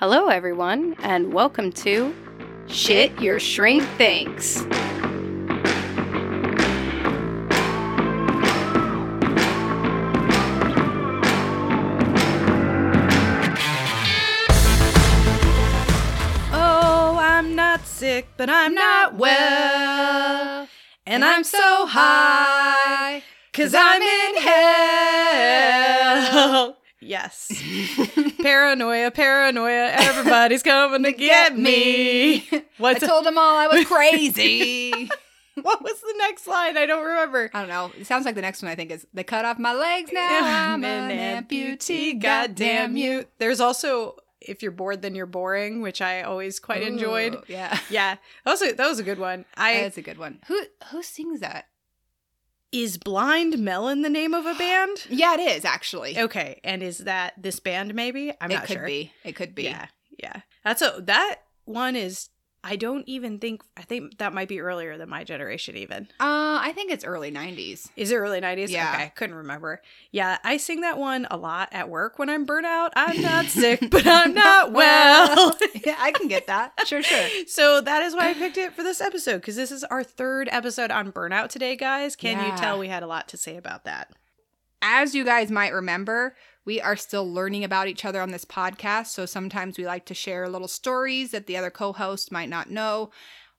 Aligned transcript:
Hello, 0.00 0.28
everyone, 0.28 0.94
and 1.00 1.32
welcome 1.32 1.72
to 1.72 2.14
Shit 2.68 3.20
Your 3.20 3.40
Shrink 3.40 3.82
Thinks. 3.96 4.64
Oh, 16.52 17.18
I'm 17.20 17.56
not 17.56 17.84
sick, 17.84 18.28
but 18.36 18.48
I'm 18.48 18.74
not 18.74 19.16
well. 19.16 20.68
And 21.06 21.24
I'm 21.24 21.42
so 21.42 21.86
high, 21.86 23.24
cause 23.52 23.74
I'm 23.76 24.00
in 24.00 24.36
hell. 26.22 26.76
Yes. 27.00 27.50
paranoia, 28.42 29.10
paranoia, 29.10 29.92
everybody's 29.92 30.62
coming 30.62 31.04
to 31.04 31.12
get 31.18 31.56
me. 31.56 32.38
I 32.52 32.64
What's 32.78 33.06
told 33.06 33.24
them 33.24 33.38
all 33.38 33.56
I 33.56 33.66
was 33.68 33.86
crazy. 33.86 35.08
what 35.62 35.82
was 35.82 36.00
the 36.00 36.14
next 36.18 36.46
line? 36.46 36.76
I 36.76 36.86
don't 36.86 37.04
remember. 37.04 37.50
I 37.54 37.60
don't 37.60 37.68
know. 37.68 37.92
It 37.98 38.06
sounds 38.06 38.24
like 38.24 38.34
the 38.34 38.42
next 38.42 38.62
one 38.62 38.70
I 38.70 38.74
think 38.74 38.90
is 38.90 39.06
they 39.14 39.24
cut 39.24 39.44
off 39.44 39.58
my 39.58 39.74
legs 39.74 40.10
now. 40.12 40.40
I'm 40.42 40.84
an 40.84 41.44
amputee. 41.46 42.20
Goddamn 42.20 42.96
you. 42.96 43.26
There's 43.38 43.60
also 43.60 44.16
if 44.40 44.62
you're 44.62 44.72
bored, 44.72 45.02
then 45.02 45.14
you're 45.14 45.26
boring, 45.26 45.80
which 45.82 46.00
I 46.00 46.22
always 46.22 46.58
quite 46.60 46.82
enjoyed. 46.82 47.36
Yeah. 47.48 47.78
Yeah, 47.90 48.16
that 48.44 48.50
was 48.50 48.62
a, 48.62 48.72
that 48.72 48.88
was 48.88 48.98
a 48.98 49.02
good 49.02 49.18
one. 49.18 49.44
I 49.56 49.82
That's 49.82 49.98
a 49.98 50.02
good 50.02 50.18
one. 50.18 50.40
Who 50.46 50.62
who 50.90 51.02
sings 51.02 51.40
that? 51.40 51.66
Is 52.72 52.98
Blind 52.98 53.58
Melon 53.58 54.02
the 54.02 54.08
name 54.08 54.34
of 54.34 54.46
a 54.46 54.54
band? 54.54 55.06
Yeah, 55.10 55.34
it 55.34 55.40
is 55.40 55.64
actually. 55.64 56.18
Okay, 56.18 56.60
and 56.62 56.82
is 56.82 56.98
that 56.98 57.34
this 57.36 57.60
band? 57.60 57.94
Maybe 57.94 58.32
I'm 58.40 58.50
it 58.50 58.54
not 58.54 58.64
could 58.66 58.76
sure. 58.76 58.86
be. 58.86 59.12
It 59.24 59.34
could 59.34 59.54
be. 59.54 59.64
Yeah, 59.64 59.86
yeah. 60.18 60.40
That's 60.64 60.82
a 60.82 61.00
that 61.04 61.40
one 61.64 61.96
is. 61.96 62.28
I 62.64 62.74
don't 62.76 63.04
even 63.08 63.38
think. 63.38 63.62
I 63.76 63.82
think 63.82 64.18
that 64.18 64.34
might 64.34 64.48
be 64.48 64.60
earlier 64.60 64.98
than 64.98 65.08
my 65.08 65.22
generation. 65.22 65.76
Even 65.76 66.08
Uh, 66.18 66.58
I 66.60 66.72
think 66.74 66.90
it's 66.90 67.04
early 67.04 67.30
'90s. 67.30 67.88
is 67.96 68.10
it 68.10 68.16
early 68.16 68.40
nineties? 68.40 68.70
Yeah. 68.72 68.92
Okay, 68.94 69.12
couldn't 69.14 69.36
remember. 69.36 69.80
Yeah, 70.10 70.38
I 70.42 70.56
sing 70.56 70.80
that 70.80 70.98
one 70.98 71.26
a 71.30 71.36
lot 71.36 71.68
at 71.70 71.88
work 71.88 72.18
when 72.18 72.28
I'm 72.28 72.44
burnt 72.44 72.66
out. 72.66 72.92
I'm 72.96 73.22
not 73.22 73.46
sick, 73.46 73.88
but 73.90 74.06
I'm 74.06 74.34
not 74.34 74.72
well. 74.72 75.56
yeah, 75.86 75.96
I 75.98 76.10
can 76.10 76.26
get 76.26 76.48
that. 76.48 76.72
Sure, 76.86 77.02
sure. 77.02 77.28
so 77.46 77.80
that 77.80 78.02
is 78.02 78.14
why 78.14 78.30
I 78.30 78.34
picked 78.34 78.56
it 78.58 78.74
for 78.74 78.82
this 78.82 79.00
episode 79.00 79.36
because 79.36 79.54
this 79.56 79.70
is 79.70 79.84
our 79.84 80.02
third 80.02 80.48
episode 80.50 80.90
on 80.90 81.12
burnout 81.12 81.48
today, 81.50 81.76
guys. 81.76 82.16
Can 82.16 82.44
you 82.44 82.56
tell 82.58 82.78
we 82.78 82.88
had 82.88 83.02
a 83.04 83.06
lot 83.06 83.28
to 83.28 83.36
say 83.36 83.56
about 83.56 83.84
that? 83.84 84.10
As 84.82 85.14
you 85.14 85.24
guys 85.24 85.50
might 85.50 85.72
remember, 85.72 86.34
we 86.68 86.82
are 86.82 86.96
still 86.96 87.26
learning 87.26 87.64
about 87.64 87.88
each 87.88 88.04
other 88.04 88.20
on 88.20 88.30
this 88.30 88.44
podcast, 88.44 89.06
so 89.06 89.24
sometimes 89.24 89.78
we 89.78 89.86
like 89.86 90.04
to 90.04 90.12
share 90.12 90.50
little 90.50 90.68
stories 90.68 91.30
that 91.30 91.46
the 91.46 91.56
other 91.56 91.70
co-host 91.70 92.30
might 92.30 92.50
not 92.50 92.70
know, 92.70 93.10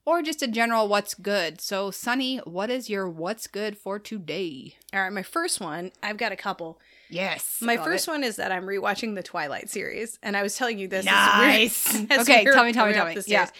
or 0.04 0.22
just 0.22 0.42
a 0.42 0.46
general 0.46 0.86
what's 0.86 1.14
good. 1.14 1.60
So, 1.60 1.90
Sunny, 1.90 2.36
what 2.44 2.70
is 2.70 2.88
your 2.88 3.08
what's 3.08 3.48
good 3.48 3.76
for 3.76 3.98
today? 3.98 4.76
All 4.94 5.02
right, 5.02 5.12
my 5.12 5.24
first 5.24 5.60
one. 5.60 5.90
I've 6.04 6.18
got 6.18 6.30
a 6.30 6.36
couple. 6.36 6.78
Yes. 7.08 7.58
My 7.60 7.76
first 7.78 8.06
one 8.06 8.22
is 8.22 8.36
that 8.36 8.52
I'm 8.52 8.62
rewatching 8.62 9.16
the 9.16 9.24
Twilight 9.24 9.68
series, 9.68 10.16
and 10.22 10.36
I 10.36 10.44
was 10.44 10.54
telling 10.54 10.78
you 10.78 10.86
this. 10.86 11.00
as 11.00 11.06
Nice. 11.06 12.04
as 12.10 12.20
Okay, 12.20 12.44
we 12.44 12.52
tell 12.52 12.62
me, 12.62 12.72
tell 12.72 12.86
me, 12.86 12.92
tell 12.92 13.06
me. 13.06 13.16
Yeah. 13.26 13.50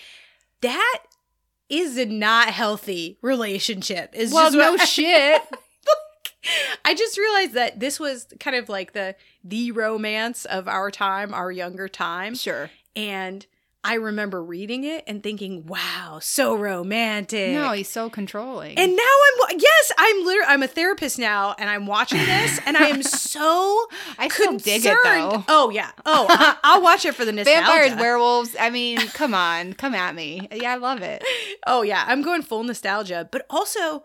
That 0.61 1.03
is 1.69 1.99
a 1.99 2.07
not 2.07 2.51
healthy 2.51 3.19
relationship. 3.21 4.15
Is 4.15 4.33
Well, 4.33 4.53
just 4.53 4.57
no 4.57 4.77
shit. 4.77 5.43
I 6.85 6.95
just 6.95 7.19
realized 7.19 7.53
that 7.55 7.81
this 7.81 8.01
was 8.01 8.27
kind 8.41 8.57
of 8.57 8.69
like 8.69 8.93
the 8.93 9.15
the 9.45 9.73
romance 9.73 10.45
of 10.47 10.69
our 10.69 10.91
time, 10.91 11.35
our 11.35 11.51
younger 11.53 11.89
time, 11.89 12.35
Sure. 12.35 12.71
and 12.97 13.47
I 13.83 13.95
remember 13.95 14.43
reading 14.45 14.85
it 14.85 15.05
and 15.07 15.23
thinking, 15.23 15.67
"Wow, 15.67 16.19
so 16.21 16.55
romantic." 16.55 17.53
No, 17.55 17.73
he's 17.73 17.89
so 17.89 18.11
controlling. 18.11 18.77
And 18.79 18.95
now 18.95 19.03
I'm 19.03 19.59
yes, 19.59 19.93
I'm 19.97 20.25
literally 20.25 20.47
I'm 20.53 20.63
a 20.63 20.67
therapist 20.69 21.19
now, 21.19 21.55
and 21.59 21.69
I'm 21.71 21.87
watching 21.87 22.19
this, 22.25 22.61
and 22.67 22.77
I 22.77 22.89
am 22.89 23.03
so 23.31 23.87
I 24.19 24.29
still 24.29 24.49
concerned. 24.49 24.63
dig 24.83 24.85
it 24.87 24.99
though. 25.03 25.45
Oh 25.49 25.71
yeah. 25.71 25.93
Oh, 26.05 26.27
I, 26.29 26.57
I'll 26.65 26.83
watch 26.83 27.07
it 27.07 27.15
for 27.15 27.25
the 27.25 27.33
nostalgia. 27.33 27.67
Vampires, 27.67 27.99
werewolves. 27.99 28.55
I 28.61 28.69
mean, 28.69 28.99
come 28.99 29.33
on, 29.35 29.73
come 29.75 29.95
at 29.95 30.15
me. 30.15 30.47
Yeah, 30.53 30.73
I 30.73 30.77
love 30.77 31.03
it. 31.03 31.23
Oh 31.67 31.83
yeah, 31.83 32.05
I'm 32.07 32.21
going 32.23 32.43
full 32.43 32.65
nostalgia, 32.65 33.29
but 33.31 33.45
also, 33.51 34.03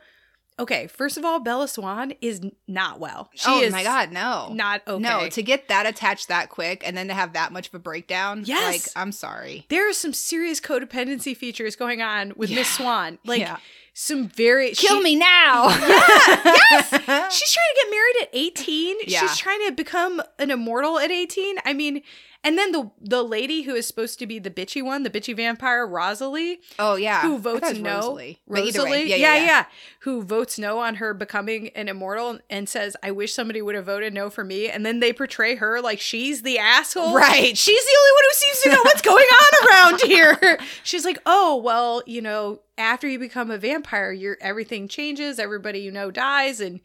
okay. 0.59 0.87
First 0.87 1.17
of 1.17 1.25
all, 1.25 1.39
Bella 1.39 1.67
Swan 1.67 2.13
is 2.21 2.41
not 2.67 2.99
well. 2.99 3.29
She 3.35 3.49
oh 3.49 3.61
is 3.61 3.71
my 3.71 3.83
god, 3.83 4.11
no, 4.11 4.51
not 4.53 4.81
okay. 4.87 5.01
no. 5.01 5.27
To 5.29 5.43
get 5.43 5.67
that 5.69 5.85
attached 5.85 6.27
that 6.29 6.49
quick 6.49 6.83
and 6.85 6.95
then 6.95 7.07
to 7.07 7.13
have 7.13 7.33
that 7.33 7.51
much 7.51 7.67
of 7.67 7.73
a 7.75 7.79
breakdown, 7.79 8.43
Yes. 8.45 8.73
like 8.73 9.01
I'm 9.01 9.11
sorry. 9.11 9.65
there 9.69 9.89
are 9.89 9.93
some 9.93 10.13
serious 10.13 10.59
codependency 10.59 11.35
features 11.35 11.75
going 11.75 12.01
on 12.01 12.33
with 12.35 12.49
Miss 12.51 12.67
Swan. 12.69 13.17
Like 13.25 13.41
Yeah. 13.41 13.57
some 13.93 14.27
very 14.27 14.71
Kill 14.71 14.97
she- 14.97 15.03
me 15.03 15.15
now. 15.15 15.67
yes. 15.69 16.89
She's 17.33 17.51
trying 17.53 17.71
to 17.71 17.81
get 17.83 17.91
married 17.91 18.15
at 18.23 18.29
18. 18.33 18.97
Yeah. 19.07 19.19
She's 19.21 19.37
trying 19.37 19.65
to 19.67 19.71
become 19.73 20.21
an 20.39 20.51
immortal 20.51 20.99
at 20.99 21.11
18. 21.11 21.57
I 21.65 21.73
mean, 21.73 22.01
and 22.45 22.59
then 22.59 22.71
the 22.71 22.91
the 23.01 23.23
lady 23.23 23.63
who 23.63 23.73
is 23.73 23.87
supposed 23.87 24.19
to 24.19 24.27
be 24.27 24.37
the 24.37 24.51
bitchy 24.51 24.83
one, 24.83 25.01
the 25.01 25.09
bitchy 25.09 25.35
vampire, 25.35 25.85
Rosalie, 25.85 26.61
oh 26.77 26.95
yeah. 26.95 27.23
who 27.23 27.39
votes 27.39 27.61
thought 27.61 27.71
it 27.71 27.73
was 27.73 27.81
no. 27.81 27.95
Rosalie. 27.95 28.39
But 28.47 28.59
either 28.59 28.83
way, 28.83 28.89
Rosalie? 28.91 29.09
Yeah, 29.09 29.15
yeah, 29.15 29.35
yeah. 29.45 29.65
Who 30.01 30.21
votes 30.21 30.59
no 30.59 30.79
on 30.79 30.95
her 30.95 31.15
becoming 31.15 31.69
an 31.69 31.89
immortal 31.89 32.39
and 32.49 32.69
says, 32.69 32.95
I 33.01 33.09
wish 33.09 33.33
somebody 33.33 33.61
would 33.63 33.73
have 33.73 33.85
voted 33.85 34.13
no 34.13 34.29
for 34.29 34.43
me. 34.43 34.69
And 34.69 34.85
then 34.85 34.99
they 34.99 35.11
portray 35.11 35.55
her 35.55 35.81
like 35.81 35.99
she's 35.99 36.43
the 36.43 36.59
asshole. 36.59 37.15
Right. 37.15 37.57
She's 37.57 37.83
the 37.83 37.97
only 37.99 38.11
one 38.13 38.23
who 38.23 38.33
seems 38.33 38.61
to 38.61 38.69
know 38.69 38.81
what's 38.83 39.01
going 39.01 39.25
on 39.25 39.67
around 39.67 40.01
here. 40.01 40.59
She's 40.83 41.05
like, 41.05 41.17
oh, 41.25 41.55
well, 41.57 42.03
you 42.05 42.21
know, 42.21 42.61
after 42.77 43.07
you 43.07 43.17
become 43.17 43.49
a 43.49 43.57
vampire, 43.57 44.11
your 44.11 44.37
everything 44.39 44.87
changes. 44.87 45.39
Everybody 45.39 45.79
you 45.79 45.91
know 45.91 46.11
dies 46.11 46.59
and 46.59 46.79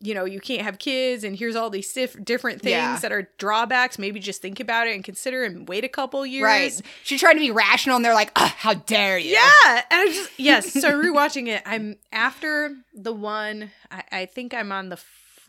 you 0.00 0.14
know, 0.14 0.24
you 0.24 0.40
can't 0.40 0.62
have 0.62 0.78
kids, 0.78 1.24
and 1.24 1.36
here's 1.36 1.54
all 1.56 1.68
these 1.70 1.92
diff- 1.92 2.16
different 2.24 2.62
things 2.62 2.72
Yeah. 2.72 2.98
that 3.00 3.12
are 3.12 3.28
drawbacks. 3.38 3.98
Maybe 3.98 4.18
just 4.18 4.40
think 4.40 4.58
about 4.58 4.86
it 4.88 4.94
and 4.94 5.04
consider 5.04 5.44
and 5.44 5.68
wait 5.68 5.84
a 5.84 5.88
couple 5.88 6.24
years. 6.24 6.42
Right. 6.44 6.82
She's 7.04 7.20
trying 7.20 7.34
to 7.34 7.40
be 7.40 7.50
rational, 7.50 7.96
and 7.96 8.04
they're 8.04 8.14
like, 8.14 8.30
"How 8.36 8.74
dare 8.74 9.18
you?" 9.18 9.32
Yeah, 9.32 9.50
and 9.68 9.82
I 9.90 10.06
just 10.06 10.30
yes. 10.38 10.72
So 10.72 10.90
rewatching 10.90 11.48
it, 11.48 11.62
I'm 11.66 11.96
after 12.12 12.74
the 12.94 13.12
one. 13.12 13.70
I, 13.90 14.02
I 14.10 14.26
think 14.26 14.54
I'm 14.54 14.72
on 14.72 14.88
the 14.88 14.98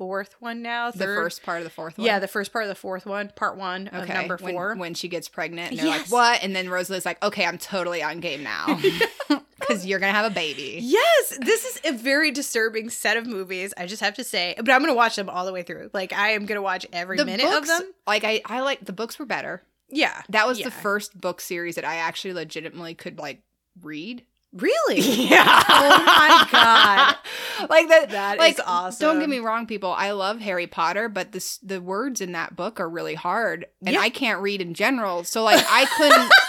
fourth 0.01 0.35
one 0.39 0.63
now. 0.63 0.89
The 0.89 1.05
first 1.05 1.43
part 1.43 1.59
of 1.59 1.63
the 1.63 1.69
fourth 1.69 1.99
one. 1.99 2.07
yeah, 2.07 2.17
the 2.17 2.27
first 2.27 2.51
part 2.51 2.63
of 2.63 2.69
the 2.69 2.75
fourth 2.75 3.05
one, 3.05 3.31
part 3.35 3.55
one 3.55 3.87
of 3.89 4.03
Okay. 4.05 4.13
number 4.15 4.35
when- 4.37 4.53
four. 4.55 4.73
When, 4.75 4.95
she 4.95 5.07
gets 5.07 5.29
pregnant, 5.29 5.69
and 5.71 5.79
they're 5.79 5.85
Yes. 5.85 6.11
like, 6.11 6.11
"What?" 6.11 6.43
And 6.43 6.55
then 6.55 6.69
Rosalie's 6.69 7.05
like, 7.05 7.23
"Okay, 7.23 7.45
I'm 7.45 7.59
totally 7.59 8.01
on 8.01 8.19
game 8.19 8.41
now 8.41 8.79
because 9.59 9.85
you're 9.85 9.99
gonna 9.99 10.11
have 10.11 10.25
a 10.31 10.33
baby." 10.33 10.79
yes, 10.81 11.37
this 11.39 11.65
is 11.65 11.79
a 11.85 11.95
very 11.95 12.31
disturbing 12.31 12.89
set 12.89 13.15
of 13.15 13.27
movies. 13.27 13.75
I 13.77 13.85
just 13.85 14.01
have 14.01 14.15
to 14.15 14.23
say, 14.23 14.55
but 14.57 14.71
I'm 14.71 14.81
gonna 14.81 14.95
watch 14.95 15.15
them 15.17 15.29
all 15.29 15.45
the 15.45 15.53
way 15.53 15.61
through. 15.61 15.91
Like 15.93 16.13
I 16.13 16.29
am 16.31 16.45
gonna 16.47 16.61
watch 16.63 16.85
every 16.91 17.17
The 17.17 17.25
minute 17.25 17.45
books, 17.45 17.69
of 17.69 17.77
them. 17.79 17.93
like 18.07 18.23
I, 18.23 18.41
I 18.47 18.61
like 18.61 18.83
the 18.83 18.93
books 18.93 19.19
were 19.19 19.25
better. 19.27 19.61
Yeah, 19.93 20.21
That 20.29 20.47
was 20.47 20.57
yeah. 20.59 20.65
the 20.65 20.71
first 20.71 21.19
book 21.19 21.41
series 21.41 21.75
that 21.75 21.85
I 21.85 21.97
actually 21.97 22.33
legitimately 22.33 22.95
could 22.95 23.19
like 23.19 23.41
read. 23.81 24.23
Really? 24.53 24.99
Yeah. 25.31 25.63
Oh 25.69 26.03
my 26.05 26.47
god. 26.51 27.15
like 27.69 27.87
that. 27.89 28.09
That 28.09 28.37
like, 28.37 28.55
is 28.55 28.61
awesome. 28.65 28.99
Don't 29.07 29.19
get 29.19 29.29
me 29.29 29.39
wrong, 29.39 29.65
people. 29.65 29.91
I 29.93 30.11
love 30.11 30.39
Harry 30.41 30.67
Potter, 30.67 31.07
but 31.09 31.31
this 31.31 31.57
the 31.59 31.79
words 31.81 32.19
in 32.21 32.33
that 32.33 32.55
book 32.55 32.79
are 32.79 32.89
really 32.89 33.15
hard, 33.15 33.65
and 33.85 33.93
Yeah. 33.93 34.01
I 34.01 34.09
can't 34.09 34.41
read 34.41 34.61
in 34.61 34.73
general. 34.73 35.23
So 35.23 35.43
like 35.43 35.63
I 35.69 35.85
couldn't. 35.85 36.31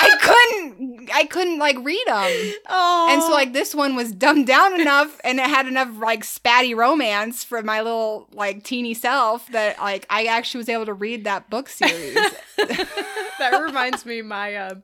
I 0.00 0.16
couldn't. 0.20 1.10
I 1.12 1.24
couldn't 1.24 1.58
like 1.58 1.76
read 1.82 2.02
them. 2.06 2.52
Oh, 2.68 3.08
And 3.10 3.22
so 3.22 3.30
like 3.32 3.52
this 3.52 3.74
one 3.74 3.96
was 3.96 4.12
dumbed 4.12 4.46
down 4.46 4.78
enough 4.80 5.18
and 5.24 5.38
it 5.40 5.46
had 5.46 5.66
enough 5.66 5.88
like 5.98 6.22
spatty 6.22 6.76
romance 6.76 7.42
for 7.42 7.62
my 7.62 7.80
little 7.80 8.28
like 8.32 8.62
teeny 8.64 8.94
self 8.94 9.48
that 9.48 9.78
like 9.80 10.06
I 10.10 10.24
actually 10.26 10.58
was 10.58 10.68
able 10.68 10.86
to 10.86 10.92
read 10.94 11.24
that 11.24 11.48
book 11.50 11.68
series. 11.68 12.14
that 12.56 13.60
reminds 13.64 14.04
me 14.06 14.22
my 14.22 14.54
um 14.56 14.82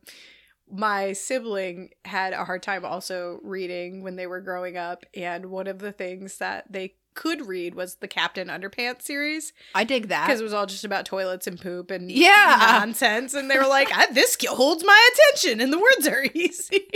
my 0.76 1.12
sibling 1.12 1.90
had 2.04 2.32
a 2.32 2.44
hard 2.44 2.62
time 2.62 2.84
also 2.84 3.38
reading 3.42 4.02
when 4.02 4.16
they 4.16 4.26
were 4.26 4.40
growing 4.40 4.76
up 4.76 5.04
and 5.14 5.46
one 5.46 5.66
of 5.68 5.78
the 5.78 5.92
things 5.92 6.38
that 6.38 6.64
they 6.70 6.94
could 7.14 7.46
read 7.46 7.76
was 7.76 7.94
the 7.96 8.08
Captain 8.08 8.48
Underpants 8.48 9.02
series 9.02 9.52
I 9.72 9.84
dig 9.84 10.08
that. 10.08 10.26
because 10.26 10.40
it 10.40 10.42
was 10.42 10.52
all 10.52 10.66
just 10.66 10.82
about 10.84 11.06
toilets 11.06 11.46
and 11.46 11.60
poop 11.60 11.92
and 11.92 12.10
Yeah. 12.10 12.56
nonsense. 12.80 13.34
And 13.34 13.48
they 13.48 13.56
were 13.56 13.68
like, 13.68 13.88
"Ah, 13.96 14.06
"This 14.10 14.36
holds 14.48 14.82
my 14.84 15.10
attention," 15.12 15.60
and 15.60 15.72
the 15.72 15.78
words 15.78 16.08
are 16.08 16.24
easy. 16.34 16.88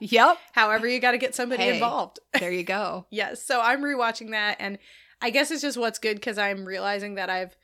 Yep. 0.00 0.36
However, 0.52 0.86
you 0.86 1.00
got 1.00 1.12
to 1.12 1.18
get 1.18 1.34
somebody 1.34 1.62
Hey. 1.62 1.74
involved. 1.74 2.18
There 2.38 2.52
you 2.52 2.64
go. 2.64 3.06
Yes. 3.10 3.42
So 3.42 3.62
I'm 3.62 3.80
rewatching 3.80 4.32
that, 4.32 4.58
and 4.60 4.78
I 5.22 5.30
guess 5.30 5.50
it's 5.50 5.62
just 5.62 5.78
what's 5.78 5.98
good 5.98 6.16
because 6.16 6.36
I'm 6.36 6.66
realizing 6.66 7.14
that 7.14 7.30
I've 7.30 7.56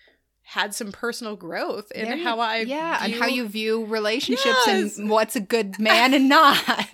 had 0.53 0.75
some 0.75 0.91
personal 0.91 1.37
growth 1.37 1.91
in 1.93 2.07
you- 2.19 2.25
how 2.25 2.41
I 2.41 2.61
yeah, 2.61 3.01
and 3.05 3.13
how 3.13 3.27
you 3.27 3.47
view 3.47 3.85
relationships 3.85 4.57
Yes. 4.67 4.97
and 4.97 5.11
what's 5.11 5.37
a 5.37 5.41
good 5.41 5.79
man 5.91 6.15
and 6.15 6.27
not. 6.29 6.57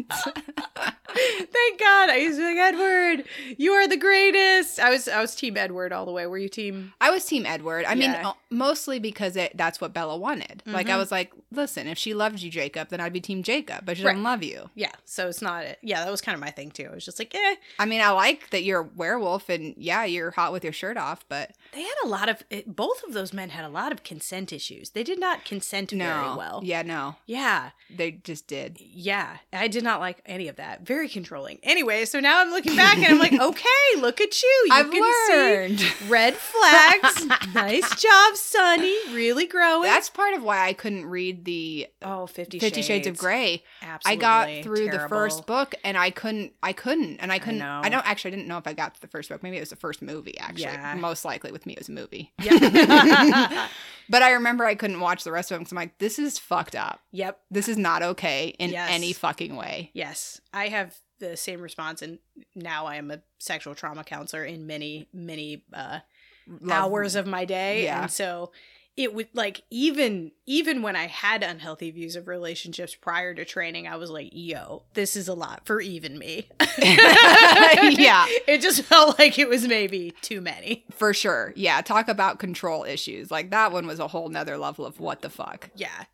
Thank 1.17 1.79
God. 1.79 2.11
I 2.11 2.17
used 2.17 2.39
to 2.39 2.43
be 2.43 2.59
like 2.59 2.75
Edward. 2.75 3.25
You 3.56 3.71
are 3.73 3.87
the 3.87 3.97
greatest. 3.97 4.81
I 4.81 4.91
was 4.91 5.06
I 5.06 5.21
was 5.21 5.37
Team 5.37 5.56
Edward 5.56 5.93
all 5.93 6.05
the 6.05 6.11
way. 6.11 6.27
Were 6.27 6.37
you 6.39 6.49
Team? 6.49 6.93
I 7.01 7.11
was 7.12 7.25
Team 7.25 7.47
Edward. 7.47 7.85
I 7.85 7.95
mean, 7.95 8.11
Yeah. 8.11 8.31
uh, 8.31 8.33
mostly 8.51 8.99
because 8.99 9.37
it, 9.37 9.57
that's 9.57 9.81
what 9.81 9.93
Bella 9.95 10.17
wanted. 10.17 10.62
Like, 10.67 10.89
I 10.89 10.95
Mhm. 10.95 10.99
was 10.99 11.12
like, 11.12 11.33
listen, 11.53 11.87
if 11.87 11.99
she 11.99 12.15
loved 12.15 12.41
you, 12.41 12.50
Jacob, 12.50 12.89
then 12.89 13.00
I'd 13.00 13.12
be 13.12 13.21
Team 13.21 13.45
Jacob, 13.45 13.85
but 13.87 13.97
she 13.97 14.03
Right. 14.03 14.12
doesn't 14.12 14.25
love 14.25 14.43
you. 14.43 14.71
Yeah. 14.75 14.91
So 15.05 15.29
it's 15.29 15.41
not. 15.41 15.65
It. 15.65 15.79
Yeah, 15.83 16.05
that 16.05 16.11
was 16.11 16.21
kind 16.21 16.35
of 16.35 16.41
my 16.41 16.50
thing 16.50 16.73
too. 16.73 16.89
I 16.91 16.95
was 16.95 17.05
just 17.05 17.21
like, 17.21 17.33
eh. 17.35 17.55
I 17.79 17.85
mean, 17.87 18.00
I 18.00 18.11
like 18.11 18.50
that 18.50 18.65
you're 18.65 18.81
a 18.81 18.89
werewolf 18.97 19.49
and 19.49 19.75
yeah, 19.77 20.05
you're 20.05 20.33
hot 20.33 20.53
with 20.53 20.65
your 20.65 20.73
shirt 20.73 20.97
off, 20.97 21.25
but 21.29 21.53
They 21.75 21.82
had 21.82 21.94
a 22.05 22.09
lot 22.09 22.29
of. 22.29 22.44
It, 22.50 22.76
both 22.76 23.03
of 23.03 23.15
those 23.15 23.32
men 23.32 23.50
had 23.50 23.65
a 23.65 23.69
lot 23.69 23.91
of 23.91 24.05
consent 24.05 24.53
issues. 24.53 24.91
They 24.91 25.03
did 25.03 25.19
not 25.19 25.44
consent 25.44 25.93
no. 25.93 26.05
very 26.05 26.37
well. 26.37 26.61
Yeah, 26.62 26.82
no. 26.82 27.17
Yeah. 27.26 27.71
They 27.91 28.12
just 28.12 28.47
did. 28.47 28.79
Yeah, 28.81 29.38
I 29.53 29.69
did 29.69 29.82
not 29.82 30.00
like 30.00 30.23
any 30.25 30.49
of 30.49 30.56
that. 30.56 30.87
Very 30.87 31.09
controlling. 31.09 31.59
Anyway, 31.62 32.05
so 32.05 32.21
now 32.21 32.41
I'm 32.41 32.50
looking 32.50 32.76
back 32.76 32.99
and 32.99 33.06
I'm 33.06 33.19
like, 33.19 33.32
okay, 33.41 34.00
look 34.00 34.21
at 34.21 34.43
you. 34.43 34.62
You 34.67 34.73
I've 34.73 34.93
learned. 34.93 35.85
red 36.09 36.35
flags. 36.35 37.26
nice 37.55 38.00
job, 38.00 38.37
Sonny. 38.37 38.94
Really 39.12 39.47
growing. 39.47 39.82
That's 39.82 40.09
part 40.09 40.35
of 40.35 40.43
why 40.43 40.67
I 40.67 40.73
couldn't 40.73 41.06
read 41.06 41.44
the 41.44 41.88
oh, 42.03 42.26
Fifty, 42.26 42.59
Fifty 42.59 42.82
Shades 42.82 43.06
of 43.06 43.19
Grey. 43.19 43.65
Absolutely. 43.82 44.25
I 44.25 44.55
got 44.56 44.65
through 44.65 44.91
the 44.91 45.09
first 45.09 45.47
book 45.47 45.75
and 45.82 45.99
I 45.99 46.11
couldn't 46.11 46.53
I 46.62 46.73
couldn't 46.73 47.19
and 47.19 47.32
I 47.32 47.38
couldn't 47.38 47.59
know. 47.59 47.81
I, 47.82 47.88
don't 47.88 48.06
actually 48.06 48.32
I 48.32 48.37
didn't 48.37 48.49
know 48.49 48.59
if 48.59 48.67
I 48.67 48.73
got 48.73 48.94
to 48.94 49.00
the 49.00 49.09
first 49.09 49.29
book. 49.29 49.43
Maybe 49.43 49.56
it 49.56 49.61
was 49.61 49.71
the 49.71 49.76
first 49.76 50.03
movie 50.03 50.38
actually. 50.38 50.65
Yeah. 50.65 50.94
Most 50.94 51.25
likely 51.25 51.53
with 51.53 51.63
me 51.66 51.72
it 51.75 51.78
was 51.81 51.88
a 51.88 51.93
movie. 51.93 52.32
Yeah. 52.43 53.69
But 54.06 54.22
I 54.22 54.32
remember 54.32 54.66
I 54.66 54.75
couldn't 54.75 55.00
watch 55.00 55.25
the 55.25 55.32
rest 55.32 55.50
of 55.50 55.55
them 55.56 55.62
because 55.62 55.72
I'm 55.72 55.76
like, 55.76 55.96
this 55.96 56.19
is 56.19 56.38
fucked 56.38 56.75
up. 56.76 57.00
yep. 57.11 57.40
This 57.50 57.70
is 57.70 57.78
not 57.78 58.02
okay 58.02 58.49
in 58.58 58.69
Yes. 58.69 58.90
any 58.93 59.14
fucking 59.14 59.56
way. 59.56 59.90
Yes. 59.94 60.43
I 60.52 60.69
have 60.69 60.94
the 61.20 61.38
same 61.38 61.62
response 61.62 62.02
and 62.02 62.19
now 62.55 62.84
I 62.84 62.96
am 62.96 63.11
a 63.11 63.22
sexual 63.38 63.75
trauma 63.75 64.05
counselor 64.05 64.44
in 64.44 64.66
many, 64.66 65.08
many 65.14 65.64
uh 65.72 66.00
Love- 66.46 66.70
hours 66.70 67.14
of 67.14 67.26
my 67.26 67.46
day 67.46 67.84
Yeah. 67.84 68.02
and 68.02 68.11
so 68.11 68.52
it 68.96 69.12
would 69.12 69.29
like 69.35 69.62
even 69.70 70.31
even 70.46 70.81
when 70.82 70.94
i 70.94 71.06
had 71.06 71.43
unhealthy 71.43 71.91
views 71.91 72.14
of 72.17 72.29
relationships 72.29 72.94
prior 72.94 73.35
to 73.35 73.44
training 73.44 73.88
i 73.88 73.96
was 73.96 74.08
like 74.11 74.29
yo 74.32 74.82
this 74.94 75.17
is 75.17 75.26
a 75.26 75.35
lot 75.35 75.62
for 75.67 75.81
even 75.81 76.19
me 76.19 76.49
Yeah. 76.79 78.26
it 78.49 78.61
just 78.61 78.82
felt 78.82 79.19
like 79.19 79.38
it 79.38 79.49
was 79.49 79.67
maybe 79.67 80.12
too 80.23 80.41
many 80.41 80.85
For 80.93 81.12
sure. 81.14 81.52
Yeah. 81.56 81.81
Talk 81.82 82.08
about 82.08 82.38
control 82.38 82.85
issues. 82.85 83.31
Like 83.31 83.50
that 83.50 83.73
one 83.73 83.87
was 83.87 83.99
a 84.00 84.08
whole 84.08 84.29
nother 84.29 84.56
level 84.58 84.85
of 84.87 85.00
what 85.00 85.23
the 85.23 85.31
fuck. 85.31 85.70
yeah 85.75 86.05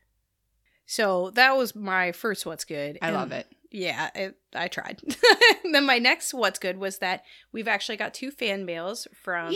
so 0.87 1.31
that 1.31 1.57
was 1.57 1.75
my 1.77 2.13
first 2.13 2.45
what's 2.47 2.65
good 2.65 2.99
I 3.03 3.09
and 3.09 3.17
love 3.17 3.33
it. 3.33 3.47
Yeah 3.71 4.11
it, 4.15 4.37
i 4.55 4.67
tried 4.69 5.01
then 5.73 5.87
my 5.87 5.99
next 5.99 6.35
what's 6.35 6.59
good 6.59 6.79
was 6.79 6.99
that 6.99 7.25
we've 7.53 7.69
actually 7.69 7.97
got 7.97 8.13
two 8.13 8.31
fan 8.31 8.65
mails 8.65 9.07
from 9.13 9.55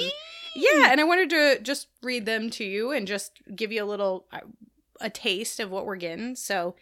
Yeah, 0.55 0.91
and 0.91 1.01
I 1.01 1.05
wanted 1.05 1.31
to 1.31 1.59
just 1.61 1.89
read 2.03 2.27
them 2.27 2.49
to 2.51 2.65
you 2.65 2.93
and 2.93 3.09
just 3.09 3.41
give 3.55 3.73
you 3.73 3.83
a 3.83 3.87
little 3.87 4.27
uh, 4.33 4.41
a 5.01 5.11
taste 5.11 5.59
of 5.59 5.71
what 5.71 5.85
we're 5.85 5.97
getting. 5.97 6.37
So 6.37 6.77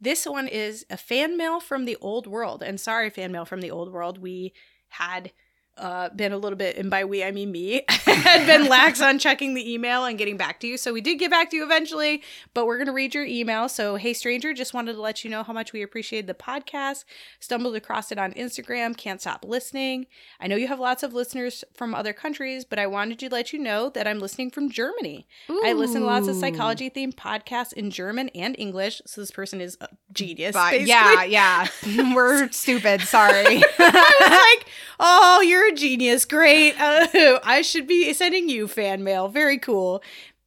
this 0.00 0.26
one 0.26 0.46
is 0.46 0.86
a 0.88 0.96
fan 0.96 1.36
mail 1.36 1.58
from 1.58 1.84
the 1.84 1.96
old 2.00 2.26
world. 2.26 2.62
And 2.62 2.80
sorry, 2.80 3.10
fan 3.10 3.32
mail 3.32 3.44
from 3.44 3.60
the 3.60 3.70
old 3.70 3.92
world. 3.92 4.18
We 4.18 4.52
had 4.90 5.32
uh, 5.78 6.08
been 6.10 6.32
a 6.32 6.38
little 6.38 6.56
bit, 6.56 6.76
and 6.76 6.90
by 6.90 7.04
we 7.04 7.22
I 7.22 7.30
mean 7.30 7.52
me, 7.52 7.82
had 7.88 8.46
been 8.46 8.68
lax 8.68 9.00
on 9.00 9.18
checking 9.18 9.54
the 9.54 9.72
email 9.72 10.04
and 10.04 10.18
getting 10.18 10.36
back 10.36 10.60
to 10.60 10.66
you. 10.66 10.76
So 10.76 10.92
we 10.92 11.00
did 11.00 11.18
get 11.18 11.30
back 11.30 11.50
to 11.50 11.56
you 11.56 11.64
eventually, 11.64 12.22
but 12.54 12.66
we're 12.66 12.78
gonna 12.78 12.92
read 12.92 13.14
your 13.14 13.24
email. 13.24 13.68
So 13.68 13.96
hey, 13.96 14.12
stranger, 14.12 14.54
just 14.54 14.74
wanted 14.74 14.94
to 14.94 15.00
let 15.00 15.24
you 15.24 15.30
know 15.30 15.42
how 15.42 15.52
much 15.52 15.72
we 15.72 15.82
appreciate 15.82 16.26
the 16.26 16.34
podcast. 16.34 17.04
Stumbled 17.40 17.76
across 17.76 18.10
it 18.10 18.18
on 18.18 18.32
Instagram. 18.32 18.96
Can't 18.96 19.20
stop 19.20 19.44
listening. 19.46 20.06
I 20.40 20.46
know 20.46 20.56
you 20.56 20.68
have 20.68 20.80
lots 20.80 21.02
of 21.02 21.12
listeners 21.12 21.64
from 21.74 21.94
other 21.94 22.12
countries, 22.12 22.64
but 22.64 22.78
I 22.78 22.86
wanted 22.86 23.18
to 23.20 23.28
let 23.28 23.52
you 23.52 23.58
know 23.58 23.90
that 23.90 24.06
I'm 24.06 24.18
listening 24.18 24.50
from 24.50 24.70
Germany. 24.70 25.26
I 25.64 25.72
listen 25.72 26.00
to 26.00 26.06
lots 26.06 26.28
of 26.28 26.36
psychology 26.36 26.90
themed 26.90 27.14
podcasts 27.14 27.72
in 27.72 27.90
German 27.90 28.30
and 28.30 28.54
English. 28.58 29.02
So 29.06 29.20
this 29.20 29.30
person 29.30 29.60
is 29.60 29.76
a 29.80 29.88
genius. 30.12 30.54
But 30.54 30.82
yeah, 30.82 31.24
yeah. 31.24 31.66
We're 32.14 32.50
stupid. 32.50 33.02
Sorry. 33.02 33.62
I 33.78 34.16
was 34.20 34.30
like, 34.30 34.72
oh, 35.00 35.40
you're 35.42 35.65
a 35.68 35.74
genius. 35.74 36.24
Great. 36.24 36.74
Uh, 36.86 37.40
I 37.44 37.62
should 37.62 37.86
be 37.86 38.12
sending 38.12 38.48
you 38.48 38.68
fan 38.68 39.02
mail. 39.02 39.28
Very 39.28 39.58
cool. 39.58 40.02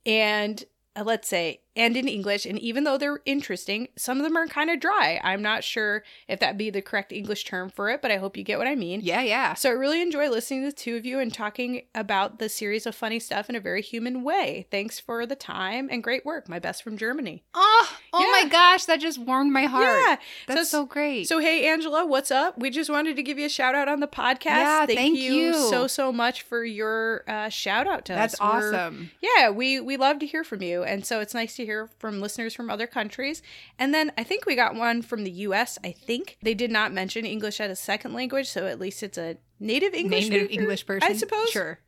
And 0.05 0.63
uh, 0.95 1.03
let's 1.05 1.27
say, 1.27 1.61
and 1.75 1.95
in 1.95 2.07
English. 2.07 2.45
And 2.45 2.57
even 2.59 2.83
though 2.83 2.97
they're 2.97 3.19
interesting, 3.25 3.87
some 3.95 4.17
of 4.17 4.23
them 4.23 4.35
are 4.35 4.47
kind 4.47 4.69
of 4.69 4.79
dry. 4.79 5.19
I'm 5.23 5.41
not 5.41 5.63
sure 5.63 6.03
if 6.27 6.39
that 6.39 6.57
be 6.57 6.69
the 6.69 6.81
correct 6.81 7.11
English 7.11 7.45
term 7.45 7.69
for 7.69 7.89
it, 7.89 8.01
but 8.01 8.11
I 8.11 8.17
hope 8.17 8.35
you 8.37 8.43
get 8.43 8.57
what 8.57 8.67
I 8.67 8.75
mean. 8.75 9.01
yeah, 9.03 9.21
yeah. 9.21 9.53
So 9.53 9.69
I 9.69 9.73
really 9.73 10.01
enjoy 10.01 10.29
listening 10.29 10.61
to 10.61 10.67
the 10.67 10.75
two 10.75 10.95
of 10.97 11.05
you 11.05 11.19
and 11.19 11.33
talking 11.33 11.83
about 11.95 12.39
the 12.39 12.49
series 12.49 12.85
of 12.85 12.95
funny 12.95 13.19
stuff 13.19 13.49
in 13.49 13.55
a 13.55 13.59
very 13.59 13.81
human 13.81 14.23
way. 14.23 14.67
Thanks 14.71 14.99
for 14.99 15.25
the 15.25 15.35
time 15.35 15.87
and 15.91 16.03
great 16.03 16.25
work. 16.25 16.49
My 16.49 16.59
best 16.59 16.83
from 16.83 16.97
Germany. 16.97 17.43
Oh, 17.53 17.97
oh 18.13 18.19
Yeah. 18.19 18.43
my 18.43 18.49
gosh, 18.49 18.85
that 18.85 18.99
just 18.99 19.17
warmed 19.19 19.51
my 19.53 19.65
heart. 19.65 19.99
Yeah. 20.05 20.15
That's 20.47 20.69
so, 20.69 20.79
so, 20.81 20.85
great. 20.85 21.27
so 21.27 21.39
hey 21.39 21.67
Angela, 21.67 22.05
what's 22.05 22.31
up? 22.31 22.57
We 22.57 22.69
just 22.69 22.89
wanted 22.89 23.15
to 23.15 23.23
give 23.23 23.37
you 23.39 23.45
a 23.45 23.49
shout 23.49 23.75
out 23.75 23.87
on 23.87 23.99
the 23.99 24.07
podcast. 24.07 24.45
Yeah, 24.45 24.85
thank 24.85 25.17
you. 25.17 25.53
so 25.53 25.87
so 25.87 26.11
much 26.11 26.41
for 26.41 26.63
your 26.63 27.23
uh, 27.27 27.49
shout 27.49 27.87
out 27.87 28.05
to 28.05 28.13
That's 28.13 28.33
us. 28.35 28.39
We're- 28.39 28.75
awesome. 28.75 29.11
Yeah, 29.21 29.49
we 29.51 29.79
we 29.79 29.97
love 29.97 30.19
to 30.19 30.25
hear 30.25 30.43
from 30.43 30.61
you, 30.61 30.83
and 30.83 31.05
so 31.05 31.19
it's 31.19 31.33
nice 31.33 31.55
to 31.59 31.65
hear 31.65 31.89
from 31.99 32.21
listeners 32.21 32.55
from 32.55 32.69
other 32.69 32.87
countries. 32.87 33.41
And 33.77 33.93
then 33.93 34.11
I 34.17 34.23
think 34.23 34.45
we 34.45 34.55
got 34.55 34.75
one 34.75 35.01
from 35.01 35.23
the 35.23 35.31
U.S. 35.31 35.77
I 35.83 35.91
think 35.91 36.37
they 36.41 36.53
did 36.53 36.71
not 36.71 36.91
mention 36.91 37.25
English 37.25 37.59
as 37.59 37.69
a 37.69 37.75
second 37.75 38.13
language, 38.13 38.49
so 38.49 38.65
at 38.65 38.79
least 38.79 39.03
it's 39.03 39.17
a 39.17 39.37
native 39.59 39.93
English 39.93 40.29
Native 40.29 40.47
speaker, 40.47 40.61
English 40.61 40.85
person. 40.85 41.09
I 41.09 41.15
suppose. 41.15 41.49
Sure. 41.49 41.79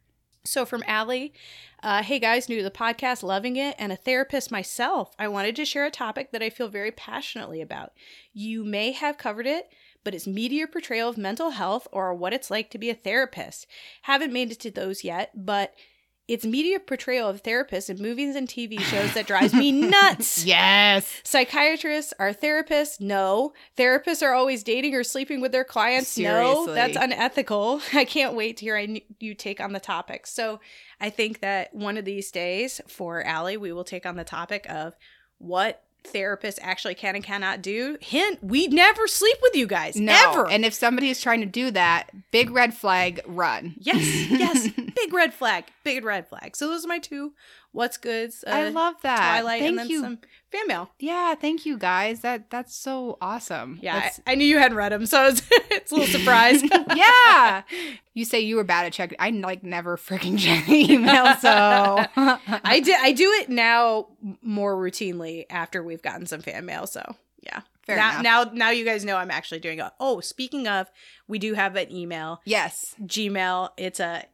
So 0.43 0.65
from 0.65 0.83
Allie, 0.87 1.33
uh, 1.83 2.01
hey 2.01 2.17
guys, 2.17 2.49
new 2.49 2.57
to 2.57 2.63
the 2.63 2.71
podcast, 2.71 3.21
loving 3.21 3.57
it, 3.57 3.75
and 3.77 3.91
a 3.91 3.95
therapist 3.95 4.51
myself. 4.51 5.13
I 5.19 5.27
wanted 5.27 5.55
to 5.57 5.65
share 5.65 5.85
a 5.85 5.91
topic 5.91 6.31
that 6.31 6.41
I 6.41 6.49
feel 6.49 6.67
very 6.67 6.91
passionately 6.91 7.61
about. 7.61 7.91
You 8.33 8.63
may 8.63 8.91
have 8.91 9.19
covered 9.19 9.45
it, 9.45 9.69
but 10.03 10.15
it's 10.15 10.25
media 10.25 10.65
portrayal 10.67 11.09
of 11.09 11.17
mental 11.17 11.51
health 11.51 11.87
or 11.91 12.13
what 12.15 12.33
it's 12.33 12.49
like 12.49 12.71
to 12.71 12.79
be 12.79 12.89
a 12.89 12.95
therapist. 12.95 13.67
Haven't 14.03 14.33
made 14.33 14.51
it 14.51 14.59
to 14.61 14.71
those 14.71 15.03
yet, 15.03 15.31
but 15.35 15.75
it's 16.31 16.45
media 16.45 16.79
portrayal 16.79 17.27
of 17.27 17.43
therapists 17.43 17.89
in 17.89 18.01
movies 18.01 18.37
and 18.37 18.47
TV 18.47 18.79
shows 18.79 19.13
that 19.15 19.27
drives 19.27 19.53
me 19.53 19.69
nuts. 19.89 20.45
Yes. 20.45 21.13
Psychiatrists 21.25 22.13
are 22.19 22.33
therapists? 22.33 23.01
No. 23.01 23.51
Therapists 23.77 24.23
are 24.23 24.33
always 24.33 24.63
dating 24.63 24.95
or 24.95 25.03
sleeping 25.03 25.41
with 25.41 25.51
their 25.51 25.65
clients? 25.65 26.17
No. 26.17 26.73
That's 26.73 26.95
unethical. 26.95 27.81
I 27.93 28.05
can't 28.05 28.33
wait 28.33 28.55
to 28.57 28.65
hear 28.65 28.77
I, 28.77 29.01
you 29.19 29.35
take 29.35 29.59
on 29.59 29.73
the 29.73 29.81
topic. 29.81 30.25
So 30.25 30.61
I 31.01 31.09
think 31.09 31.41
that 31.41 31.73
one 31.73 31.97
of 31.97 32.05
these 32.05 32.31
days 32.31 32.79
for 32.87 33.21
Allie, 33.25 33.57
we 33.57 33.73
will 33.73 33.83
take 33.83 34.05
on 34.05 34.15
the 34.15 34.23
topic 34.23 34.65
of 34.69 34.95
what 35.37 35.83
therapists 36.03 36.59
actually 36.61 36.95
can 36.95 37.15
and 37.15 37.23
cannot 37.23 37.61
do. 37.61 37.97
Hint, 38.01 38.43
we 38.43 38.67
never 38.67 39.07
sleep 39.07 39.37
with 39.41 39.55
you 39.55 39.67
guys. 39.67 39.95
No. 39.95 40.13
Ever. 40.31 40.49
And 40.49 40.65
if 40.65 40.73
somebody 40.73 41.09
is 41.09 41.21
trying 41.21 41.41
to 41.41 41.45
do 41.45 41.71
that, 41.71 42.09
big 42.31 42.49
red 42.51 42.73
flag, 42.73 43.21
run. 43.25 43.75
yes, 43.79 44.01
yes. 44.29 44.69
Big 44.95 45.13
red 45.13 45.33
flag. 45.33 45.65
Big 45.83 46.03
red 46.03 46.27
flag. 46.27 46.55
So 46.55 46.67
those 46.67 46.85
are 46.85 46.87
my 46.87 46.99
two 46.99 47.33
what's 47.71 47.97
goods. 47.97 48.43
Uh, 48.45 48.51
I 48.51 48.69
love 48.69 48.95
that. 49.03 49.17
Twilight 49.17 49.59
Thank 49.61 49.69
and 49.69 49.79
then 49.79 49.89
you. 49.89 50.01
some 50.01 50.19
fan 50.51 50.67
mail. 50.67 50.91
Yeah, 50.99 51.35
thank 51.35 51.65
you 51.65 51.77
guys. 51.77 52.21
That 52.21 52.49
that's 52.49 52.75
so 52.75 53.17
awesome. 53.21 53.79
Yeah, 53.81 54.09
I, 54.25 54.31
I 54.31 54.35
knew 54.35 54.45
you 54.45 54.57
hadn't 54.57 54.77
read 54.77 54.91
them, 54.91 55.05
so 55.05 55.27
it's, 55.27 55.41
it's 55.71 55.91
a 55.91 55.95
little 55.95 56.09
surprise. 56.19 56.61
yeah. 56.95 57.63
You 58.13 58.25
say 58.25 58.41
you 58.41 58.57
were 58.57 58.63
bad 58.63 58.85
at 58.85 58.93
checking. 58.93 59.17
I 59.19 59.29
like 59.29 59.63
never 59.63 59.97
freaking 59.97 60.37
check 60.37 60.67
email, 60.69 61.35
so 61.37 62.05
I 62.15 62.81
did. 62.83 62.97
I 62.99 63.11
do 63.13 63.29
it 63.41 63.49
now 63.49 64.07
more 64.41 64.75
routinely 64.75 65.45
after 65.49 65.81
we've 65.81 66.01
gotten 66.01 66.25
some 66.25 66.41
fan 66.41 66.65
mail. 66.65 66.87
So 66.87 67.15
yeah, 67.41 67.61
Fair 67.83 67.95
now, 67.95 68.19
enough. 68.19 68.23
now 68.23 68.51
now 68.53 68.69
you 68.71 68.85
guys 68.85 69.05
know 69.05 69.15
I'm 69.15 69.31
actually 69.31 69.59
doing 69.59 69.79
it. 69.79 69.85
Oh, 69.99 70.19
speaking 70.19 70.67
of, 70.67 70.91
we 71.27 71.39
do 71.39 71.53
have 71.53 71.75
an 71.75 71.91
email, 71.91 72.41
yes. 72.45 72.95
Gmail. 73.01 73.69
It's 73.77 73.99
a 73.99 74.25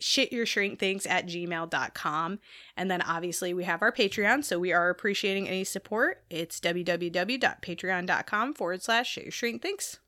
shit 0.00 0.32
your 0.32 0.46
shrink 0.46 0.78
thinks 0.78 1.06
at 1.06 1.26
gmail.com 1.26 2.38
and 2.76 2.90
then 2.90 3.02
obviously 3.02 3.52
we 3.54 3.64
have 3.64 3.82
our 3.82 3.92
patreon 3.92 4.42
so 4.42 4.58
we 4.58 4.72
are 4.72 4.88
appreciating 4.90 5.46
any 5.46 5.62
support 5.62 6.22
it's 6.30 6.58
www.patreon.com 6.60 8.54
forward 8.54 8.82
slash 8.82 9.10
shit 9.10 9.24
your 9.24 9.32
shrink 9.32 9.62
thinks 9.62 9.98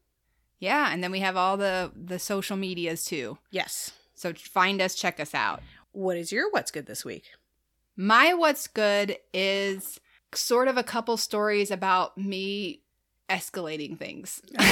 Yeah, 0.60 0.92
and 0.92 1.02
then 1.04 1.10
we 1.10 1.20
have 1.20 1.36
all 1.36 1.56
the 1.56 1.92
the 1.94 2.18
social 2.18 2.56
medias 2.56 3.04
too. 3.04 3.38
yes 3.50 3.92
So 4.14 4.32
find 4.32 4.80
us, 4.80 4.94
check 4.94 5.18
us 5.20 5.34
out. 5.34 5.60
What 5.92 6.16
is 6.16 6.32
your 6.32 6.50
what's 6.50 6.70
good 6.70 6.86
this 6.86 7.04
week? 7.04 7.24
My 7.96 8.32
what's 8.34 8.66
good 8.68 9.16
is 9.34 10.00
sort 10.34 10.68
of 10.68 10.78
a 10.78 10.82
couple 10.82 11.16
stories 11.18 11.70
about 11.70 12.16
me 12.16 12.80
escalating 13.28 13.98
things. 13.98 14.40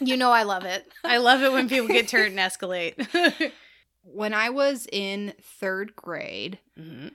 You 0.00 0.16
know 0.16 0.30
I 0.30 0.44
love 0.44 0.64
it. 0.64 0.86
I 1.02 1.18
love 1.18 1.42
it 1.42 1.50
when 1.50 1.68
people 1.68 1.88
get 1.88 2.06
turned 2.06 2.38
and 2.38 2.52
escalate. 2.52 2.94
when 4.14 4.32
I 4.34 4.50
was 4.50 4.86
in 4.90 5.34
third 5.42 5.94
grade, 5.96 6.58
mm-hmm. 6.78 7.08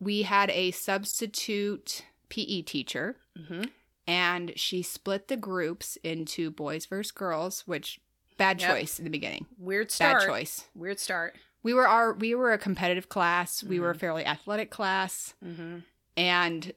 we 0.00 0.22
had 0.22 0.50
a 0.50 0.70
substitute 0.72 2.02
PE 2.28 2.62
teacher, 2.62 3.16
Mm-hmm. 3.38 3.64
and 4.06 4.52
she 4.56 4.82
split 4.82 5.28
the 5.28 5.36
groups 5.36 5.96
into 6.02 6.50
boys 6.50 6.86
versus 6.86 7.10
girls, 7.12 7.62
which 7.66 8.00
bad 8.38 8.60
Yep. 8.60 8.70
choice 8.70 8.98
in 8.98 9.04
the 9.04 9.10
beginning. 9.10 9.46
Weird 9.58 9.90
start. 9.90 10.20
Bad 10.20 10.26
choice. 10.28 10.64
Weird 10.74 10.98
start. 10.98 11.36
We 11.62 11.74
were 11.74 11.86
our 11.86 12.12
we 12.14 12.34
were 12.34 12.52
a 12.52 12.58
competitive 12.58 13.08
class. 13.08 13.62
We 13.62 13.78
were 13.80 13.90
a 13.90 13.94
Mhm. 13.94 14.00
fairly 14.00 14.24
athletic 14.26 14.70
class, 14.70 15.34
Mm-hmm. 15.44 15.78
and 16.16 16.72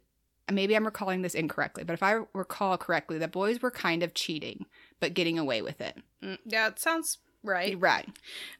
maybe 0.51 0.75
I'm 0.75 0.85
recalling 0.85 1.21
this 1.21 1.35
incorrectly, 1.35 1.83
but 1.83 1.93
if 1.93 2.01
I 2.03 2.21
recall 2.33 2.77
correctly, 2.77 3.17
the 3.19 3.27
boys 3.27 3.61
were 3.61 3.71
kind 3.71 4.01
of 4.03 4.13
cheating 4.13 4.65
but 4.99 5.13
getting 5.13 5.37
away 5.39 5.61
with 5.61 5.79
it. 5.79 5.97
Mm, 6.21 6.39
yeah, 6.45 6.67
it 6.67 6.79
sounds 6.79 7.19
right. 7.43 7.79
Right. 7.79 8.07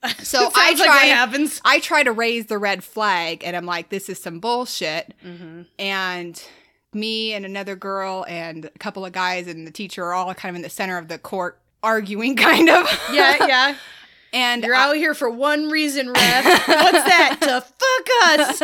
so 0.20 0.50
I 0.56 0.68
sounds 0.68 0.80
like 0.80 0.88
try- 0.88 1.06
happens. 1.06 1.62
I 1.66 1.80
try 1.80 2.04
to 2.04 2.12
raise 2.12 2.46
the 2.48 2.58
red 2.58 2.84
flag, 2.84 3.44
and 3.44 3.56
I'm 3.56 3.66
like, 3.66 3.90
"This 3.90 4.10
is 4.10 4.20
some 4.22 4.40
bullshit." 4.40 5.14
Mm-hmm. 5.26 5.62
and 5.78 6.44
me 6.92 7.34
and 7.34 7.46
another 7.46 7.76
girl 7.76 8.26
and 8.28 8.66
a 8.66 8.70
couple 8.80 9.06
of 9.06 9.12
guys 9.14 9.46
and 9.48 9.68
the 9.68 9.72
teacher 9.72 10.04
are 10.06 10.14
all 10.14 10.34
kind 10.34 10.50
of 10.52 10.56
in 10.56 10.64
the 10.64 10.70
center 10.72 10.98
of 10.98 11.08
the 11.08 11.20
court 11.20 11.60
arguing 11.84 12.36
kind 12.50 12.68
of 12.68 12.88
Yeah, 13.14 13.46
yeah. 13.46 13.76
and 14.34 14.64
You're 14.64 14.74
I- 14.74 14.84
out 14.90 14.96
here 14.96 15.14
for 15.14 15.30
one 15.30 15.70
reason, 15.70 16.12
Ref. 16.12 16.46
What's 16.68 17.04
that? 17.04 17.38
to 17.42 17.62
fuck 17.62 18.40
us. 18.40 18.62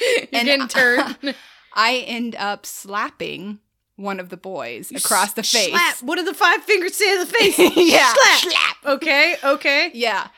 You're 0.00 0.28
And 0.32 0.68
getting 0.68 0.68
I- 0.74 1.34
I 1.76 1.96
end 2.06 2.34
up 2.36 2.66
slapping 2.66 3.60
one 3.96 4.18
of 4.20 4.28
the 4.28 4.36
boys 4.36 4.90
across 4.90 5.34
the 5.34 5.42
face 5.42 5.70
Slap. 5.70 5.96
What 6.02 6.16
do 6.16 6.24
the 6.24 6.34
five 6.34 6.62
fingers 6.64 6.96
say 6.96 7.18
to 7.18 7.24
the 7.24 7.32
face? 7.38 7.58
yeah 7.76 8.12
Slap. 8.12 8.38
slap 8.52 8.76
Okay, 8.96 9.36
okay. 9.44 9.90
yeah 9.94 10.28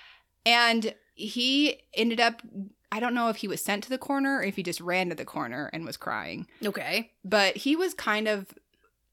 and 0.44 0.94
he 1.14 1.80
ended 1.94 2.20
up 2.20 2.42
i 2.92 3.00
don't 3.00 3.14
know 3.14 3.28
if 3.30 3.36
he 3.36 3.48
was 3.48 3.62
sent 3.64 3.82
to 3.84 3.90
the 3.90 3.98
corner 3.98 4.36
or 4.38 4.42
if 4.42 4.56
he 4.56 4.62
just 4.62 4.80
ran 4.80 5.08
to 5.08 5.14
the 5.14 5.24
corner 5.24 5.70
and 5.72 5.84
was 5.86 5.96
crying 5.96 6.46
Okay. 6.64 7.10
but 7.24 7.56
he 7.56 7.74
was 7.76 7.94
kind 7.94 8.28
of 8.28 8.46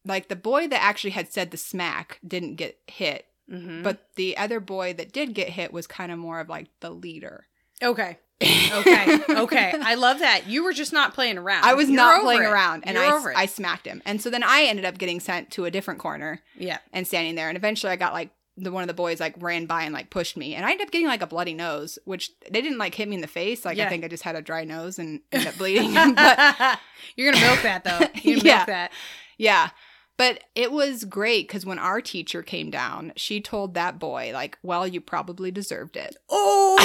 like 0.06 0.28
the 0.28 0.36
boy 0.36 0.68
that 0.68 0.84
actually 0.84 1.12
had 1.12 1.32
said 1.32 1.52
the 1.52 1.58
smack 1.58 2.20
didn't 2.28 2.56
get 2.56 2.78
hit 2.88 3.26
Mm-hmm. 3.52 3.84
but 3.84 4.08
the 4.16 4.38
other 4.38 4.62
boy 4.62 4.94
that 4.94 5.12
did 5.12 5.34
get 5.34 5.50
hit 5.50 5.74
was 5.74 5.86
kind 5.86 6.14
of 6.14 6.18
more 6.18 6.40
of 6.40 6.48
like 6.48 6.68
the 6.80 6.90
leader 6.90 7.46
okay. 7.82 8.18
Okay. 8.44 9.20
Okay. 9.44 9.74
I 9.82 9.96
love 9.96 10.20
that. 10.20 10.48
You 10.48 10.64
were 10.64 10.74
just 10.74 10.94
not 10.94 11.14
playing 11.14 11.38
around. 11.38 11.66
I 11.66 11.74
was 11.74 11.88
You're 11.90 11.98
not 11.98 12.22
playing 12.24 12.44
it. 12.44 12.48
around 12.48 12.84
and 12.86 12.96
You're 12.96 13.36
I. 13.36 13.42
I 13.42 13.46
smacked 13.46 13.86
him. 13.86 14.02
And 14.06 14.22
so 14.22 14.30
then 14.30 14.44
I 14.44 14.64
ended 14.64 14.86
up 14.86 14.98
getting 14.98 15.20
sent 15.20 15.52
to 15.52 15.66
a 15.66 15.72
different 15.72 16.00
corner 16.00 16.42
yeah. 16.58 16.78
and 16.94 17.06
standing 17.06 17.36
there. 17.36 17.50
And 17.50 17.58
eventually 17.58 17.92
I 17.92 17.96
got 17.96 18.14
like 18.14 18.30
the 18.56 18.72
one 18.72 18.84
of 18.84 18.88
the 18.88 18.94
boys 18.94 19.20
like 19.20 19.36
ran 19.40 19.66
by 19.66 19.84
and 19.84 19.94
like 19.94 20.10
pushed 20.10 20.38
me. 20.38 20.56
And 20.56 20.66
I 20.66 20.72
ended 20.72 20.88
up 20.88 20.92
getting 20.92 21.08
like 21.08 21.22
a 21.22 21.28
bloody 21.28 21.54
nose, 21.54 22.00
which 22.06 22.32
they 22.50 22.62
didn't 22.62 22.78
like 22.78 22.96
hit 22.96 23.10
me 23.10 23.16
in 23.16 23.22
the 23.22 23.28
face. 23.28 23.66
Like 23.66 23.78
Yeah. 23.78 23.88
I 23.88 23.90
think 23.90 24.06
I 24.06 24.08
just 24.08 24.24
had 24.24 24.36
a 24.36 24.42
dry 24.42 24.64
nose 24.64 24.98
and 25.00 25.22
ended 25.32 25.50
up 25.50 25.58
bleeding. 25.58 25.94
but 26.16 26.80
You're 27.16 27.32
gonna 27.32 27.46
milk 27.46 27.62
that 27.64 27.84
though. 27.84 28.08
You're 28.22 28.38
Yeah. 28.38 28.56
milk 28.58 28.68
that. 28.68 28.92
yeah. 29.38 29.70
But 30.16 30.44
it 30.54 30.72
was 30.72 31.06
great 31.06 31.48
because 31.48 31.66
when 31.66 31.80
our 31.80 32.00
teacher 32.00 32.44
came 32.44 32.70
down, 32.70 33.14
she 33.16 33.42
told 33.42 33.74
that 33.74 33.98
boy, 33.98 34.30
like, 34.32 34.60
well, 34.62 34.88
you 34.88 35.02
probably 35.02 35.50
deserved 35.50 35.98
it. 35.98 36.16
Oh. 36.30 36.78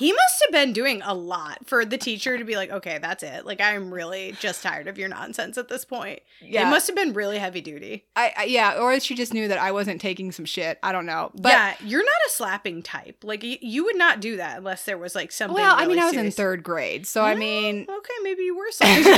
He 0.00 0.14
must 0.14 0.42
have 0.42 0.50
been 0.50 0.72
doing 0.72 1.02
a 1.04 1.12
lot 1.12 1.58
for 1.66 1.84
the 1.84 1.98
teacher 1.98 2.38
to 2.38 2.44
be 2.44 2.56
like, 2.56 2.70
okay, 2.70 2.96
that's 2.96 3.22
it. 3.22 3.44
Like, 3.44 3.60
I'm 3.60 3.92
really 3.92 4.34
just 4.40 4.62
tired 4.62 4.88
of 4.88 4.96
your 4.96 5.10
nonsense 5.10 5.58
at 5.58 5.68
this 5.68 5.84
point. 5.84 6.20
Yeah. 6.40 6.66
It 6.66 6.70
must 6.70 6.86
have 6.86 6.96
been 6.96 7.12
really 7.12 7.36
heavy 7.36 7.60
duty. 7.60 8.06
I, 8.16 8.32
I 8.34 8.44
yeah, 8.44 8.78
or 8.80 8.98
she 8.98 9.14
just 9.14 9.34
knew 9.34 9.46
that 9.48 9.58
I 9.58 9.72
wasn't 9.72 10.00
taking 10.00 10.32
some 10.32 10.46
shit. 10.46 10.78
I 10.82 10.92
don't 10.92 11.04
know. 11.04 11.32
But 11.34 11.52
yeah, 11.52 11.74
you're 11.84 12.02
not 12.02 12.14
a 12.26 12.30
slapping 12.30 12.82
type. 12.82 13.22
Like, 13.22 13.42
y- 13.42 13.58
you 13.60 13.84
would 13.84 13.98
not 13.98 14.20
do 14.20 14.38
that 14.38 14.56
unless 14.56 14.86
there 14.86 14.96
was 14.96 15.14
like 15.14 15.32
something. 15.32 15.56
well, 15.56 15.74
I 15.74 15.82
really 15.82 15.96
mean, 15.96 16.02
I 16.02 16.06
was 16.06 16.14
in 16.14 16.30
third 16.30 16.62
grade, 16.62 17.06
so 17.06 17.22
I 17.22 17.34
mean, 17.34 17.82
okay, 17.82 18.14
maybe 18.22 18.44
you 18.44 18.56
were. 18.56 18.70
Something. 18.70 19.04
you're 19.04 19.12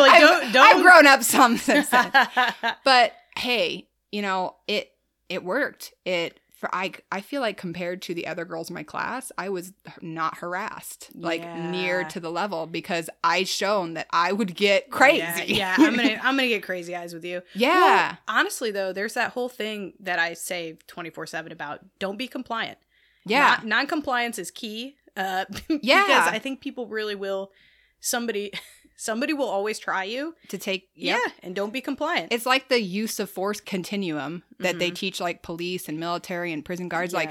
like, 0.00 0.10
I've, 0.10 0.20
don't, 0.20 0.52
don't. 0.52 0.76
I've 0.76 0.82
grown 0.82 1.06
up 1.06 1.22
some 1.22 1.56
since 1.56 1.88
then. 1.90 2.10
but 2.84 3.12
hey, 3.36 3.86
you 4.10 4.22
know, 4.22 4.56
it 4.66 4.90
it 5.28 5.44
worked. 5.44 5.92
It 6.04 6.40
for 6.62 6.72
I 6.72 6.92
I 7.10 7.20
feel 7.20 7.40
like 7.40 7.56
compared 7.56 8.02
to 8.02 8.14
the 8.14 8.28
other 8.28 8.44
girls 8.44 8.70
in 8.70 8.74
my 8.74 8.84
class, 8.84 9.32
I 9.36 9.48
was 9.48 9.72
not 10.00 10.36
harassed 10.38 11.08
like 11.12 11.42
near 11.56 12.04
to 12.04 12.20
the 12.20 12.30
level 12.30 12.66
because 12.68 13.10
I 13.24 13.42
shown 13.42 13.94
that 13.94 14.06
I 14.10 14.30
would 14.32 14.54
get 14.54 14.90
crazy. 14.92 15.18
Yeah, 15.20 15.42
yeah, 15.44 15.74
I'm 15.76 15.96
gonna 15.96 16.20
I'm 16.22 16.36
gonna 16.36 16.46
get 16.46 16.62
crazy 16.62 16.94
eyes 16.94 17.12
with 17.12 17.24
you. 17.24 17.42
yeah. 17.54 18.10
Well, 18.10 18.18
honestly 18.28 18.70
though, 18.70 18.92
there's 18.92 19.14
that 19.14 19.32
whole 19.32 19.48
thing 19.48 19.94
that 19.98 20.20
I 20.20 20.34
say 20.34 20.78
24/7 20.86 21.50
about 21.50 21.80
don't 21.98 22.16
be 22.16 22.28
compliant. 22.28 22.78
yeah. 23.26 23.56
Non- 23.58 23.68
non-compliance 23.70 24.38
is 24.38 24.52
key. 24.52 24.94
Uh 25.16 25.44
Yeah. 25.68 26.06
because 26.06 26.28
I 26.28 26.38
think 26.38 26.60
people 26.60 26.86
really 26.86 27.16
will 27.16 27.50
somebody 27.98 28.52
somebody 29.02 29.32
will 29.32 29.48
always 29.48 29.78
try 29.78 30.04
you. 30.04 30.34
to 30.48 30.58
take 30.58 30.88
Yeah, 30.94 31.18
and 31.42 31.54
don't 31.54 31.72
be 31.72 31.80
compliant. 31.80 32.32
It's 32.32 32.46
like 32.46 32.68
the 32.68 32.80
use 32.80 33.18
of 33.18 33.28
force 33.30 33.60
continuum 33.60 34.42
that 34.58 34.78
they 34.78 34.90
Mhm. 34.90 34.94
teach 34.96 35.20
like 35.20 35.42
police 35.42 35.88
and 35.88 35.98
military 35.98 36.52
and 36.52 36.64
prison 36.64 36.88
guards 36.88 37.12
like 37.12 37.30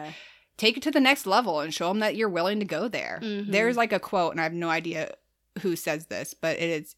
take 0.57 0.77
it 0.77 0.83
to 0.83 0.91
the 0.91 0.99
next 0.99 1.25
level 1.25 1.59
and 1.61 1.73
show 1.73 1.87
them 1.87 1.99
that 1.99 2.15
you're 2.15 2.29
willing 2.29 2.59
to 2.59 2.65
go 2.65 2.87
there. 2.87 3.19
Mhm. 3.23 3.51
There's 3.51 3.77
like 3.77 3.93
a 3.93 3.99
quote, 3.99 4.31
and 4.33 4.39
I 4.39 4.43
have 4.43 4.53
no 4.53 4.69
idea 4.69 5.15
who 5.61 5.75
says 5.75 6.05
this, 6.07 6.33
but 6.33 6.57
it 6.57 6.69
is 6.69 6.95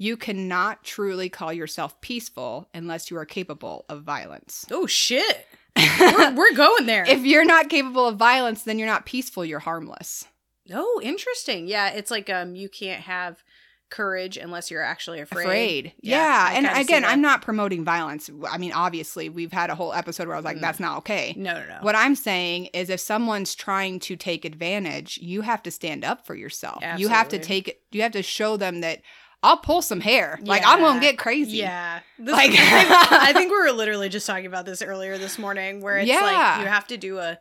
you 0.00 0.16
cannot 0.16 0.84
truly 0.84 1.28
call 1.28 1.52
yourself 1.52 2.00
peaceful 2.00 2.68
unless 2.72 3.10
you 3.10 3.16
are 3.16 3.24
capable 3.26 3.84
of 3.88 4.02
violence. 4.04 4.64
Oh 4.70 4.86
shit. 4.86 5.46
We're, 5.76 6.34
we're 6.34 6.54
going 6.54 6.86
there. 6.86 7.04
if 7.06 7.24
you're 7.24 7.44
not 7.44 7.68
capable 7.68 8.06
of 8.06 8.16
violence, 8.16 8.62
then 8.62 8.78
you're 8.78 8.86
not 8.88 9.06
peaceful, 9.06 9.44
you're 9.44 9.58
harmless. 9.60 10.24
oh, 10.72 11.00
interesting. 11.02 11.66
Yeah, 11.66 11.88
it's 11.90 12.10
like 12.10 12.28
um 12.30 12.54
you 12.54 12.68
can't 12.68 13.02
have 13.02 13.42
courage 13.90 14.36
unless 14.36 14.70
you're 14.70 14.82
actually 14.82 15.20
afraid. 15.20 15.44
Afraid. 15.44 15.92
Yeah, 16.00 16.50
Yeah. 16.50 16.56
And 16.58 16.78
again. 16.86 17.04
I'm 17.04 17.20
not 17.20 17.42
promoting 17.42 17.84
violence. 17.84 18.30
I 18.50 18.58
mean, 18.58 18.72
obviously, 18.72 19.28
we've 19.28 19.52
had 19.52 19.70
a 19.70 19.74
whole 19.74 19.92
episode 19.92 20.26
where 20.26 20.36
I 20.36 20.38
was 20.38 20.44
like, 20.44 20.58
Mm. 20.58 20.62
that's 20.62 20.80
not 20.80 20.98
okay. 20.98 21.34
No, 21.36 21.54
no, 21.54 21.66
no. 21.66 21.78
What 21.82 21.94
I'm 21.96 22.14
saying 22.14 22.66
is 22.74 22.90
if 22.90 23.00
someone's 23.00 23.54
trying 23.54 23.98
to 24.00 24.16
take 24.16 24.44
advantage, 24.44 25.18
you 25.18 25.40
have 25.42 25.62
to 25.64 25.70
stand 25.70 26.04
up 26.04 26.26
for 26.26 26.34
yourself. 26.34 26.82
You 26.96 27.08
have 27.08 27.28
to 27.28 27.38
take 27.38 27.68
it 27.68 27.80
you 27.90 28.02
have 28.02 28.12
to 28.12 28.22
show 28.22 28.56
them 28.56 28.80
that 28.82 29.00
I'll 29.42 29.56
pull 29.56 29.82
some 29.82 30.00
hair. 30.00 30.38
Like 30.42 30.62
I'm 30.66 30.80
gonna 30.80 31.00
get 31.00 31.16
crazy. 31.16 31.58
Yeah. 31.58 32.00
This, 32.18 32.32
Like- 32.32 32.50
I, 32.50 32.84
think, 32.84 33.12
I 33.12 33.32
think 33.34 33.50
we 33.52 33.58
were 33.60 33.70
literally 33.72 34.08
just 34.08 34.26
talking 34.26 34.46
about 34.46 34.66
this 34.66 34.82
earlier 34.82 35.16
this 35.16 35.38
morning 35.38 35.80
where 35.80 35.96
it's 35.98 36.08
Yeah. 36.08 36.20
like 36.20 36.60
you 36.62 36.66
have 36.66 36.86
to 36.88 36.96
do 36.96 37.18
a 37.18 37.38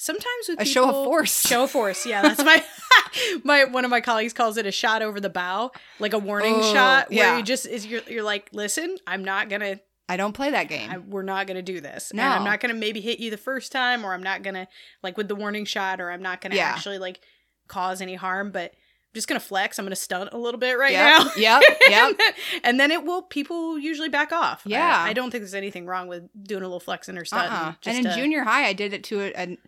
sometimes 0.00 0.48
with 0.48 0.60
A 0.60 0.64
show 0.64 0.88
of 0.88 1.04
force. 1.04 1.42
Show 1.46 1.64
of 1.64 1.70
force. 1.70 2.06
Yeah, 2.06 2.22
that's 2.22 2.42
my 2.42 2.64
my 3.44 3.64
one 3.64 3.84
of 3.84 3.90
my 3.90 4.00
colleagues 4.00 4.32
calls 4.32 4.56
it 4.56 4.66
a 4.66 4.72
shot 4.72 5.02
over 5.02 5.20
the 5.20 5.30
bow, 5.30 5.72
like 5.98 6.14
a 6.14 6.18
warning 6.18 6.54
Oh, 6.56 6.72
shot 6.72 7.10
where 7.10 7.18
yeah. 7.18 7.36
you 7.36 7.42
just 7.42 7.66
is 7.66 7.86
you're 7.86 8.02
you're 8.08 8.22
like, 8.22 8.48
"Listen, 8.52 8.96
I'm 9.06 9.24
not 9.24 9.48
to 9.60 9.80
I 10.10 10.16
don't 10.16 10.32
play 10.32 10.50
that 10.50 10.68
game. 10.68 10.90
I, 10.90 10.98
we're 10.98 11.22
not 11.22 11.46
to 11.56 11.62
do 11.62 11.80
this. 11.80 12.12
No. 12.12 12.24
And 12.24 12.32
I'm 12.32 12.44
not 12.44 12.60
to 12.74 12.80
maybe 12.80 13.00
hit 13.00 13.20
you 13.20 13.30
the 13.30 13.36
first 13.36 13.70
time 13.70 14.04
or 14.04 14.12
I'm 14.12 14.24
not 14.24 14.42
to 14.56 14.66
like 15.04 15.16
with 15.16 15.28
the 15.28 15.36
warning 15.36 15.64
shot 15.64 16.00
or 16.00 16.10
I'm 16.10 16.20
not 16.20 16.40
to 16.50 16.58
Yeah. 16.58 16.64
actually 16.64 16.98
like 16.98 17.20
cause 17.68 18.00
any 18.00 18.16
harm, 18.16 18.50
but 18.50 18.72
I'm 18.72 19.14
just 19.14 19.28
to 19.40 19.46
flex. 19.46 19.78
I'm 19.78 19.84
to 19.90 19.96
stunt 19.96 20.30
a 20.32 20.36
little 20.36 20.58
bit 20.58 20.76
right 20.76 20.90
yep. 20.90 21.20
now. 21.20 21.30
Yep. 21.36 21.62
Yep. 21.88 22.20
and, 22.64 22.80
then, 22.80 22.90
it 22.90 23.04
will 23.04 23.22
people 23.22 23.78
usually 23.78 24.08
back 24.08 24.32
off. 24.32 24.62
Yeah. 24.64 24.96
I, 24.98 25.12
don't 25.12 25.30
think 25.30 25.42
there's 25.42 25.54
anything 25.54 25.86
wrong 25.86 26.08
with 26.08 26.28
doing 26.42 26.62
a 26.62 26.66
little 26.66 26.80
flexing 26.80 27.16
or 27.16 27.24
stunt. 27.24 27.52
Uh-uh. 27.52 27.74
Just, 27.80 27.96
and 27.96 28.06
in 28.06 28.12
uh, 28.12 28.16
junior 28.16 28.42
high, 28.42 28.66
I 28.66 28.72
did 28.72 28.92
it 28.92 29.04
to 29.04 29.20
a, 29.20 29.32
a, 29.36 29.58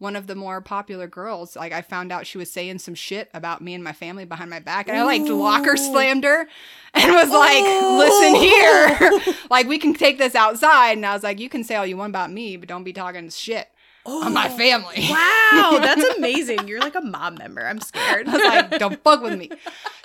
one 0.00 0.16
of 0.16 0.26
the 0.26 0.34
more 0.34 0.60
popular 0.60 1.06
girls. 1.06 1.54
Like 1.54 1.72
I 1.72 1.82
found 1.82 2.10
out 2.10 2.26
she 2.26 2.38
was 2.38 2.50
saying 2.50 2.78
some 2.80 2.94
shit 2.96 3.30
about 3.32 3.60
me 3.60 3.74
and 3.74 3.84
my 3.84 3.92
family 3.92 4.24
behind 4.24 4.50
my 4.50 4.58
back, 4.58 4.88
and 4.88 4.98
I 4.98 5.04
like 5.04 5.22
locker 5.22 5.76
slammed 5.76 6.24
her 6.24 6.48
and 6.94 7.12
was 7.12 7.30
like, 7.30 7.62
Oh. 7.64 7.96
"Listen 7.98 8.34
here, 8.34 8.98
oh. 9.36 9.36
like 9.50 9.68
we 9.68 9.78
can 9.78 9.94
take 9.94 10.18
this 10.18 10.34
outside." 10.34 10.92
And 10.96 11.06
I 11.06 11.14
was 11.14 11.22
like, 11.22 11.38
"You 11.38 11.48
can 11.48 11.62
say 11.62 11.76
all 11.76 11.86
you 11.86 11.96
want 11.96 12.10
about 12.10 12.32
me, 12.32 12.56
but 12.56 12.68
don't 12.68 12.82
be 12.82 12.92
talking 12.92 13.28
shit 13.30 13.68
on 14.06 14.32
my 14.32 14.48
Oh, 14.50 14.56
family." 14.56 15.06
Wow, 15.10 15.78
that's 15.82 16.16
amazing. 16.16 16.66
You're 16.66 16.80
like 16.80 16.94
a 16.96 17.00
mob 17.02 17.38
member. 17.38 17.64
I'm 17.66 17.80
scared. 17.80 18.26
I 18.26 18.32
was 18.32 18.42
like, 18.42 18.78
"Don't 18.80 19.04
fuck 19.04 19.22
with 19.22 19.38
me." 19.38 19.50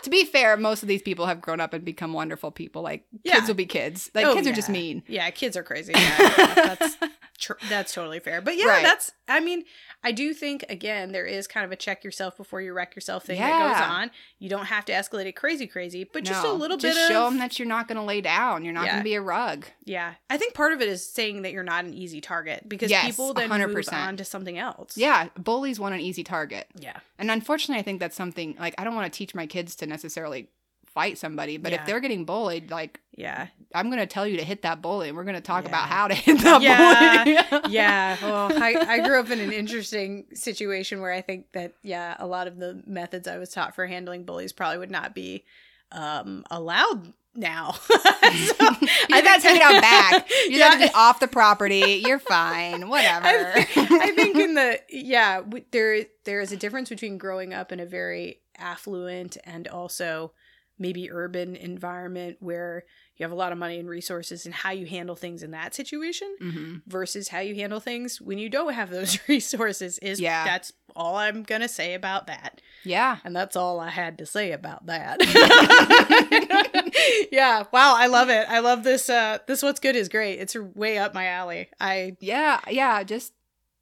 To 0.04 0.10
be 0.12 0.25
fair, 0.25 0.56
most 0.58 0.84
of 0.84 0.88
these 0.90 1.02
people 1.02 1.25
have 1.25 1.42
grown 1.42 1.60
up 1.62 1.74
and 1.74 1.84
become 1.86 2.12
wonderful 2.14 2.52
people. 2.52 2.82
Like 2.84 3.06
Yeah. 3.24 3.36
kids 3.36 3.48
will 3.48 3.56
be 3.56 3.66
kids. 3.66 4.12
Like 4.14 4.25
Oh, 4.25 4.34
kids 4.36 4.46
are 4.48 4.54
just 4.54 4.70
mean. 4.70 5.02
Yeah, 5.08 5.28
kids 5.32 5.56
are 5.58 5.64
crazy. 5.64 5.94
Yeah, 5.96 6.18
yeah, 6.38 6.75
that's 6.75 6.98
tr- 7.38 7.54
that's 7.70 7.94
totally 7.94 8.20
fair. 8.20 8.42
But 8.42 8.58
yeah, 8.58 8.65
Right. 8.68 8.84
that's. 8.84 9.12
I 9.27 9.39
mean, 9.39 9.63
I 10.04 10.12
do 10.12 10.34
think 10.34 10.63
again 10.70 11.12
there 11.12 11.25
is 11.25 11.48
kind 11.48 11.65
of 11.65 11.72
a 11.72 11.75
check 11.75 12.04
yourself 12.04 12.38
before 12.38 12.62
you 12.62 12.74
wreck 12.74 12.96
yourself 12.96 13.24
thing 13.25 13.39
that 13.39 13.74
goes 13.74 13.82
on. 13.82 14.12
You 14.39 14.50
don't 14.50 14.65
have 14.68 14.86
to 14.86 14.94
escalate 14.94 15.25
it 15.25 15.32
crazy, 15.36 15.65
crazy, 15.68 16.04
but 16.04 16.24
just 16.24 16.46
a 16.46 16.51
little 16.51 16.77
just 16.77 16.96
bit 16.98 17.08
show 17.08 17.25
of 17.25 17.32
them 17.32 17.39
that 17.39 17.58
you're 17.58 17.68
not 17.68 17.88
going 17.88 17.98
to 17.98 18.04
lay 18.04 18.22
down. 18.22 18.63
You're 18.63 18.74
not 18.74 18.86
Yeah. 18.86 18.92
going 18.92 19.00
to 19.01 19.04
be 19.04 19.15
a 19.15 19.22
rug. 19.22 19.65
yeah. 19.84 20.13
I 20.30 20.38
think 20.38 20.54
part 20.54 20.74
of 20.74 20.82
it 20.82 20.88
is 20.89 21.04
saying 21.06 21.42
that 21.42 21.51
you're 21.54 21.63
not 21.63 21.86
an 21.86 21.94
easy 21.94 22.22
target 22.22 22.68
because 22.70 22.89
Yes, 22.92 23.06
people 23.06 23.34
then 23.34 23.50
move 23.50 23.60
100%. 23.60 23.94
on 23.94 24.18
to 24.18 24.25
something 24.25 24.58
else. 24.58 24.96
Yeah, 24.98 25.30
bullies 25.38 25.80
want 25.80 25.96
an 25.96 26.01
easy 26.01 26.24
target. 26.24 26.68
yeah, 26.80 27.00
And 27.18 27.32
unfortunately, 27.32 27.80
I 27.80 27.84
think 27.84 28.00
that's 28.00 28.15
something 28.15 28.56
like 28.60 28.75
I 28.77 28.84
don't 28.84 28.96
want 28.96 29.12
to 29.12 29.18
teach 29.18 29.34
my 29.34 29.48
kids 29.48 29.75
to 29.77 29.88
necessarily 29.88 30.50
fight 30.96 31.18
somebody, 31.20 31.58
but 31.58 31.72
Yeah. 31.72 31.82
if 31.82 31.86
they're 31.86 32.00
getting 32.00 32.25
bullied, 32.25 32.72
like 32.72 33.00
yeah, 33.18 33.48
I'm 33.74 33.88
going 33.88 34.00
to 34.00 34.08
tell 34.08 34.25
you 34.25 34.38
to 34.38 34.44
hit 34.44 34.64
that 34.64 34.82
bully 34.82 35.10
and 35.10 35.16
we're 35.18 35.24
going 35.25 35.36
to 35.36 35.42
talk 35.42 35.66
Yeah. 35.66 35.70
about 35.70 35.88
how 35.90 36.08
to 36.08 36.14
hit 36.25 36.40
that 36.40 36.62
Yeah. 36.64 37.24
bully. 37.52 37.74
yeah. 37.74 38.18
Well, 38.24 38.52
I, 38.52 38.75
I 38.88 39.00
grew 39.08 39.20
up 39.20 39.30
in 39.30 39.40
an 39.40 39.52
interesting 39.54 40.25
situation 40.34 41.00
where 41.02 41.12
I 41.14 41.22
think 41.22 41.52
that 41.52 41.74
yeah, 41.84 42.16
a 42.18 42.25
lot 42.25 42.48
of 42.48 42.58
the 42.58 42.82
methods 42.88 43.28
I 43.28 43.38
was 43.38 43.50
taught 43.52 43.75
for 43.75 43.86
handling 43.86 44.24
bullies 44.24 44.52
probably 44.54 44.80
would 44.80 44.90
not 44.92 45.14
be 45.14 45.46
um, 45.92 46.44
allowed 46.50 47.14
now. 47.36 47.72
so, 47.84 47.90
You 48.00 49.22
got 49.22 49.36
to 49.36 49.42
take 49.42 49.58
it 49.58 49.62
out 49.62 49.82
back. 49.82 50.30
You 50.50 50.58
got 50.58 50.74
to 50.74 50.80
be 50.80 50.90
off 50.96 51.20
the 51.20 51.28
property. 51.28 52.02
You're 52.06 52.20
fine. 52.20 52.88
Whatever. 52.90 53.28
I, 53.28 53.68
I 53.75 54.12
think 54.16 54.38
in 54.38 54.54
the 54.56 54.80
yeah 54.90 55.38
w- 55.42 55.66
there 55.72 56.06
there 56.24 56.40
is 56.42 56.52
a 56.54 56.58
difference 56.58 56.88
between 56.90 57.18
growing 57.18 57.54
up 57.54 57.72
in 57.74 57.80
a 57.82 57.86
very 57.86 58.40
affluent 58.58 59.38
and 59.44 59.68
also 59.68 60.32
maybe 60.77 61.10
urban 61.12 61.55
environment 61.55 62.38
where 62.41 62.84
you 63.17 63.24
have 63.24 63.32
a 63.32 63.36
lot 63.36 63.53
of 63.53 63.58
money 63.58 63.79
and 63.79 63.88
resources 63.88 64.46
and 64.46 64.53
how 64.53 64.72
you 64.72 64.86
handle 64.86 65.15
things 65.15 65.41
in 65.44 65.51
that 65.51 65.74
situation 65.74 66.36
hmm 66.39 66.75
versus 66.86 67.29
how 67.29 67.39
you 67.39 67.55
handle 67.55 67.79
things 67.79 68.20
when 68.20 68.38
you 68.38 68.50
don't 68.50 68.74
have 68.74 68.89
those 68.89 69.17
resources 69.29 69.98
is 70.00 70.20
Yeah. 70.20 70.44
that's 70.44 70.74
all 70.98 71.15
I'm 71.17 71.44
going 71.44 71.60
to 71.62 71.67
say 71.67 71.94
about 71.94 72.27
that. 72.27 72.62
Yeah. 72.86 73.17
And 73.25 73.36
that's 73.36 73.58
all 73.58 73.82
I 73.82 73.89
had 73.89 74.17
to 74.20 74.25
say 74.25 74.53
about 74.53 74.86
that. 74.86 75.17
yeah, 77.32 77.63
wow, 77.72 77.96
I 77.98 78.08
love 78.08 78.29
it. 78.29 78.46
I 78.50 78.60
love 78.60 78.84
this 78.84 79.10
uh 79.10 79.39
this 79.48 79.63
what's 79.63 79.79
good 79.79 79.96
is 79.96 80.10
great. 80.10 80.39
It's 80.39 80.55
way 80.55 80.98
up 80.98 81.13
my 81.13 81.27
alley. 81.27 81.70
I 81.79 82.15
Yeah. 82.20 82.60
Yeah. 82.70 83.03
Just, 83.03 83.34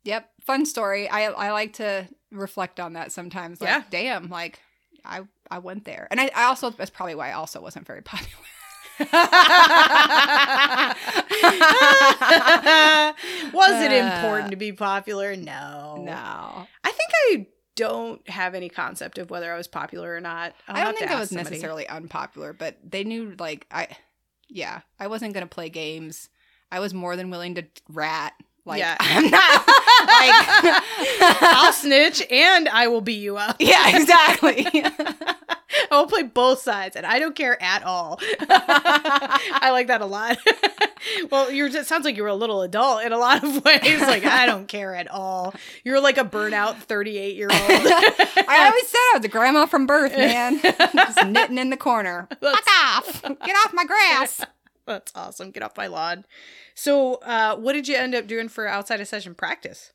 yep. 0.03 0.29
Fun 0.41 0.65
story. 0.65 1.09
I, 1.09 1.25
I 1.25 1.51
like 1.51 1.73
to 1.73 2.07
reflect 2.31 2.79
on 2.79 2.93
that 2.93 3.11
sometimes. 3.11 3.61
Like, 3.61 3.69
Yeah. 3.69 3.83
damn, 3.89 4.29
like 4.29 4.59
I, 5.05 5.21
I 5.51 5.59
went 5.59 5.85
there. 5.85 6.07
And 6.11 6.19
I, 6.19 6.29
I 6.35 6.43
also, 6.45 6.69
that's 6.69 6.89
probably 6.91 7.15
why 7.15 7.29
I 7.29 7.33
also 7.33 7.61
wasn't 7.61 7.85
very 7.87 8.01
popular. 8.05 8.45
Was 13.53 13.81
it 13.81 13.91
Uh, 13.91 13.95
important 14.15 14.51
to 14.51 14.57
be 14.57 14.71
popular? 14.71 15.35
No. 15.35 16.01
No. 16.05 16.67
I 16.83 16.91
think 16.91 17.09
I 17.31 17.47
don't 17.75 18.27
have 18.29 18.53
any 18.55 18.69
concept 18.69 19.17
of 19.17 19.29
whether 19.29 19.51
I 19.53 19.57
was 19.57 19.67
popular 19.67 20.15
or 20.15 20.21
not. 20.21 20.53
I'll 20.67 20.77
I 20.77 20.83
don't 20.83 20.97
think 20.97 21.11
I 21.11 21.19
was 21.19 21.29
somebody. 21.29 21.49
necessarily 21.51 21.87
unpopular, 21.87 22.53
but 22.53 22.77
they 22.83 23.03
knew 23.03 23.35
like 23.39 23.65
I 23.71 23.87
yeah, 24.47 24.81
I 24.99 25.07
wasn't 25.07 25.33
gonna 25.33 25.47
play 25.47 25.69
games. 25.69 26.29
I 26.71 26.79
was 26.79 26.93
more 26.93 27.15
than 27.15 27.29
willing 27.31 27.55
to 27.55 27.63
rat. 27.89 28.33
Like 28.65 28.79
Yeah. 28.79 28.95
I'm 28.99 29.29
not 29.29 29.67
like 29.67 30.83
I'll 31.41 31.73
snitch 31.73 32.23
and 32.31 32.69
I 32.69 32.87
will 32.87 33.01
beat 33.01 33.21
you 33.21 33.37
up. 33.37 33.57
Yeah, 33.59 33.95
exactly. 33.97 34.65
I 35.91 35.97
will 35.97 36.07
play 36.07 36.23
both 36.23 36.59
sides 36.61 36.95
and 36.95 37.05
I 37.05 37.19
don't 37.19 37.35
care 37.35 37.61
at 37.61 37.83
all. 37.83 38.19
I 38.49 39.69
like 39.71 39.87
that 39.87 40.01
a 40.01 40.05
lot. 40.05 40.37
well, 41.31 41.51
you're 41.51 41.67
it 41.67 41.85
sounds 41.87 42.05
like 42.05 42.15
you 42.15 42.23
were 42.23 42.29
a 42.29 42.35
little 42.35 42.61
adult 42.61 43.03
in 43.03 43.11
a 43.11 43.17
lot 43.17 43.43
of 43.43 43.65
ways. 43.65 44.01
Like, 44.01 44.25
I 44.25 44.45
don't 44.45 44.67
care 44.67 44.95
at 44.95 45.09
all. 45.09 45.53
You're 45.83 45.99
like 45.99 46.17
a 46.17 46.23
burnout 46.23 46.77
38 46.77 47.35
year 47.35 47.49
old. 47.51 47.61
I 47.61 48.65
always 48.69 48.87
said 48.87 48.97
I 48.97 49.17
was 49.17 49.25
a 49.25 49.29
grandma 49.29 49.65
from 49.65 49.87
birth, 49.87 50.15
man. 50.15 50.59
Just 50.61 51.25
knitting 51.27 51.57
in 51.57 51.69
the 51.69 51.77
corner. 51.77 52.27
Fuck 52.39 52.63
off. 52.85 53.21
Get 53.23 53.55
off 53.65 53.73
my 53.73 53.85
grass. 53.85 54.41
That's 54.85 55.11
awesome. 55.15 55.51
Get 55.51 55.63
off 55.63 55.77
my 55.77 55.87
lawn. 55.87 56.25
So, 56.75 57.15
uh, 57.15 57.55
what 57.55 57.73
did 57.73 57.87
you 57.87 57.95
end 57.95 58.15
up 58.15 58.27
doing 58.27 58.49
for 58.49 58.67
outside 58.67 58.99
of 58.99 59.07
session 59.07 59.33
practice? 59.35 59.93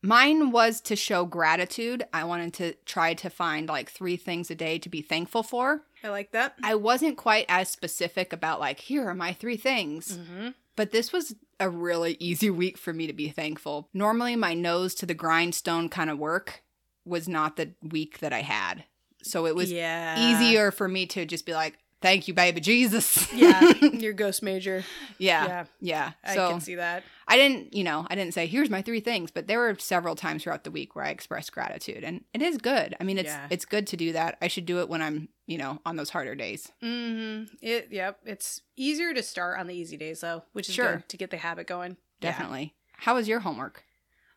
Mine 0.00 0.52
was 0.52 0.80
to 0.82 0.94
show 0.94 1.24
gratitude. 1.24 2.04
I 2.12 2.22
wanted 2.22 2.54
to 2.54 2.74
try 2.86 3.14
to 3.14 3.28
find 3.28 3.68
like 3.68 3.90
three 3.90 4.16
things 4.16 4.50
a 4.50 4.54
day 4.54 4.78
to 4.78 4.88
be 4.88 5.02
thankful 5.02 5.42
for. 5.42 5.82
I 6.04 6.08
like 6.10 6.30
that. 6.30 6.54
I 6.62 6.76
wasn't 6.76 7.16
quite 7.16 7.46
as 7.48 7.68
specific 7.68 8.32
about 8.32 8.60
like, 8.60 8.78
here 8.78 9.08
are 9.08 9.14
my 9.14 9.32
three 9.32 9.56
things. 9.56 10.16
Mm-hmm. 10.16 10.50
But 10.76 10.92
this 10.92 11.12
was 11.12 11.34
a 11.58 11.68
really 11.68 12.16
easy 12.20 12.50
week 12.50 12.78
for 12.78 12.92
me 12.92 13.08
to 13.08 13.12
be 13.12 13.30
thankful. 13.30 13.88
Normally, 13.92 14.36
my 14.36 14.54
nose 14.54 14.94
to 14.96 15.06
the 15.06 15.14
grindstone 15.14 15.88
kind 15.88 16.10
of 16.10 16.18
work 16.18 16.62
was 17.04 17.28
not 17.28 17.56
the 17.56 17.72
week 17.82 18.18
that 18.18 18.32
I 18.32 18.42
had. 18.42 18.84
So 19.24 19.46
it 19.46 19.56
was 19.56 19.72
yeah. 19.72 20.30
easier 20.30 20.70
for 20.70 20.86
me 20.86 21.06
to 21.06 21.26
just 21.26 21.44
be 21.44 21.54
like, 21.54 21.78
thank 22.00 22.28
you, 22.28 22.34
baby 22.34 22.60
Jesus. 22.60 23.32
Yeah. 23.32 23.72
Your 23.82 24.12
ghost 24.12 24.42
major. 24.42 24.84
yeah. 25.18 25.46
Yeah. 25.46 25.64
Yeah. 25.80 26.12
I 26.24 26.34
So 26.34 26.50
can 26.50 26.60
see 26.60 26.74
that. 26.76 27.02
I 27.26 27.36
didn't, 27.36 27.74
you 27.74 27.84
know, 27.84 28.06
I 28.08 28.14
didn't 28.14 28.32
say, 28.34 28.46
here's 28.46 28.70
my 28.70 28.80
three 28.82 29.00
things, 29.00 29.30
but 29.30 29.46
there 29.46 29.58
were 29.58 29.76
several 29.78 30.14
times 30.16 30.42
throughout 30.44 30.64
the 30.64 30.70
week 30.70 30.96
where 30.96 31.04
I 31.04 31.10
expressed 31.10 31.52
gratitude. 31.52 32.02
And 32.04 32.24
it 32.32 32.40
is 32.42 32.56
good. 32.58 32.96
I 33.00 33.04
mean, 33.04 33.18
it's 33.18 33.26
Yeah. 33.28 33.46
it's 33.50 33.64
good 33.66 33.86
to 33.88 33.96
do 33.96 34.12
that. 34.12 34.38
I 34.40 34.48
should 34.48 34.64
do 34.66 34.80
it 34.80 34.88
when 34.88 35.02
I'm, 35.02 35.28
you 35.46 35.58
know, 35.58 35.80
on 35.84 35.96
those 35.96 36.10
harder 36.10 36.34
days. 36.34 36.70
Mm-hmm. 36.82 37.54
It. 37.60 37.88
Yep. 37.90 38.20
It's 38.24 38.62
easier 38.76 39.12
to 39.14 39.22
start 39.22 39.58
on 39.58 39.66
the 39.66 39.74
easy 39.74 39.96
days 39.96 40.20
though, 40.20 40.44
which 40.52 40.68
is 40.68 40.74
Sure. 40.74 40.96
good 40.96 41.08
to 41.10 41.16
get 41.16 41.30
the 41.30 41.36
habit 41.36 41.66
going. 41.66 41.96
Yeah. 42.20 42.30
Definitely. 42.30 42.74
How 42.92 43.14
was 43.14 43.28
your 43.28 43.40
homework? 43.40 43.84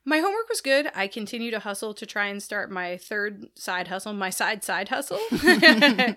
My 0.04 0.18
homework 0.18 0.50
was 0.50 0.62
good. 0.62 0.90
I 0.96 1.08
continue 1.08 1.52
to 1.52 1.60
hustle 1.60 1.94
to 1.94 2.06
try 2.08 2.28
and 2.28 2.42
start 2.42 2.72
my 2.72 2.98
third 2.98 3.46
side 3.56 3.88
hustle, 3.88 4.14
my 4.14 4.32
side 4.32 4.64
side 4.64 4.90
hustle. 4.90 5.20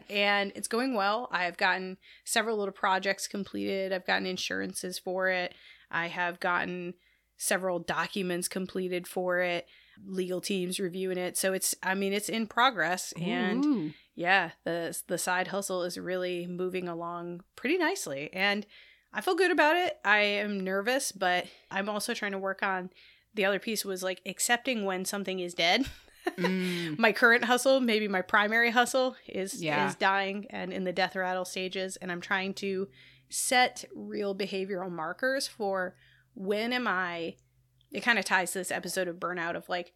and 0.09 0.53
it's 0.55 0.69
going 0.69 0.95
well. 0.95 1.29
I 1.31 1.45
have 1.45 1.59
gotten 1.59 1.99
several 2.25 2.57
little 2.57 2.73
projects 2.73 3.27
completed. 3.27 3.93
I've 3.93 4.07
gotten 4.07 4.27
insurances 4.27 4.99
for 4.99 5.29
it. 5.29 5.55
I 5.91 6.07
have 6.07 6.41
gotten 6.41 6.95
several 7.37 7.79
documents 7.79 8.49
completed 8.49 9.07
for 9.07 9.41
it. 9.41 9.67
Legal 10.05 10.41
teams 10.41 10.81
reviewing 10.81 11.19
it. 11.19 11.37
So 11.37 11.53
it's 11.53 11.75
I 11.83 11.95
mean 11.95 12.15
it's 12.15 12.31
in 12.31 12.47
progress 12.47 13.13
and 13.21 13.65
Ooh. 13.65 13.91
yeah, 14.15 14.53
the 14.65 14.99
the 15.09 15.19
side 15.19 15.49
hustle 15.49 15.83
is 15.83 15.99
really 15.99 16.47
moving 16.47 16.89
along 16.89 17.43
pretty 17.55 17.77
nicely 17.77 18.31
and 18.33 18.67
I 19.13 19.21
feel 19.21 19.37
good 19.37 19.53
about 19.53 19.77
it. 19.77 19.97
I 20.05 20.19
am 20.19 20.59
nervous, 20.59 21.13
but 21.13 21.47
I'm 21.71 21.89
also 21.89 22.15
trying 22.15 22.33
to 22.33 22.39
work 22.39 22.65
on 22.65 22.91
the 23.35 23.45
other 23.45 23.59
piece 23.59 23.85
was 23.85 24.03
like 24.03 24.21
accepting 24.27 24.85
when 24.85 25.05
something 25.05 25.41
is 25.41 25.55
dead. 25.55 25.87
Mm. 26.39 26.99
my 26.99 27.13
current 27.13 27.45
hustle, 27.45 27.81
maybe 27.81 28.09
my 28.09 28.23
primary 28.23 28.71
hustle 28.71 29.15
is 29.29 29.63
Yeah. 29.63 29.87
is 29.89 29.95
dying 29.95 30.47
and 30.49 30.73
in 30.73 30.85
the 30.85 30.93
death 30.93 31.15
rattle 31.17 31.45
stages 31.45 31.97
and 31.97 32.11
I'm 32.11 32.23
trying 32.23 32.55
to 32.55 32.89
set 33.29 33.85
real 33.95 34.35
behavioral 34.35 34.91
markers 34.91 35.47
for 35.47 35.97
when 36.33 36.73
am 36.73 36.89
I 36.89 37.37
it 37.93 38.01
kind 38.01 38.19
of 38.19 38.25
ties 38.25 38.53
to 38.53 38.59
this 38.59 38.71
episode 38.73 39.07
of 39.07 39.17
burnout 39.17 39.55
of 39.55 39.69
like 39.69 39.93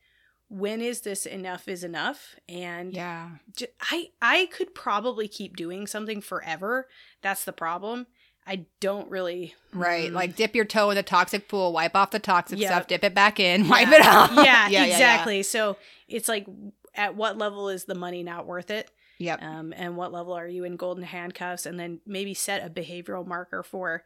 when 0.50 0.82
is 0.82 1.00
this 1.00 1.24
enough 1.24 1.66
is 1.66 1.82
enough 1.82 2.36
and 2.46 2.92
Yeah. 2.92 3.30
j- 3.56 3.68
I 3.80 4.08
I 4.20 4.50
could 4.52 4.74
probably 4.74 5.28
keep 5.28 5.56
doing 5.56 5.86
something 5.86 6.20
forever. 6.20 6.88
That's 7.22 7.44
the 7.46 7.54
problem. 7.54 8.06
I 8.48 8.64
don't 8.80 9.10
really 9.10 9.54
Right. 9.72 10.10
Mm. 10.10 10.14
Like 10.14 10.34
dip 10.36 10.54
your 10.56 10.64
toe 10.64 10.88
in 10.90 10.96
the 10.96 11.02
toxic 11.02 11.48
pool, 11.48 11.72
wipe 11.72 11.94
off 11.94 12.10
the 12.10 12.18
toxic 12.18 12.58
Yeah. 12.58 12.68
stuff, 12.68 12.86
dip 12.86 13.04
it 13.04 13.14
back 13.14 13.38
in, 13.38 13.64
Yeah. 13.64 13.70
wipe 13.70 13.88
it 13.88 14.00
out. 14.00 14.32
yeah, 14.44 14.68
yeah, 14.68 14.84
exactly. 14.86 15.42
So 15.42 15.76
it's 16.08 16.28
like 16.28 16.46
at 16.94 17.14
what 17.14 17.36
level 17.36 17.68
is 17.68 17.84
the 17.84 17.94
money 17.94 18.22
not 18.22 18.46
worth 18.46 18.70
it? 18.70 18.90
Yep. 19.18 19.42
Um, 19.42 19.74
and 19.76 19.96
what 19.96 20.12
level 20.12 20.32
are 20.32 20.46
you 20.48 20.64
in 20.64 20.76
golden 20.76 21.04
handcuffs? 21.04 21.66
And 21.66 21.78
then 21.78 22.00
maybe 22.06 22.34
set 22.34 22.64
a 22.64 22.70
behavioral 22.70 23.26
marker 23.26 23.62
for 23.62 24.04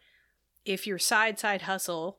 if 0.64 0.86
your 0.86 0.98
side 0.98 1.38
side 1.38 1.62
hustle 1.62 2.18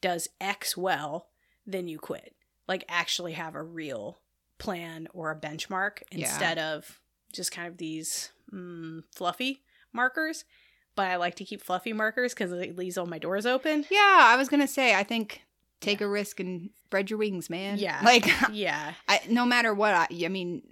does 0.00 0.28
X 0.40 0.76
well, 0.76 1.28
then 1.66 1.88
you 1.88 1.98
quit. 1.98 2.34
Like 2.68 2.84
actually 2.88 3.32
have 3.32 3.54
a 3.54 3.62
real 3.62 4.18
plan 4.58 5.08
or 5.14 5.30
a 5.30 5.36
benchmark 5.38 6.02
instead 6.10 6.58
of 6.58 7.00
just 7.32 7.52
kind 7.52 7.68
of 7.68 7.78
these 7.78 8.30
mm, 8.52 9.02
fluffy 9.14 9.62
markers. 9.92 10.44
But 10.94 11.06
I 11.06 11.16
like 11.16 11.36
to 11.36 11.44
keep 11.44 11.62
fluffy 11.62 11.92
markers 11.92 12.34
because 12.34 12.52
it 12.52 12.76
leaves 12.76 12.98
all 12.98 13.06
my 13.06 13.18
doors 13.18 13.46
open. 13.46 13.86
Yeah, 13.90 14.18
I 14.20 14.36
was 14.36 14.48
gonna 14.48 14.68
say, 14.68 14.94
I 14.94 15.02
think 15.02 15.42
take 15.80 16.00
a 16.00 16.06
risk 16.06 16.38
and 16.38 16.70
spread 16.84 17.10
your 17.10 17.18
wings, 17.18 17.48
man. 17.50 17.78
Yeah. 17.78 18.00
Like 18.04 18.26
Yeah, 18.52 18.92
I, 19.08 19.20
no 19.28 19.44
matter 19.46 19.72
what, 19.74 19.94
I, 19.94 20.06
I 20.24 20.28
mean, 20.28 20.62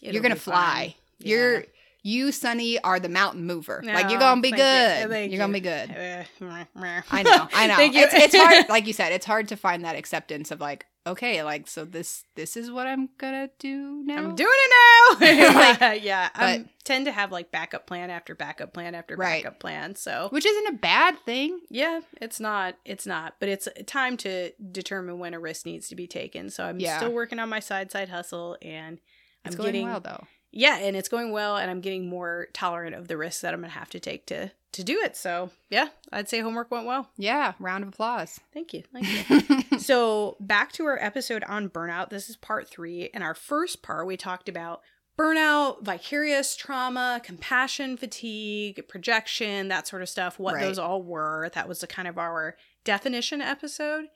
it'll 0.00 0.14
you're 0.14 0.22
gonna 0.22 0.36
fly. 0.36 0.54
fine. 0.54 0.94
You're 1.18 1.60
Yeah. 1.60 1.66
You, 2.08 2.32
Sunny, 2.32 2.78
are 2.80 2.98
the 3.00 3.08
mountain 3.08 3.44
mover. 3.44 3.82
like 3.84 4.10
you're 4.10 4.18
gonna 4.20 4.40
be 4.40 4.50
good. 4.50 5.30
You're 5.30 5.38
gonna 5.38 5.52
be 5.52 5.60
good. 5.60 5.90
I 6.40 7.22
know. 7.22 7.48
I 7.52 7.66
know. 7.66 7.78
You. 7.80 8.02
It's, 8.02 8.14
it's 8.14 8.36
hard. 8.36 8.66
Like 8.68 8.86
you 8.86 8.92
said, 8.92 9.12
it's 9.12 9.26
hard 9.26 9.48
to 9.48 9.56
find 9.56 9.84
that 9.84 9.96
acceptance 9.96 10.50
of 10.50 10.60
like, 10.60 10.86
okay, 11.06 11.42
like 11.42 11.66
so 11.68 11.84
this 11.84 12.24
this 12.36 12.56
is 12.56 12.70
what 12.70 12.86
I'm 12.86 13.08
gonna 13.18 13.50
do 13.58 14.02
now. 14.04 14.18
I'm 14.18 14.34
doing 14.34 14.48
it 14.50 14.72
now. 14.72 14.78
Like, 15.80 16.02
yeah, 16.04 16.28
I 16.34 16.64
tend 16.84 17.06
to 17.06 17.12
have 17.12 17.32
like 17.32 17.50
backup 17.50 17.86
plan 17.86 18.10
after 18.10 18.34
backup 18.34 18.72
plan 18.74 18.94
after 18.94 19.16
Right. 19.16 19.42
backup 19.42 19.58
plan. 19.60 19.94
So 19.94 20.28
which 20.30 20.44
isn't 20.46 20.74
a 20.74 20.78
bad 20.78 21.16
thing. 21.24 21.60
yeah, 21.70 22.00
it's 22.20 22.40
not. 22.40 22.76
It's 22.84 23.06
not. 23.06 23.34
But 23.40 23.48
it's 23.48 23.68
time 23.86 24.16
to 24.18 24.52
determine 24.72 25.18
when 25.18 25.34
a 25.34 25.40
risk 25.40 25.66
needs 25.66 25.88
to 25.88 25.96
be 25.96 26.06
taken. 26.06 26.50
So 26.50 26.64
I'm 26.64 26.78
Yeah. 26.80 26.98
still 26.98 27.12
working 27.12 27.38
on 27.38 27.48
my 27.48 27.60
side 27.60 27.90
side 27.90 28.08
hustle, 28.10 28.56
and 28.62 28.98
It's 29.44 29.54
I'm 29.54 29.58
going 29.58 29.72
getting 29.72 29.86
well 29.88 30.00
though. 30.00 30.26
Yeah, 30.50 30.78
and 30.78 30.96
it's 30.96 31.08
going 31.08 31.30
well, 31.32 31.56
and 31.56 31.70
I'm 31.70 31.80
getting 31.80 32.08
more 32.08 32.48
tolerant 32.52 32.94
of 32.94 33.08
the 33.08 33.16
risks 33.16 33.40
that 33.42 33.54
I'm 33.54 33.60
gonna 33.60 33.72
have 33.72 33.90
to 33.90 34.00
take 34.00 34.26
to 34.26 34.50
to 34.72 34.84
do 34.84 34.98
it. 35.00 35.16
So 35.16 35.50
yeah, 35.70 35.88
I'd 36.12 36.28
say 36.28 36.40
homework 36.40 36.70
went 36.70 36.86
well. 36.86 37.08
Yeah. 37.16 37.54
Round 37.58 37.82
of 37.84 37.88
applause. 37.88 38.38
Thank 38.52 38.74
you. 38.74 38.82
Thank 38.92 39.70
you. 39.72 39.78
so 39.78 40.36
back 40.40 40.72
to 40.72 40.84
our 40.84 40.98
episode 41.02 41.42
on 41.44 41.70
burnout. 41.70 42.10
This 42.10 42.28
is 42.28 42.36
part 42.36 42.68
three. 42.68 43.08
In 43.14 43.22
our 43.22 43.34
first 43.34 43.82
part, 43.82 44.06
we 44.06 44.16
talked 44.18 44.46
about 44.48 44.82
burnout, 45.18 45.82
vicarious 45.82 46.54
trauma, 46.54 47.20
compassion 47.24 47.96
fatigue, 47.96 48.86
projection, 48.88 49.68
that 49.68 49.88
sort 49.88 50.02
of 50.02 50.08
stuff, 50.08 50.38
what 50.38 50.54
Right. 50.54 50.62
those 50.64 50.78
all 50.78 51.02
were. 51.02 51.50
That 51.54 51.66
was 51.68 51.80
the 51.80 51.86
kind 51.86 52.06
of 52.06 52.18
our 52.18 52.56
definition 52.84 53.40
episode. 53.40 54.06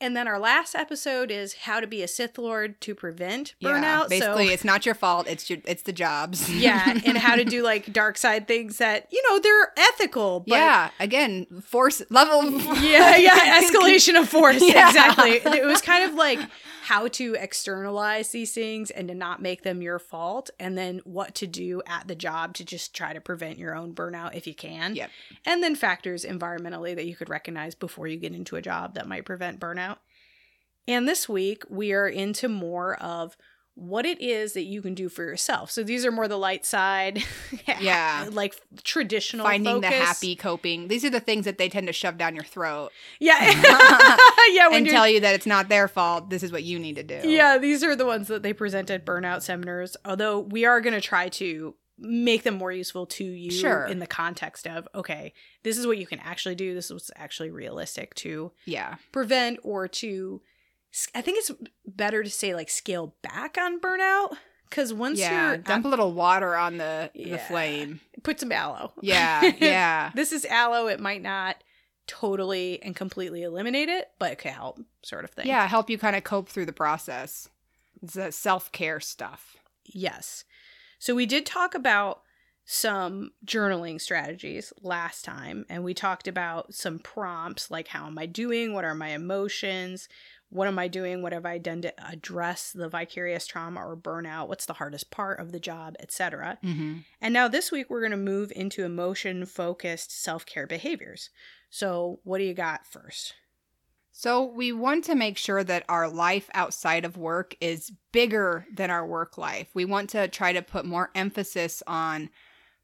And 0.00 0.16
then 0.16 0.26
our 0.26 0.38
last 0.38 0.74
episode 0.74 1.30
is 1.30 1.54
how 1.54 1.80
to 1.80 1.86
be 1.86 2.02
a 2.02 2.08
Sith 2.08 2.38
Lord 2.38 2.80
to 2.80 2.94
prevent 2.94 3.54
Yeah, 3.60 3.70
burnout. 3.70 4.08
basically, 4.08 4.46
so 4.48 4.52
it's 4.52 4.64
not 4.64 4.86
your 4.86 4.94
fault. 4.94 5.26
It's 5.28 5.50
your. 5.50 5.58
It's 5.66 5.82
the 5.82 5.92
jobs. 5.92 6.50
yeah, 6.54 6.98
and 7.04 7.18
how 7.18 7.36
to 7.36 7.44
do 7.44 7.62
like 7.70 7.92
dark 7.92 8.16
side 8.16 8.48
things 8.48 8.78
that, 8.78 9.06
you 9.12 9.22
know, 9.28 9.38
they're 9.38 9.72
ethical, 9.76 10.40
but 10.40 10.54
yeah. 10.54 10.90
Again, 10.98 11.46
force 11.62 12.02
level. 12.10 12.50
yeah, 12.80 13.16
yeah, 13.16 13.60
escalation 13.60 14.18
of 14.18 14.28
force. 14.28 14.62
Yeah. 14.62 14.88
Exactly. 14.88 15.32
It 15.32 15.66
was 15.66 15.82
kind 15.82 16.04
of 16.04 16.14
like 16.14 16.40
how 16.84 17.06
to 17.06 17.36
externalize 17.38 18.30
these 18.30 18.52
things 18.52 18.90
and 18.90 19.06
to 19.08 19.14
not 19.14 19.40
make 19.40 19.62
them 19.62 19.80
your 19.82 19.98
fault, 19.98 20.50
and 20.58 20.76
then 20.76 21.00
what 21.04 21.34
to 21.36 21.46
do 21.46 21.82
at 21.86 22.08
the 22.08 22.14
job 22.14 22.54
to 22.54 22.64
just 22.64 22.94
try 22.94 23.12
to 23.12 23.20
prevent 23.20 23.58
your 23.58 23.76
own 23.76 23.94
burnout 23.94 24.34
if 24.34 24.46
you 24.46 24.54
can. 24.54 24.96
Yep. 24.96 25.10
And 25.44 25.62
then 25.62 25.76
factors 25.76 26.24
environmentally 26.24 26.96
that 26.96 27.06
you 27.06 27.14
could 27.14 27.28
recognize 27.28 27.74
before 27.74 28.06
you 28.08 28.16
get 28.16 28.34
into 28.34 28.56
a 28.56 28.62
job 28.62 28.94
that 28.94 29.06
might 29.06 29.24
prevent 29.24 29.60
burnout. 29.60 29.89
And 30.88 31.08
this 31.08 31.28
week, 31.28 31.64
we 31.68 31.92
are 31.92 32.08
into 32.08 32.48
more 32.48 32.94
of 33.02 33.36
what 33.74 34.04
it 34.04 34.20
is 34.20 34.52
that 34.52 34.64
you 34.64 34.82
can 34.82 34.94
do 34.94 35.08
for 35.08 35.22
yourself. 35.24 35.70
So 35.70 35.82
these 35.82 36.04
are 36.04 36.10
more 36.12 36.28
the 36.28 36.36
light 36.36 36.66
side, 36.66 37.22
Yeah. 37.80 38.28
like 38.30 38.54
traditional 38.82 39.46
Finding 39.46 39.80
the 39.80 39.86
happy 39.86 40.36
coping. 40.36 40.88
These 40.88 41.04
are 41.04 41.10
the 41.10 41.20
things 41.20 41.46
that 41.46 41.56
they 41.56 41.68
tend 41.70 41.86
to 41.86 41.92
shove 41.92 42.18
down 42.18 42.34
your 42.34 42.44
throat 42.44 42.90
yeah, 43.20 43.38
yeah, 44.52 44.68
and 44.72 44.86
tell 44.86 45.08
you 45.08 45.20
that 45.20 45.34
it's 45.34 45.46
not 45.46 45.68
their 45.68 45.88
fault. 45.88 46.28
This 46.28 46.42
is 46.42 46.52
what 46.52 46.62
you 46.62 46.78
need 46.78 46.96
to 46.96 47.02
do. 47.02 47.20
Yeah, 47.24 47.56
these 47.58 47.82
are 47.82 47.96
the 47.96 48.04
ones 48.04 48.28
that 48.28 48.42
they 48.42 48.52
present 48.52 48.90
at 48.90 49.06
burnout 49.06 49.40
seminars. 49.42 49.96
Although 50.04 50.40
we 50.40 50.64
are 50.66 50.80
going 50.82 50.94
to 50.94 51.00
try 51.00 51.28
to 51.30 51.74
make 51.96 52.42
them 52.42 52.56
more 52.56 52.72
useful 52.72 53.06
to 53.06 53.24
you 53.24 53.50
Sure. 53.50 53.84
in 53.86 53.98
the 53.98 54.06
context 54.06 54.66
of 54.66 54.88
okay, 54.94 55.32
this 55.62 55.78
is 55.78 55.86
what 55.86 55.96
you 55.96 56.06
can 56.06 56.18
actually 56.20 56.54
do. 56.54 56.74
This 56.74 56.86
is 56.86 56.92
what's 56.92 57.10
actually 57.16 57.50
realistic 57.50 58.14
to 58.16 58.52
Yeah. 58.66 58.96
prevent 59.12 59.60
or 59.62 59.88
to. 59.88 60.42
I 61.14 61.20
think 61.20 61.38
it's 61.38 61.50
better 61.86 62.22
to 62.22 62.30
say 62.30 62.54
like 62.54 62.68
scale 62.70 63.14
back 63.22 63.56
on 63.58 63.80
burnout 63.80 64.36
because 64.68 64.92
once 64.92 65.18
Yeah. 65.18 65.48
you're 65.48 65.56
Dump 65.58 65.84
a 65.84 65.88
little 65.88 66.12
water 66.12 66.56
on 66.56 66.78
the 66.78 67.10
the 67.14 67.38
flame. 67.38 68.00
put 68.22 68.40
some 68.40 68.52
aloe. 68.52 68.92
Yeah. 69.00 69.52
Yeah. 69.60 70.10
this 70.14 70.32
is 70.32 70.44
aloe. 70.46 70.86
It 70.88 71.00
might 71.00 71.22
not 71.22 71.62
totally 72.06 72.82
and 72.82 72.96
completely 72.96 73.42
eliminate 73.42 73.88
it, 73.88 74.10
but 74.18 74.32
it 74.32 74.38
could 74.38 74.50
help, 74.50 74.80
sort 75.02 75.24
of 75.24 75.30
thing. 75.30 75.46
yeah. 75.46 75.66
Help 75.68 75.88
you 75.88 75.96
kind 75.98 76.16
of 76.16 76.24
cope 76.24 76.48
through 76.48 76.66
the 76.66 76.72
process. 76.72 77.48
It's 78.02 78.14
that 78.14 78.34
self 78.34 78.72
care 78.72 78.98
stuff. 79.00 79.56
Yes. 79.84 80.44
So 80.98 81.14
we 81.14 81.24
did 81.26 81.46
talk 81.46 81.74
about 81.74 82.22
some 82.64 83.32
journaling 83.44 84.00
strategies 84.00 84.72
last 84.82 85.24
time, 85.24 85.64
and 85.68 85.82
we 85.82 85.92
talked 85.94 86.28
about 86.28 86.74
some 86.74 86.98
prompts 86.98 87.70
like 87.70 87.88
how 87.88 88.06
am 88.06 88.18
I 88.18 88.26
doing? 88.26 88.74
What 88.74 88.84
are 88.84 88.94
my 88.94 89.08
emotions? 89.10 90.08
What 90.50 90.68
am 90.68 90.78
I 90.78 90.88
doing? 90.88 91.22
What 91.22 91.32
have 91.32 91.46
I 91.46 91.58
done 91.58 91.80
to 91.82 91.94
address 92.06 92.72
the 92.72 92.88
vicarious 92.88 93.46
trauma 93.46 93.80
or 93.80 93.96
burnout? 93.96 94.48
What's 94.48 94.66
the 94.66 94.74
hardest 94.74 95.10
part 95.10 95.40
of 95.40 95.52
the 95.52 95.60
job, 95.60 95.96
etc. 96.00 96.58
Mm-hmm. 96.62 96.98
And 97.20 97.32
now 97.32 97.48
this 97.48 97.72
week 97.72 97.88
we're 97.88 98.00
going 98.00 98.10
to 98.10 98.16
move 98.16 98.52
into 98.54 98.84
emotion 98.84 99.46
focused 99.46 100.12
self 100.12 100.44
care 100.44 100.66
behaviors. 100.66 101.30
So, 101.70 102.18
what 102.24 102.38
do 102.38 102.44
you 102.44 102.54
got 102.54 102.86
first? 102.86 103.34
So 104.12 104.44
we 104.44 104.72
want 104.72 105.04
to 105.04 105.14
make 105.14 105.38
sure 105.38 105.64
that 105.64 105.84
our 105.88 106.08
life 106.08 106.50
outside 106.52 107.04
of 107.04 107.16
work 107.16 107.56
is 107.60 107.92
bigger 108.12 108.66
than 108.74 108.90
our 108.90 109.06
work 109.06 109.38
life. 109.38 109.68
We 109.72 109.84
want 109.84 110.10
to 110.10 110.28
try 110.28 110.52
to 110.52 110.62
put 110.62 110.84
more 110.84 111.10
emphasis 111.14 111.82
on 111.86 112.28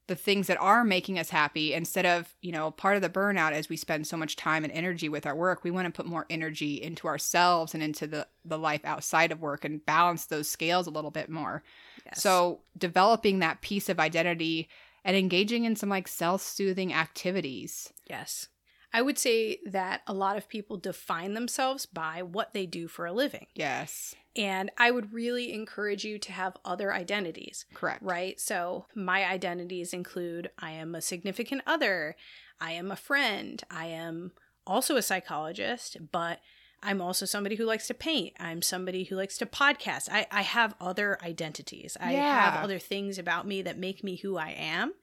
the 0.07 0.15
things 0.15 0.47
that 0.47 0.59
are 0.59 0.83
making 0.83 1.19
us 1.19 1.29
happy 1.29 1.73
instead 1.73 2.05
of, 2.05 2.33
you 2.41 2.51
know, 2.51 2.71
part 2.71 2.95
of 2.95 3.01
the 3.01 3.09
burnout 3.09 3.51
as 3.51 3.67
we 3.69 3.75
spend 3.75 4.07
so 4.07 4.17
much 4.17 4.37
time 4.37 4.63
and 4.63 4.71
energy 4.73 5.09
with 5.09 5.25
our 5.25 5.35
work. 5.35 5.63
We 5.63 5.71
want 5.71 5.85
to 5.85 5.91
put 5.91 6.09
more 6.09 6.25
energy 6.29 6.81
into 6.81 7.07
ourselves 7.07 7.73
and 7.73 7.83
into 7.83 8.07
the 8.07 8.27
the 8.45 8.57
life 8.57 8.85
outside 8.85 9.31
of 9.31 9.41
work 9.41 9.65
and 9.65 9.85
balance 9.85 10.25
those 10.25 10.49
scales 10.49 10.87
a 10.87 10.91
little 10.91 11.11
bit 11.11 11.29
more. 11.29 11.63
Yes. 12.05 12.23
So 12.23 12.61
developing 12.77 13.39
that 13.39 13.61
piece 13.61 13.89
of 13.89 13.99
identity 13.99 14.69
and 15.03 15.15
engaging 15.15 15.65
in 15.65 15.75
some 15.75 15.89
like 15.89 16.07
self-soothing 16.07 16.93
activities. 16.93 17.91
Yes. 18.09 18.47
I 18.93 19.01
would 19.01 19.17
say 19.17 19.59
that 19.65 20.01
a 20.07 20.13
lot 20.13 20.37
of 20.37 20.47
people 20.47 20.77
define 20.77 21.33
themselves 21.33 21.85
by 21.85 22.23
what 22.23 22.53
they 22.53 22.65
do 22.65 22.87
for 22.87 23.05
a 23.05 23.11
living. 23.11 23.47
Yes. 23.53 24.15
And 24.37 24.69
I 24.77 24.91
would 24.91 25.13
really 25.13 25.51
encourage 25.51 26.03
you 26.05 26.19
to 26.19 26.31
have 26.31 26.57
other 26.63 26.93
identities, 26.93 27.65
Correct. 27.73 28.03
right? 28.03 28.39
So, 28.39 28.85
my 28.93 29.25
identities 29.25 29.93
include 29.93 30.51
I 30.59 30.71
am 30.71 30.93
a 30.93 31.01
significant 31.01 31.63
other, 31.65 32.15
I 32.61 32.73
am 32.73 32.91
a 32.91 32.95
friend, 32.95 33.63
I 33.71 33.87
am 33.87 34.31
also 34.65 34.95
a 34.95 35.01
psychologist, 35.01 35.97
but 36.11 36.39
I'm 36.83 37.01
also 37.01 37.25
somebody 37.25 37.55
who 37.55 37.65
likes 37.65 37.87
to 37.87 37.93
paint. 37.95 38.33
I'm 38.39 38.61
somebody 38.61 39.05
who 39.05 39.15
likes 39.15 39.37
to 39.39 39.47
podcast. 39.47 40.09
I, 40.11 40.27
I 40.31 40.43
have 40.43 40.75
other 40.79 41.17
identities. 41.23 41.97
I 41.99 42.11
have 42.13 42.63
other 42.63 42.77
things 42.77 43.17
about 43.17 43.47
me 43.47 43.63
that 43.63 43.79
make 43.79 44.03
me 44.03 44.17
who 44.17 44.37
I 44.37 44.49
am. 44.51 44.93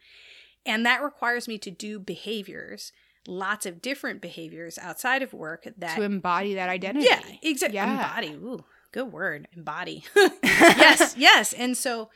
And 0.65 0.87
that 0.87 1.03
requires 1.03 1.49
me 1.49 1.59
to 1.59 1.71
do 1.73 1.99
behaviors, 1.99 2.93
lots 3.27 3.67
of 3.67 3.83
different 3.83 4.21
behaviors 4.23 4.79
outside 4.79 5.23
of 5.23 5.33
work 5.33 5.67
that 5.77 5.97
To 5.97 6.03
embody 6.03 6.55
that 6.55 6.69
identity. 6.69 7.07
yeah, 7.11 7.21
exactly. 7.43 7.75
Yeah. 7.75 7.93
Embody. 7.93 8.35
Ooh, 8.35 8.65
good 8.95 9.13
word. 9.13 9.49
Embody. 9.55 10.05
yes, 10.43 11.15
yes. 11.19 11.53
And 11.53 11.77
so 11.77 12.09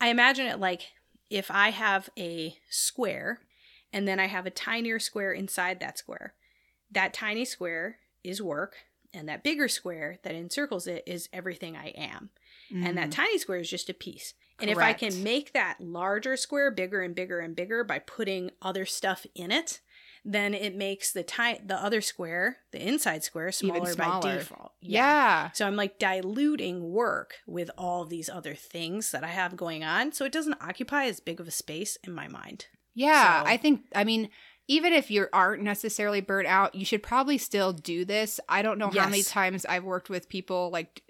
I 0.00 0.08
imagine 0.08 0.46
it 0.46 0.58
like 0.58 0.82
if 1.30 1.50
I 1.50 1.70
have 1.70 2.10
a 2.18 2.56
square 2.68 3.38
and 3.92 4.06
then 4.06 4.18
I 4.20 4.26
have 4.26 4.44
a 4.44 4.50
tinier 4.50 4.98
square 4.98 5.32
inside 5.32 5.80
that 5.80 5.96
square. 5.98 6.34
That 6.90 7.14
tiny 7.14 7.44
square 7.44 7.98
is 8.22 8.42
work, 8.42 8.76
and 9.14 9.28
that 9.28 9.42
bigger 9.44 9.68
square 9.68 10.18
that 10.24 10.34
encircles 10.34 10.86
it 10.86 11.02
is 11.06 11.28
everything 11.32 11.76
I 11.76 11.88
am. 11.90 12.30
And 12.70 12.98
that 12.98 13.08
Mhm. 13.08 13.12
tiny 13.12 13.38
square 13.38 13.58
is 13.60 13.70
just 13.70 13.88
a 13.88 13.94
piece. 13.94 14.34
And 14.60 14.68
if 14.68 14.78
I 14.78 14.92
can 14.92 15.22
make 15.22 15.52
that 15.52 15.80
larger 15.80 16.36
square 16.36 16.70
bigger 16.72 17.02
and 17.02 17.14
bigger 17.14 17.38
and 17.38 17.54
bigger 17.54 17.84
by 17.84 18.00
putting 18.00 18.50
other 18.60 18.84
stuff 18.84 19.24
in 19.34 19.52
it, 19.52 19.80
then 20.28 20.54
it 20.54 20.74
makes 20.74 21.12
the 21.12 21.22
ti- 21.22 21.60
the 21.64 21.76
other 21.76 22.00
square, 22.00 22.56
the 22.72 22.84
inside 22.86 23.22
square, 23.22 23.52
smaller, 23.52 23.94
by 23.94 24.20
default. 24.38 24.72
yeah. 24.80 25.50
So 25.52 25.66
I'm 25.66 25.76
like 25.76 25.98
diluting 26.00 26.90
work 26.90 27.34
with 27.46 27.70
all 27.78 28.04
these 28.04 28.28
other 28.28 28.54
things 28.56 29.12
that 29.12 29.22
I 29.22 29.28
have 29.28 29.56
going 29.56 29.84
on, 29.84 30.12
so 30.12 30.24
it 30.24 30.32
doesn't 30.32 30.60
occupy 30.60 31.04
as 31.04 31.20
big 31.20 31.38
of 31.38 31.46
a 31.46 31.52
space 31.52 31.96
in 32.04 32.12
my 32.12 32.26
mind. 32.26 32.66
Yeah, 32.94 33.42
So- 33.44 33.48
I 33.50 33.56
think 33.56 33.82
I 33.94 34.02
mean 34.04 34.28
even 34.68 34.92
if 34.92 35.12
you 35.12 35.28
aren't 35.32 35.62
necessarily 35.62 36.20
burnt 36.20 36.48
out, 36.48 36.74
you 36.74 36.84
should 36.84 37.00
probably 37.04 37.38
still 37.38 37.72
do 37.72 38.04
this. 38.04 38.40
I 38.48 38.62
don't 38.62 38.78
know 38.78 38.88
how 38.88 39.08
many 39.10 39.22
times 39.22 39.64
I've 39.64 39.84
worked 39.84 40.10
with 40.10 40.28
people 40.28 40.70
like 40.72 41.02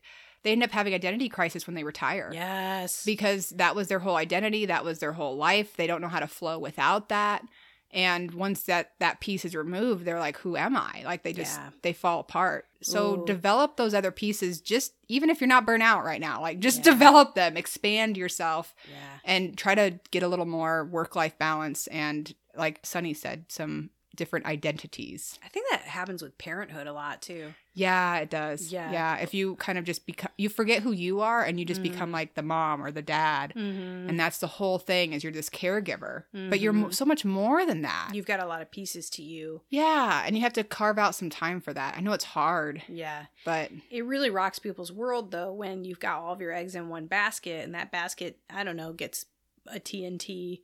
they 0.43 0.53
end 0.53 0.63
up 0.63 0.71
having 0.73 0.93
identity 0.93 1.31
crisis 1.31 1.67
when 1.67 1.75
they 1.75 1.83
retire. 1.83 2.31
Yes. 2.35 3.03
Because 3.07 3.49
that 3.57 3.75
was 3.75 3.89
their 3.89 3.99
whole 4.01 4.17
identity, 4.17 4.67
that 4.67 4.85
was 4.85 4.99
their 4.99 5.15
whole 5.15 5.37
life. 5.39 5.75
They 5.75 5.87
don't 5.87 6.03
know 6.03 6.09
how 6.09 6.21
to 6.21 6.29
flow 6.29 6.59
without 6.59 7.09
that. 7.09 7.43
And 7.93 8.33
once 8.35 8.65
that 8.65 8.93
that 8.99 9.21
piece 9.21 9.45
is 9.45 9.55
removed, 9.55 10.05
they're 10.05 10.19
like, 10.19 10.37
"Who 10.39 10.57
am 10.57 10.77
I?" 10.77 11.03
Like 11.05 11.23
they 11.23 11.33
just 11.33 11.59
Yeah. 11.59 11.71
they 11.83 11.93
fall 11.93 12.21
apart. 12.21 12.67
So 12.83 13.15
Ooh. 13.23 13.27
develop 13.27 13.77
those 13.77 13.95
other 13.95 14.11
pieces. 14.11 14.61
Just 14.61 14.93
even 15.09 15.31
if 15.31 15.41
you're 15.41 15.49
not 15.49 15.65
burnt 15.67 15.83
out 15.83 16.05
right 16.05 16.21
now, 16.21 16.41
like 16.41 16.59
just 16.59 16.79
Yeah. 16.79 16.93
develop 16.93 17.35
them, 17.35 17.57
expand 17.57 18.17
yourself 18.17 18.75
yeah. 18.91 19.19
and 19.25 19.57
try 19.57 19.75
to 19.75 19.99
get 20.11 20.23
a 20.23 20.29
little 20.29 20.47
more 20.47 20.85
work 20.85 21.15
life 21.17 21.39
balance 21.39 21.87
and 21.89 22.35
like 22.57 22.81
sunny 22.85 23.15
said 23.15 23.45
some 23.49 23.91
different 24.17 24.47
identities. 24.47 25.39
I 25.45 25.49
think 25.49 25.67
that 25.71 25.83
happens 25.83 26.23
with 26.23 26.37
parenthood 26.39 26.87
a 26.87 26.93
lot 26.93 27.23
too. 27.23 27.55
Yeah, 27.75 28.17
it 28.19 28.31
does. 28.31 28.73
Yeah. 28.73 28.91
Yeah. 28.91 29.17
If 29.19 29.35
you 29.35 29.57
kind 29.57 29.77
of 29.77 29.85
just 29.85 30.07
become, 30.07 30.31
you 30.39 30.49
forget 30.49 30.83
who 30.83 30.93
you 30.93 31.21
are 31.21 31.45
and 31.45 31.61
you 31.61 31.67
just 31.67 31.81
Mhm. 31.81 31.91
become 31.93 32.11
like 32.11 32.35
the 32.35 32.43
mom 32.43 32.83
or 32.83 32.91
the 32.91 33.03
dad. 33.03 33.53
Mm-hmm. 33.55 34.09
And 34.09 34.19
that's 34.19 34.39
the 34.39 34.47
whole 34.47 34.79
thing 34.79 35.13
is 35.13 35.23
you're 35.23 35.33
this 35.33 35.51
caregiver. 35.51 36.25
But 36.33 36.61
you're 36.61 36.73
mo- 36.73 36.89
so 36.91 37.05
much 37.05 37.25
more 37.27 37.67
than 37.67 37.83
that. 37.83 38.11
You've 38.15 38.25
got 38.27 38.41
a 38.41 38.47
lot 38.47 38.63
of 38.63 38.71
pieces 38.71 39.11
to 39.11 39.23
you. 39.23 39.61
yeah. 39.69 40.23
And 40.27 40.35
you 40.35 40.43
have 40.43 40.55
to 40.55 40.65
carve 40.65 40.99
out 40.99 41.15
some 41.15 41.29
time 41.29 41.61
for 41.61 41.75
that. 41.75 41.97
I 41.97 42.01
know 42.01 42.13
it's 42.15 42.25
hard, 42.25 42.83
Yeah. 42.89 43.27
but 43.45 43.71
It 43.91 44.05
really 44.07 44.31
rocks 44.31 44.59
people's 44.59 44.91
world 44.91 45.31
though 45.31 45.53
when 45.53 45.85
you've 45.85 46.01
got 46.01 46.21
all 46.21 46.33
of 46.33 46.41
your 46.41 46.53
eggs 46.53 46.75
in 46.75 46.89
one 46.89 47.07
basket 47.07 47.65
and 47.65 47.75
that 47.75 47.93
basket, 47.93 48.39
I 48.49 48.65
don't 48.65 48.77
know, 48.77 48.95
gets 48.95 49.27
a 49.67 49.79
TNT 49.81 50.63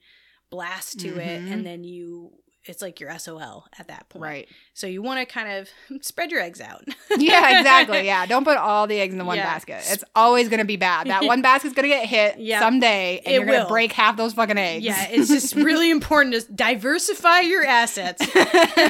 blast 0.50 1.00
to 1.00 1.08
it 1.18 1.42
and 1.42 1.64
then 1.66 1.82
you 1.84 2.30
it's 2.64 2.80
like 2.80 3.00
your 3.00 3.16
SOL 3.18 3.66
at 3.78 3.88
that 3.88 4.08
point. 4.08 4.22
right. 4.22 4.48
So 4.74 4.86
you 4.86 5.02
want 5.02 5.18
to 5.20 5.26
kind 5.26 5.50
of 5.58 5.68
spread 6.02 6.30
your 6.30 6.40
eggs 6.40 6.60
out. 6.60 6.84
yeah, 7.18 7.58
exactly. 7.58 8.02
Yeah. 8.06 8.24
Don't 8.26 8.44
put 8.44 8.56
all 8.56 8.86
the 8.86 9.00
eggs 9.00 9.12
in 9.12 9.18
the 9.18 9.24
one 9.24 9.36
Yeah. 9.36 9.44
basket. 9.44 9.82
It's 9.88 10.04
always 10.14 10.48
going 10.48 10.58
to 10.60 10.64
be 10.64 10.76
bad. 10.76 11.06
That 11.08 11.24
one 11.24 11.42
basket's 11.42 11.74
going 11.74 11.88
to 11.90 11.94
get 11.94 12.06
hit 12.06 12.38
Yeah. 12.38 12.60
someday 12.60 13.18
and 13.18 13.26
It 13.26 13.32
you're 13.38 13.46
going 13.46 13.62
to 13.62 13.68
break 13.68 13.92
half 13.92 14.16
those 14.16 14.32
fucking 14.34 14.58
eggs. 14.58 14.84
Yeah, 14.84 15.08
it's 15.10 15.28
just 15.28 15.54
really 15.56 15.90
important 15.90 16.34
to 16.34 16.52
diversify 16.52 17.40
your 17.40 17.64
assets. 17.64 18.24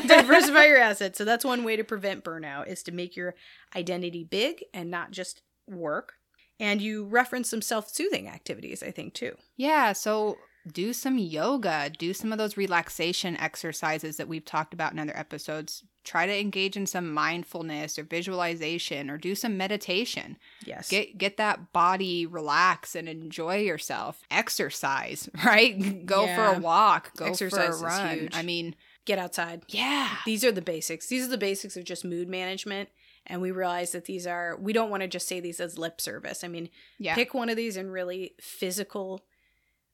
diversify 0.07 0.65
your 0.67 0.79
assets. 0.79 1.19
So 1.19 1.25
that's 1.25 1.45
one 1.45 1.65
way 1.65 1.77
to 1.77 1.85
prevent 1.85 2.25
burnout 2.25 2.69
is 2.69 2.83
to 2.85 2.93
make 2.93 3.17
your 3.17 3.35
identity 3.75 4.25
big 4.25 4.65
and 4.75 4.91
not 4.91 5.11
just 5.11 5.43
work. 5.67 6.15
And 6.61 6.81
you 6.81 7.07
reference 7.07 7.51
some 7.51 7.63
self-soothing 7.63 8.29
activities, 8.29 8.83
I 8.83 8.91
think, 8.93 9.15
too. 9.15 9.37
Yeah, 9.57 9.93
so 9.95 10.37
do 10.71 10.93
some 10.93 11.19
yoga, 11.19 11.91
do 11.97 12.13
some 12.15 12.31
of 12.33 12.39
those 12.39 12.57
relaxation 12.57 13.37
exercises 13.39 14.17
that 14.17 14.29
we've 14.29 14.45
talked 14.45 14.73
about 14.75 14.93
in 14.93 14.99
other 14.99 15.17
episodes. 15.17 15.83
Try 16.05 16.27
to 16.27 16.37
engage 16.41 16.77
in 16.77 16.87
some 16.87 17.13
mindfulness 17.13 17.97
or 17.99 18.03
visualization 18.05 19.09
or 19.09 19.19
do 19.19 19.35
some 19.35 19.57
meditation. 19.57 20.37
Yes. 20.65 20.89
Get 20.89 21.17
get 21.19 21.37
that 21.37 21.73
body 21.73 22.27
relax 22.27 22.95
and 22.97 23.09
enjoy 23.09 23.59
yourself. 23.59 24.23
Exercise, 24.31 25.29
right? 25.45 26.05
Go 26.07 26.27
for 26.35 26.45
a 26.45 26.59
walk, 26.59 27.17
go 27.17 27.27
Exercise 27.27 27.81
for 27.81 27.87
a 27.87 27.89
run. 27.89 28.19
huge. 28.19 28.37
I 28.37 28.43
mean, 28.43 28.75
Get 29.05 29.19
outside. 29.19 29.63
yeah. 29.69 30.09
These 30.27 30.45
are 30.45 30.53
the 30.53 30.63
basics. 30.63 31.09
These 31.09 31.27
are 31.27 31.31
the 31.31 31.39
basics 31.39 31.77
of 31.77 31.83
just 31.85 32.05
mood 32.05 32.29
management. 32.29 32.89
And 33.27 33.41
we 33.41 33.51
realize 33.51 33.93
that 33.93 34.05
these 34.05 34.27
are, 34.29 34.57
we 34.61 34.73
don't 34.73 34.91
want 34.91 35.03
to 35.03 35.09
just 35.09 35.27
say 35.29 35.39
these 35.41 35.59
as 35.61 35.77
lip 35.79 36.01
service. 36.01 36.43
I 36.45 36.49
mean, 36.49 36.69
Yeah. 36.99 37.15
pick 37.17 37.35
one 37.35 37.49
of 37.49 37.57
these 37.57 37.77
and 37.77 37.93
really 37.93 38.35
physical 38.41 39.23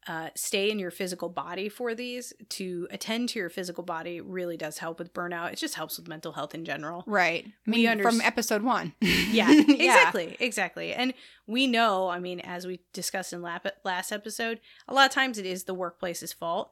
uh, 0.06 0.30
stay 0.34 0.70
in 0.70 0.78
your 0.78 0.90
physical 0.90 1.28
body 1.28 1.68
for 1.68 1.94
these 1.94 2.32
to 2.48 2.86
attend 2.90 3.28
to 3.30 3.38
your 3.38 3.50
physical 3.50 3.84
body 3.84 4.20
really 4.20 4.56
does 4.56 4.78
help 4.78 4.98
with 4.98 5.12
burnout. 5.12 5.52
It 5.52 5.58
just 5.58 5.74
helps 5.74 5.98
with 5.98 6.08
mental 6.08 6.32
health 6.32 6.54
in 6.54 6.64
general. 6.64 7.04
Right. 7.06 7.46
I 7.66 7.70
mean, 7.70 8.02
from 8.02 8.20
episode 8.22 8.62
1. 8.62 8.94
yeah. 9.00 9.50
exactly 9.50 10.36
exactly. 10.40 10.94
And 10.94 11.12
we 11.48 11.66
know 11.66 12.08
i 12.08 12.20
mean 12.20 12.38
as 12.40 12.66
we 12.66 12.78
discussed 12.92 13.32
in 13.32 13.42
lap- 13.42 13.66
last 13.84 14.12
episode 14.12 14.60
a 14.86 14.94
lot 14.94 15.08
of 15.08 15.14
times 15.14 15.38
it 15.38 15.46
is 15.46 15.64
the 15.64 15.74
workplace's 15.74 16.32
fault 16.32 16.70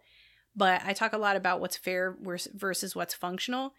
but 0.55 0.83
i 0.85 0.93
talk 0.93 1.13
a 1.13 1.19
lot 1.19 1.35
about 1.35 1.61
what's 1.61 1.77
fair 1.77 2.17
vers- 2.23 2.49
versus 2.55 2.95
what's 2.95 3.15
functional. 3.15 3.73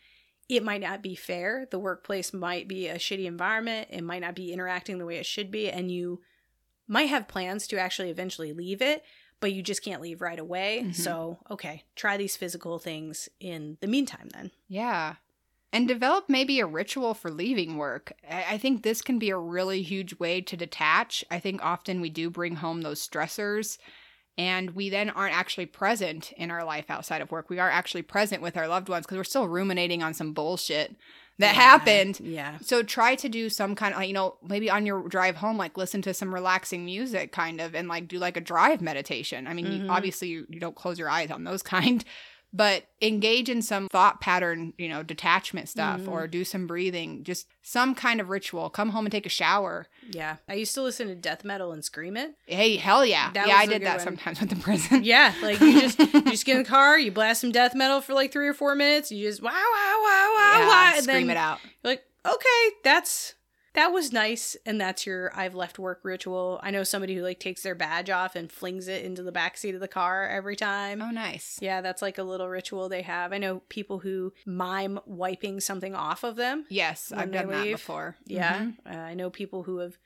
It 0.50 0.64
might 0.64 0.80
not 0.80 1.02
be 1.02 1.14
fair. 1.14 1.68
The 1.70 1.80
workplace 1.80 2.34
might 2.34 2.70
be 2.70 2.88
a 2.88 2.96
shitty 2.96 3.26
environment. 3.26 3.90
It 3.92 4.02
might 4.02 4.22
not 4.22 4.34
be 4.34 4.54
interacting 4.54 4.98
the 4.98 5.06
way 5.06 5.18
it 5.18 5.26
should 5.26 5.52
be 5.52 5.70
and 5.70 5.92
you 5.92 6.22
might 6.88 7.10
have 7.10 7.28
plans 7.28 7.68
to 7.68 7.78
actually 7.78 8.10
eventually 8.10 8.54
leave 8.54 8.82
it 8.82 9.04
but 9.39 9.54
you 9.54 9.62
just 9.62 9.84
can't 9.84 10.02
leave 10.02 10.21
right 10.21 10.39
away 10.39 10.84
Mhm. 10.86 10.95
so 10.95 11.38
okay 11.52 11.84
try 11.95 12.17
these 12.17 12.36
physical 12.38 12.80
things 12.80 13.30
in 13.39 13.78
the 13.82 13.88
meantime 13.88 14.30
then 14.34 14.52
Yeah. 14.67 15.15
And 15.73 15.86
develop 15.86 16.30
maybe 16.30 16.62
a 16.62 16.65
ritual 16.65 17.13
for 17.13 17.30
leaving 17.30 17.76
work. 17.76 18.13
I 18.28 18.58
think 18.58 18.82
this 18.84 19.02
can 19.02 19.19
be 19.19 19.30
a 19.30 19.38
really 19.38 19.82
huge 19.84 20.17
way 20.17 20.39
to 20.39 20.56
detach. 20.56 21.26
I 21.30 21.39
think 21.39 21.63
often 21.63 22.00
we 22.00 22.10
do 22.10 22.30
bring 22.30 22.56
home 22.56 22.82
those 22.84 23.06
stressors 23.06 23.78
and 24.38 24.71
we 24.71 24.89
then 24.89 25.10
aren't 25.10 25.36
actually 25.36 25.65
present 25.65 26.32
in 26.38 26.52
our 26.52 26.63
life 26.63 26.86
outside 26.89 27.21
of 27.21 27.32
work. 27.32 27.50
We 27.50 27.60
are 27.60 27.69
actually 27.69 28.04
present 28.04 28.41
with 28.41 28.56
our 28.56 28.67
loved 28.67 28.88
ones 28.88 29.06
because 29.06 29.17
we're 29.17 29.23
still 29.26 29.50
ruminating 29.50 30.02
on 30.02 30.13
some 30.13 30.32
bullshit 30.32 30.95
that 31.39 31.56
Yeah. 31.56 31.62
happened. 31.62 32.19
yeah 32.19 32.58
So 32.62 32.82
try 32.84 33.15
to 33.15 33.30
do 33.30 33.50
some 33.50 33.76
kind 33.76 33.93
of, 33.93 34.00
like, 34.00 34.08
you 34.08 34.13
know, 34.13 34.38
maybe 34.47 34.69
on 34.69 34.86
your 34.86 35.08
drive 35.08 35.36
home, 35.38 35.58
like 35.58 35.78
listen 35.78 36.02
to 36.04 36.13
some 36.13 36.34
relaxing 36.34 36.84
music 36.86 37.32
kind 37.32 37.62
of 37.62 37.76
and 37.76 37.88
like 37.88 38.08
do 38.08 38.17
like 38.19 38.38
a 38.38 38.41
drive 38.41 38.82
meditation. 38.82 39.47
I 39.47 39.54
mean, 39.54 39.71
you, 39.71 39.84
Mhm. 39.84 39.89
obviously 39.89 40.30
you, 40.30 40.47
you 40.50 40.60
don't 40.60 40.76
close 40.76 40.97
your 40.97 41.10
eyes 41.10 41.30
on 41.32 41.43
those 41.43 41.62
kind, 41.76 42.04
but 42.54 42.86
engage 43.02 43.50
in 43.50 43.62
some 43.62 43.88
thought 43.90 44.22
pattern, 44.22 44.74
you 44.78 44.88
know, 44.90 45.04
detachment 45.04 45.68
stuff 45.70 46.02
Mhm. 46.02 46.08
or 46.08 46.28
do 46.28 46.44
some 46.46 46.66
breathing, 46.66 47.24
just 47.24 47.46
some 47.62 47.94
kind 47.94 48.20
of 48.22 48.30
ritual. 48.30 48.70
Come 48.70 48.90
home 48.90 49.06
and 49.06 49.12
take 49.12 49.26
a 49.26 49.30
shower. 49.30 49.88
yeah 50.10 50.38
i 50.48 50.54
used 50.54 50.74
to 50.74 50.82
listen 50.82 51.08
to 51.10 51.16
death 51.16 51.44
metal 51.44 51.74
and 51.74 51.84
scream 51.84 52.16
it 52.16 52.34
Hey, 52.46 52.78
hell 52.78 53.06
yeah. 53.06 53.32
That 53.34 53.48
yeah, 53.50 53.58
I 53.58 53.66
did 53.66 53.82
that 53.84 53.98
one. 53.98 54.04
sometimes 54.06 54.40
with 54.40 54.50
the 54.50 54.56
prison. 54.56 55.04
Yeah, 55.04 55.34
like 55.42 55.60
you 55.60 55.82
just 55.82 56.00
you 56.14 56.22
just 56.24 56.46
get 56.46 56.56
in 56.58 56.64
the 56.64 56.70
car, 56.70 56.98
you 56.98 57.12
blast 57.12 57.42
some 57.42 57.52
death 57.52 57.76
metal 57.76 58.00
for 58.02 58.14
like 58.14 58.32
three 58.32 58.48
or 58.48 58.54
four 58.54 58.74
minutes, 58.76 59.12
you 59.12 59.28
just 59.28 59.42
wow 59.42 59.52
wow 59.52 60.02
wow 60.04 60.34
wow 60.36 60.60
Yeah, 60.60 60.68
wow, 60.68 60.92
and 60.96 61.04
scream 61.04 61.30
it 61.30 61.38
out. 61.38 61.60
You're 61.84 61.92
like, 61.94 62.04
okay, 62.26 62.70
that's 62.84 63.34
that 63.78 63.94
was 63.94 64.12
nice, 64.12 64.58
and 64.66 64.82
that's 64.82 65.06
your 65.06 65.32
I've 65.36 65.54
left 65.54 65.78
work 65.78 66.00
ritual. 66.02 66.60
I 66.63 66.72
know 66.72 66.84
somebody 66.84 67.16
who 67.16 67.22
like 67.22 67.40
takes 67.40 67.62
their 67.62 67.76
badge 67.76 68.10
off 68.10 68.36
and 68.36 68.52
flings 68.52 68.88
it 68.88 69.06
into 69.06 69.22
the 69.22 69.32
back 69.32 69.56
seat 69.56 69.76
of 69.76 69.82
the 69.82 69.88
car 69.88 70.28
every 70.28 70.56
time. 70.56 71.00
Oh, 71.02 71.12
nice. 71.12 71.60
Yeah, 71.62 71.82
that's 71.82 72.02
like 72.02 72.18
a 72.18 72.24
little 72.24 72.50
ritual 72.50 72.90
they 72.90 73.04
have. 73.04 73.32
I 73.32 73.38
know 73.38 73.62
people 73.70 74.00
who 74.00 74.34
mime 74.48 75.00
wiping 75.06 75.60
something 75.60 75.94
off 75.94 76.24
of 76.24 76.36
them. 76.38 76.66
Yes, 76.70 77.12
I've 77.16 77.32
done 77.32 77.50
that 77.50 77.63
before. 77.63 78.18
Yeah, 78.26 78.60
Mhm. 78.62 78.74
uh, 78.86 78.98
I 78.98 79.13
know 79.13 79.30
people 79.30 79.63
who 79.63 79.78
have. 79.78 79.98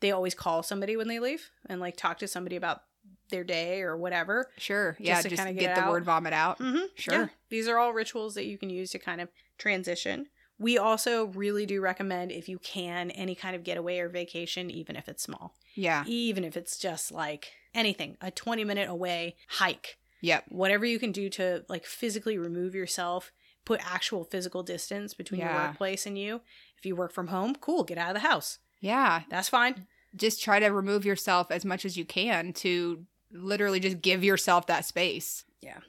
They 0.00 0.12
always 0.12 0.34
call 0.34 0.62
somebody 0.62 0.96
when 0.96 1.08
they 1.08 1.18
leave 1.18 1.50
and 1.68 1.80
like 1.80 1.96
talk 1.96 2.18
to 2.18 2.28
somebody 2.28 2.54
about 2.54 2.82
their 3.30 3.42
day 3.42 3.82
or 3.82 3.96
whatever. 3.96 4.50
Sure. 4.56 4.96
Yeah, 5.00 5.20
to 5.20 5.28
just 5.28 5.42
get, 5.42 5.58
get 5.58 5.74
the 5.74 5.80
out. 5.82 5.90
word 5.90 6.04
vomit 6.04 6.32
out. 6.32 6.60
Mm-hmm. 6.60 6.84
Sure. 6.94 7.32
These 7.48 7.66
are 7.66 7.76
all 7.78 7.92
rituals 7.92 8.34
that 8.36 8.44
you 8.44 8.56
can 8.56 8.70
use 8.70 8.90
to 8.90 9.00
kind 9.00 9.20
of 9.20 9.30
transition. 9.58 10.28
We 10.58 10.78
also 10.78 11.26
really 11.26 11.66
do 11.66 11.80
recommend, 11.80 12.32
if 12.32 12.48
you 12.48 12.58
can, 12.58 13.10
any 13.10 13.34
kind 13.34 13.54
of 13.54 13.62
getaway 13.64 13.98
or 13.98 14.08
vacation, 14.08 14.70
even 14.70 14.96
if 14.96 15.08
it's 15.08 15.22
small, 15.22 15.54
Yeah. 15.74 16.04
even 16.06 16.44
if 16.44 16.56
it's 16.56 16.78
just 16.78 17.12
like 17.12 17.52
anything, 17.74 18.16
a 18.22 18.30
20 18.30 18.64
minute 18.64 18.88
away 18.88 19.36
hike, 19.48 19.98
Yep. 20.22 20.44
whatever 20.48 20.86
you 20.86 20.98
can 20.98 21.12
do 21.12 21.28
to 21.30 21.64
like 21.68 21.84
physically 21.84 22.38
remove 22.38 22.74
yourself, 22.74 23.32
put 23.66 23.80
actual 23.84 24.24
physical 24.24 24.62
distance 24.62 25.12
between 25.12 25.40
your 25.40 25.52
workplace 25.52 26.06
and 26.06 26.16
you. 26.18 26.40
If 26.78 26.86
you 26.86 26.96
work 26.96 27.12
from 27.12 27.26
home, 27.28 27.54
cool, 27.56 27.84
get 27.84 27.98
out 27.98 28.08
of 28.08 28.14
the 28.22 28.28
house. 28.28 28.58
Yeah. 28.80 29.22
That's 29.28 29.48
fine. 29.48 29.86
just 30.14 30.42
try 30.42 30.58
to 30.58 30.68
remove 30.68 31.04
yourself 31.04 31.50
as 31.50 31.62
much 31.62 31.84
as 31.84 31.98
you 31.98 32.04
can 32.06 32.54
to 32.54 33.04
literally 33.30 33.80
just 33.80 34.00
give 34.00 34.24
yourself 34.24 34.66
that 34.66 34.86
space. 34.86 35.44
Yeah. 35.60 35.80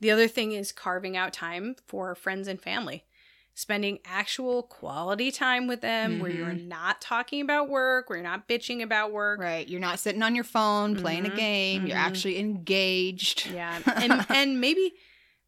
The 0.00 0.10
other 0.10 0.26
thing 0.26 0.50
is 0.50 0.72
carving 0.72 1.16
out 1.16 1.32
time 1.32 1.76
for 1.86 2.12
friends 2.16 2.48
and 2.48 2.60
family. 2.60 3.04
Spending 3.58 3.98
actual 4.04 4.62
quality 4.62 5.32
time 5.32 5.66
with 5.66 5.80
them 5.80 6.20
where 6.20 6.30
you're 6.30 6.52
not 6.52 7.00
talking 7.00 7.40
about 7.40 7.68
work, 7.68 8.08
where 8.08 8.16
you're 8.18 8.24
not 8.28 8.46
bitching 8.46 8.84
about 8.84 9.10
work. 9.10 9.40
Right. 9.40 9.68
You're 9.68 9.80
not 9.80 9.98
sitting 9.98 10.22
on 10.22 10.36
your 10.36 10.44
phone 10.44 10.94
playing 10.94 11.26
a 11.26 11.30
Mhm, 11.30 11.36
game. 11.36 11.86
You're 11.88 11.96
mhm. 11.96 12.00
actually 12.00 12.38
engaged. 12.38 13.48
Yeah. 13.50 13.80
And 13.96 14.24
and 14.28 14.60
maybe 14.60 14.92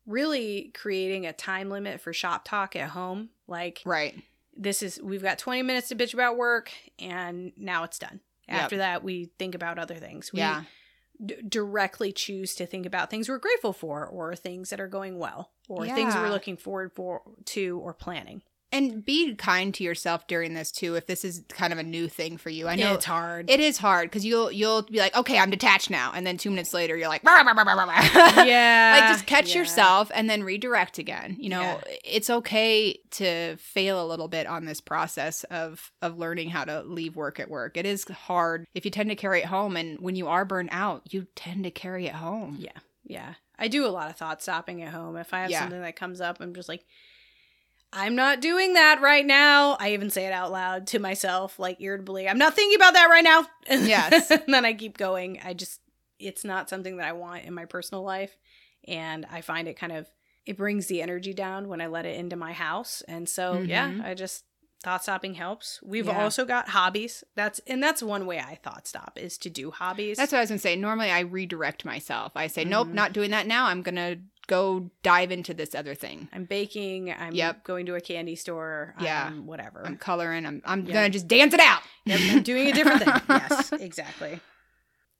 really 0.07 0.73
creating 0.75 1.25
a 1.27 1.33
time 1.33 1.71
limit 1.71 2.01
for 2.01 2.13
shop 2.13 2.45
talk 2.45 2.75
at 2.75 2.89
home. 2.89 3.29
Like 3.47 3.81
Right. 3.85 4.21
this 4.57 4.83
is 4.83 5.01
we've 5.01 5.23
got 5.23 5.39
20 5.39 5.63
minutes 5.63 5.91
to 5.91 5.95
bitch 5.95 6.13
about 6.13 6.37
work 6.37 6.73
and 6.99 7.53
now 7.57 7.85
it's 7.85 8.01
done. 8.01 8.19
Yep. 8.49 8.61
After 8.61 8.77
that 8.79 9.05
we 9.05 9.31
think 9.39 9.55
about 9.55 9.79
other 9.79 9.95
things. 9.95 10.33
We 10.33 10.41
yeah. 10.41 10.65
D- 11.25 11.37
directly 11.49 12.13
choose 12.13 12.55
to 12.55 12.67
think 12.67 12.87
about 12.87 13.11
things 13.11 13.29
we're 13.29 13.39
grateful 13.39 13.73
for 13.73 14.07
or 14.07 14.35
things 14.35 14.71
that 14.71 14.81
are 14.81 14.89
going 14.89 15.19
well 15.19 15.51
or 15.69 15.87
things 15.87 16.15
we're 16.15 16.31
looking 16.31 16.57
forward 16.57 16.93
for 16.93 17.23
to 17.47 17.79
or 17.83 17.95
planning. 17.95 18.43
And 18.73 19.05
be 19.05 19.35
kind 19.35 19.75
to 19.75 19.83
yourself 19.85 20.27
during 20.29 20.55
this 20.55 20.71
too. 20.71 20.95
If 20.95 21.07
this 21.07 21.25
is 21.25 21.43
kind 21.49 21.73
of 21.73 21.79
a 21.81 21.83
new 21.83 22.07
thing 22.09 22.37
for 22.37 22.51
you, 22.51 22.69
I 22.69 22.77
know 22.77 22.95
it's 22.95 23.05
hard. 23.05 23.51
it 23.51 23.59
is 23.59 23.79
hard 23.79 24.09
because 24.11 24.25
you'll 24.25 24.53
you'll 24.53 24.83
be 24.83 24.99
like, 24.99 25.17
okay, 25.17 25.39
I'm 25.39 25.51
detached 25.51 25.91
now, 25.91 26.13
and 26.15 26.25
then 26.27 26.37
two 26.37 26.51
minutes 26.51 26.73
later, 26.73 26.97
you're 26.97 27.09
like, 27.09 27.25
yeah. 28.47 28.97
like 29.01 29.11
just 29.13 29.27
catch 29.27 29.53
yeah. 29.55 29.59
yourself 29.61 30.11
and 30.15 30.29
then 30.31 30.43
redirect 30.43 30.99
again 30.99 31.37
you 31.39 31.49
know 31.49 31.61
Yeah. 31.61 31.81
it's 32.05 32.31
okay 32.31 32.99
to 33.13 33.57
fail 33.57 34.05
a 34.05 34.07
little 34.07 34.29
bit 34.29 34.47
on 34.47 34.65
this 34.65 34.81
process 34.81 35.45
of 35.45 35.91
of 36.03 36.19
learning 36.19 36.51
how 36.51 36.65
to 36.65 36.83
leave 36.83 37.17
work 37.17 37.41
at 37.41 37.51
work 37.51 37.77
it 37.77 37.87
is 37.87 38.05
hard 38.05 38.67
if 38.75 38.85
you 38.85 38.91
tend 38.91 39.11
to 39.11 39.17
carry 39.17 39.41
it 39.41 39.47
home 39.47 39.77
and 39.77 40.01
when 40.01 40.17
you 40.17 40.29
are 40.29 40.45
burnt 40.45 40.71
out 40.73 41.03
you 41.13 41.27
tend 41.35 41.65
to 41.65 41.71
carry 41.71 42.07
it 42.07 42.15
home 42.15 42.57
Yeah. 42.61 42.71
Yeah. 43.05 43.35
I 43.59 43.69
do 43.69 43.85
a 43.87 43.89
lot 43.89 44.09
of 44.11 44.17
thought 44.17 44.41
stopping 44.43 44.83
at 44.83 44.93
home. 44.93 45.17
If 45.17 45.35
I 45.35 45.41
have 45.41 45.51
Yeah. 45.51 45.61
something 45.61 45.83
that 45.83 45.97
comes 45.97 46.21
up, 46.21 46.39
I'm 46.41 46.55
just 46.55 46.69
like, 46.69 46.85
I'm 47.93 48.15
not 48.15 48.41
doing 48.41 48.75
that 48.75 49.01
right 49.01 49.27
now. 49.27 49.77
I 49.81 49.93
even 49.95 50.11
say 50.11 50.27
it 50.27 50.33
out 50.33 50.53
loud 50.53 50.87
to 50.89 50.99
myself, 51.01 51.59
like 51.59 51.81
irritably. 51.81 52.29
I'm 52.29 52.39
not 52.39 52.55
thinking 52.55 52.77
about 52.77 52.95
that 52.95 53.09
right 53.11 53.25
now. 53.25 53.47
Yes. 53.69 54.31
and 54.31 54.43
then 54.49 54.65
I 54.65 54.75
keep 54.75 54.97
going. 54.97 55.41
I 55.45 55.55
just, 55.55 55.81
it's 56.19 56.45
not 56.45 56.69
something 56.69 56.99
that 56.99 57.07
I 57.09 57.13
want 57.13 57.45
in 57.45 57.55
my 57.55 57.65
personal 57.65 58.05
life. 58.05 58.37
And 58.87 59.27
I 59.31 59.41
find 59.41 59.67
it 59.69 59.77
kind 59.79 59.93
of 59.93 60.07
it 60.47 60.57
brings 60.57 60.87
the 60.87 61.03
energy 61.03 61.35
down 61.35 61.69
when 61.69 61.81
I 61.81 61.87
let 61.89 62.07
it 62.07 62.19
into 62.19 62.35
my 62.37 62.53
house. 62.53 63.03
And 63.07 63.29
so, 63.29 63.61
yeah, 63.61 63.91
Mhm. 63.91 64.05
I 64.05 64.15
just 64.15 64.45
thought 64.83 65.03
stopping 65.03 65.35
helps. 65.35 65.79
We've 65.83 66.07
Yeah. 66.07 66.23
also 66.23 66.47
got 66.47 66.71
hobbies. 66.71 67.23
That's 67.37 67.61
and 67.67 67.83
that's 67.83 68.03
one 68.03 68.25
way 68.25 68.39
I 68.41 68.55
thought 68.55 68.87
stop 68.89 69.19
is 69.21 69.37
to 69.39 69.51
do 69.51 69.71
hobbies. 69.71 70.17
That's 70.17 70.33
what 70.33 70.39
I 70.39 70.41
was 70.41 70.49
gonna 70.51 70.59
say. 70.59 70.77
Normally, 70.77 71.11
I 71.11 71.21
redirect 71.21 71.85
myself. 71.85 72.33
I 72.37 72.47
say, 72.47 72.65
nope, 72.65 72.89
Mhm. 72.89 72.95
not 72.95 73.13
doing 73.13 73.31
that 73.33 73.47
now. 73.47 73.67
I'm 73.67 73.83
gonna 73.83 74.17
go 74.51 74.91
dive 75.05 75.31
into 75.31 75.55
this 75.55 75.75
other 75.75 75.95
thing. 75.95 76.29
I'm 76.33 76.45
baking. 76.45 77.11
I'm 77.13 77.33
Yep. 77.33 77.63
going 77.65 77.87
to 77.87 77.95
a 77.95 78.01
candy 78.01 78.35
store. 78.35 78.95
Yeah. 79.01 79.29
I'm 79.29 79.47
whatever. 79.47 79.83
I'm 79.87 79.97
coloring. 79.97 80.45
I'm 80.45 80.61
I'm 80.67 80.85
Yeah. 80.85 80.95
gonna 80.95 81.11
just 81.11 81.29
dance 81.29 81.55
it 81.55 81.61
out. 81.61 81.83
Yep, 82.07 82.21
I'm 82.31 82.43
doing 82.43 82.67
a 82.69 82.73
different 82.73 83.03
thing. 83.03 83.15
Yes, 83.29 83.73
exactly. 83.73 84.41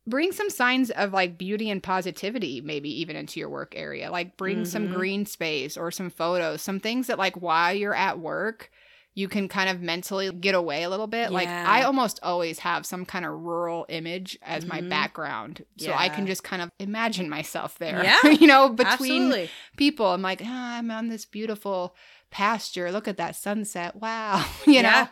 Bring 0.07 0.33
some 0.33 0.51
signs 0.51 0.91
of 0.91 1.13
like 1.13 1.39
beauty 1.39 1.71
and 1.71 1.81
positivity, 1.83 2.61
maybe 2.61 2.91
even 3.01 3.15
into 3.17 3.39
your 3.39 3.49
work 3.51 3.75
area. 3.77 4.11
Like 4.11 4.37
bring 4.37 4.65
some 4.65 4.89
Mhm. 4.89 4.93
green 4.93 5.27
space 5.27 5.77
or 5.77 5.91
some 5.93 6.11
photos, 6.11 6.63
some 6.63 6.81
things 6.81 7.07
that 7.07 7.19
like 7.19 7.37
while 7.41 7.73
you're 7.73 7.95
at 7.95 8.19
work, 8.19 8.71
you 9.15 9.27
can 9.29 9.49
kind 9.49 9.69
of 9.69 9.81
mentally 9.81 10.31
get 10.33 10.55
away 10.55 10.85
a 10.85 10.89
little 10.89 11.07
bit. 11.09 11.33
Like 11.33 11.49
I 11.49 11.83
almost 11.83 12.21
always 12.23 12.61
have 12.61 12.87
some 12.87 13.05
kind 13.05 13.25
of 13.25 13.33
rural 13.33 13.85
image 13.89 14.39
as 14.43 14.65
my 14.65 14.81
Mhm. 14.81 14.89
background, 14.89 15.65
so 15.79 15.93
I 15.93 16.09
can 16.09 16.27
just 16.27 16.45
kind 16.45 16.63
of 16.63 16.71
imagine 16.79 17.29
myself 17.29 17.77
there. 17.79 18.03
Yeah, 18.05 18.31
you 18.41 18.47
know, 18.47 18.69
between 18.69 19.25
Absolutely. 19.25 19.51
people. 19.77 20.07
I'm 20.07 20.23
like, 20.23 20.41
ah, 20.45 20.77
I'm 20.79 20.91
on 20.91 21.09
this 21.09 21.25
beautiful 21.27 21.95
pasture. 22.31 22.93
Look 22.93 23.09
at 23.09 23.17
that 23.17 23.35
sunset. 23.37 23.97
Wow. 23.97 24.45
you 24.67 24.75
Yeah. 24.75 25.09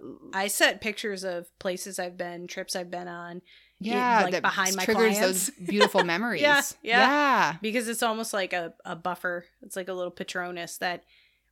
know? 0.00 0.20
I 0.32 0.48
set 0.48 0.80
pictures 0.80 1.24
of 1.24 1.46
places 1.58 1.98
I've 1.98 2.16
been, 2.18 2.46
trips 2.46 2.76
I've 2.76 2.90
been 2.90 3.08
on, 3.08 3.40
Yeah. 3.80 4.22
like, 4.24 4.32
that 4.32 4.42
behind 4.42 4.76
my 4.76 4.84
triggers 4.84 5.16
clients. 5.18 5.46
those 5.46 5.50
beautiful 5.68 6.04
memories. 6.04 6.42
Yeah, 6.42 6.62
yeah. 6.82 7.00
Yeah. 7.00 7.56
because 7.62 7.88
it's 7.88 8.02
almost 8.02 8.32
like 8.34 8.52
a, 8.52 8.74
a 8.84 8.94
buffer. 8.96 9.44
It's 9.62 9.76
like 9.76 9.88
a 9.88 9.94
little 9.94 10.10
Patronus 10.10 10.78
that 10.78 11.04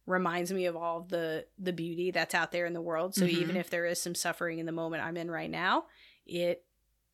reminds 0.07 0.53
me 0.53 0.67
of 0.67 0.77
all 0.77 0.99
of 0.99 1.09
the 1.09 1.47
the 1.59 1.73
beauty 1.73 2.11
that's 2.11 2.35
out 2.35 2.53
there 2.53 2.67
in 2.67 2.73
the 2.75 2.81
world. 2.83 3.15
So 3.15 3.25
Mhm. 3.25 3.29
even 3.31 3.57
if 3.57 3.71
there 3.71 3.87
is 3.87 4.01
some 4.01 4.15
suffering 4.15 4.59
in 4.59 4.67
the 4.67 4.73
moment 4.73 5.03
I'm 5.03 5.17
in 5.17 5.31
right 5.31 5.51
now, 5.51 5.87
it 6.27 6.65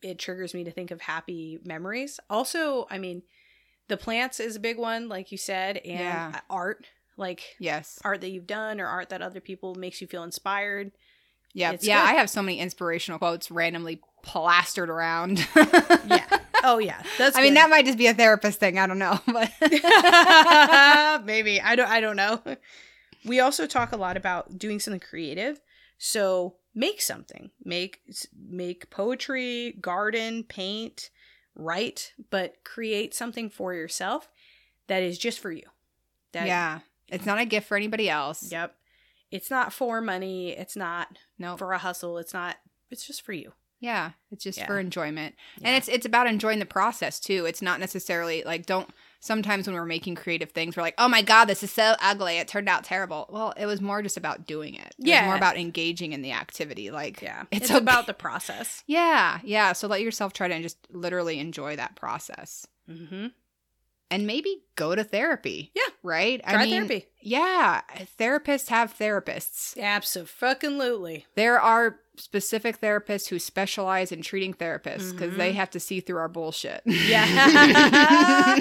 it 0.03 0.19
triggers 0.19 0.55
me 0.55 0.65
to 0.65 0.71
think 0.71 0.91
of 0.91 1.01
happy 1.03 1.59
memories. 1.65 2.19
Also, 2.31 2.87
I 2.91 2.97
mean, 2.99 3.23
the 3.89 3.97
plants 3.99 4.41
is 4.41 4.57
a 4.57 4.61
big 4.61 4.79
one, 4.79 5.09
like 5.09 5.31
you 5.31 5.37
said, 5.39 5.77
and 5.79 5.99
Yeah. 6.01 6.41
art, 6.49 6.87
like 7.19 7.57
Yes. 7.59 7.99
art 8.03 8.23
that 8.23 8.31
you've 8.31 8.47
done 8.47 8.81
or 8.81 8.87
art 8.87 9.11
that 9.11 9.21
other 9.21 9.41
people 9.41 9.75
makes 9.75 10.01
you 10.01 10.07
feel 10.07 10.23
inspired. 10.25 10.93
Yeah. 11.53 11.73
It's 11.73 11.85
yeah. 11.87 12.01
good. 12.07 12.15
I 12.15 12.19
have 12.19 12.31
so 12.31 12.41
many 12.43 12.59
inspirational 12.61 13.19
quotes 13.19 13.51
randomly 13.51 14.01
plastered 14.23 14.89
around. 14.89 15.47
Yeah. 15.57 16.25
Oh 16.63 16.79
yeah, 16.79 17.03
that's. 17.19 17.37
I 17.37 17.43
mean, 17.43 17.55
that 17.55 17.71
might 17.71 17.87
just 17.87 17.97
be 17.99 18.07
a 18.07 18.13
therapist 18.15 18.61
thing. 18.61 18.79
I 18.79 18.87
don't 18.87 18.99
know. 18.99 19.19
But 19.27 19.51
Maybe 21.43 21.61
I 21.61 21.75
don't. 21.77 21.89
I 21.89 22.01
don't 22.01 22.17
know. 22.17 22.43
We 23.23 23.39
also 23.39 23.67
talk 23.67 23.93
a 23.93 23.99
lot 23.99 24.17
about 24.17 24.57
doing 24.59 24.81
something 24.81 24.99
creative. 24.99 25.61
So 25.99 26.55
make 26.75 27.03
something. 27.03 27.51
Make 27.63 28.01
make 28.35 28.89
poetry, 28.89 29.77
garden, 29.79 30.43
paint, 30.45 31.11
write, 31.55 32.15
but 32.31 32.65
create 32.65 33.13
something 33.13 33.51
for 33.51 33.75
yourself 33.75 34.31
that 34.87 35.03
is 35.03 35.19
just 35.19 35.39
for 35.39 35.53
you. 35.53 35.65
That, 36.33 36.47
yeah. 36.47 36.79
It's 37.09 37.27
not 37.27 37.39
a 37.39 37.45
gift 37.45 37.69
for 37.69 37.77
anybody 37.77 38.09
else. 38.09 38.51
Yep. 38.51 38.75
It's 39.31 39.51
not 39.51 39.71
for 39.75 40.01
money. 40.01 40.53
It's 40.57 40.75
not 40.77 41.19
No. 41.39 41.59
for 41.59 41.75
a 41.75 41.79
hustle. 41.79 42.17
It's 42.17 42.33
not. 42.33 42.57
It's 42.91 43.07
just 43.07 43.21
for 43.21 43.35
you. 43.35 43.53
Yeah, 43.81 44.13
it's 44.31 44.45
just 44.45 44.59
Yeah. 44.59 44.67
for 44.67 44.79
enjoyment. 44.79 45.35
Yeah. 45.59 45.69
And 45.69 45.77
it's 45.77 45.89
it's 45.89 46.07
about 46.07 46.27
enjoying 46.27 46.59
the 46.59 46.65
process 46.65 47.21
too. 47.21 47.45
It's 47.45 47.61
not 47.61 47.81
necessarily 47.81 48.43
like 48.45 48.65
don't 48.65 48.89
sometimes 49.21 49.67
when 49.67 49.75
we're 49.77 49.85
making 49.85 50.15
creative 50.17 50.51
things 50.51 50.77
we're 50.77 50.83
like, 50.83 50.95
"Oh 50.99 51.09
my 51.09 51.23
god, 51.23 51.45
this 51.45 51.63
is 51.63 51.71
so 51.71 51.95
ugly. 52.03 52.39
It 52.39 52.49
turned 52.49 52.69
out 52.69 52.85
terrible." 52.85 53.27
Well, 53.31 53.53
it 53.57 53.67
was 53.67 53.81
more 53.81 54.03
just 54.03 54.17
about 54.17 54.47
doing 54.47 54.75
it. 54.75 54.95
It 54.99 55.03
was 55.03 55.09
Yeah. 55.09 55.27
more 55.27 55.37
about 55.37 55.57
engaging 55.59 56.13
in 56.13 56.23
the 56.23 56.33
activity. 56.33 56.91
Like 56.91 57.23
Yeah. 57.23 57.45
It's 57.51 57.63
It's, 57.67 57.71
okay. 57.71 57.79
about 57.79 58.07
the 58.07 58.15
process. 58.15 58.83
Yeah, 58.87 59.39
yeah, 59.45 59.73
so 59.73 59.87
let 59.87 60.01
yourself 60.03 60.33
try 60.33 60.49
to 60.49 60.61
just 60.63 60.79
literally 60.91 61.39
enjoy 61.39 61.77
that 61.77 61.95
process. 61.97 62.67
Mm-hmm. 62.91 63.29
And 64.13 64.27
maybe 64.27 64.65
go 64.75 64.97
to 64.97 65.05
therapy. 65.05 65.71
Yeah. 65.73 65.83
Right? 66.03 66.43
Try 66.43 66.69
therapy. 66.69 67.07
Yeah, 67.21 67.83
therapists 68.19 68.67
have 68.69 68.99
therapists. 68.99 69.79
Absolutely. 69.81 71.27
There 71.37 71.61
are 71.61 72.01
specific 72.21 72.81
therapists 72.81 73.29
who 73.29 73.39
specialize 73.39 74.13
in 74.13 74.23
treating 74.23 74.55
therapists 74.55 75.11
because 75.13 75.33
Mhm. 75.35 75.37
they 75.37 75.53
have 75.53 75.71
to 75.71 75.81
see 75.81 76.01
through 76.01 76.19
our 76.19 76.29
bullshit. 76.29 76.83
Yeah. 76.85 77.25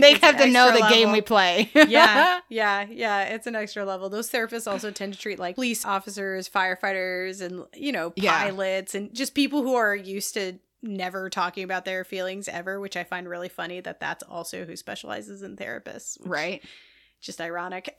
they 0.00 0.12
It's 0.12 0.20
have 0.24 0.38
to 0.38 0.46
know 0.48 0.70
the 0.70 0.78
extra 0.78 0.90
game 0.96 1.12
we 1.12 1.20
play. 1.20 1.70
yeah, 1.74 2.40
yeah, 2.48 2.86
yeah. 2.90 3.22
It's 3.24 3.46
an 3.46 3.54
extra 3.56 3.84
level. 3.84 4.08
Those 4.08 4.30
therapists 4.30 4.70
also 4.70 4.90
tend 4.90 5.14
to 5.14 5.18
treat 5.18 5.38
like 5.38 5.54
police 5.56 5.84
officers, 5.84 6.48
firefighters, 6.48 7.40
and 7.40 7.64
you 7.74 7.92
know, 7.92 8.12
Yeah. 8.16 8.38
pilots, 8.44 8.94
and 8.94 9.12
just 9.14 9.34
people 9.34 9.62
who 9.62 9.74
are 9.74 9.94
used 9.94 10.34
to 10.34 10.58
never 10.82 11.30
talking 11.30 11.64
about 11.64 11.84
their 11.84 12.04
feelings 12.04 12.48
ever. 12.48 12.80
Which 12.80 12.96
I 12.96 13.04
find 13.04 13.28
really 13.28 13.48
funny 13.48 13.80
that 13.80 14.00
that's 14.00 14.22
also 14.22 14.64
who 14.64 14.76
specializes 14.76 15.42
in 15.42 15.56
therapists. 15.56 16.18
right? 16.24 16.62
Just 17.20 17.40
ironic. 17.40 17.98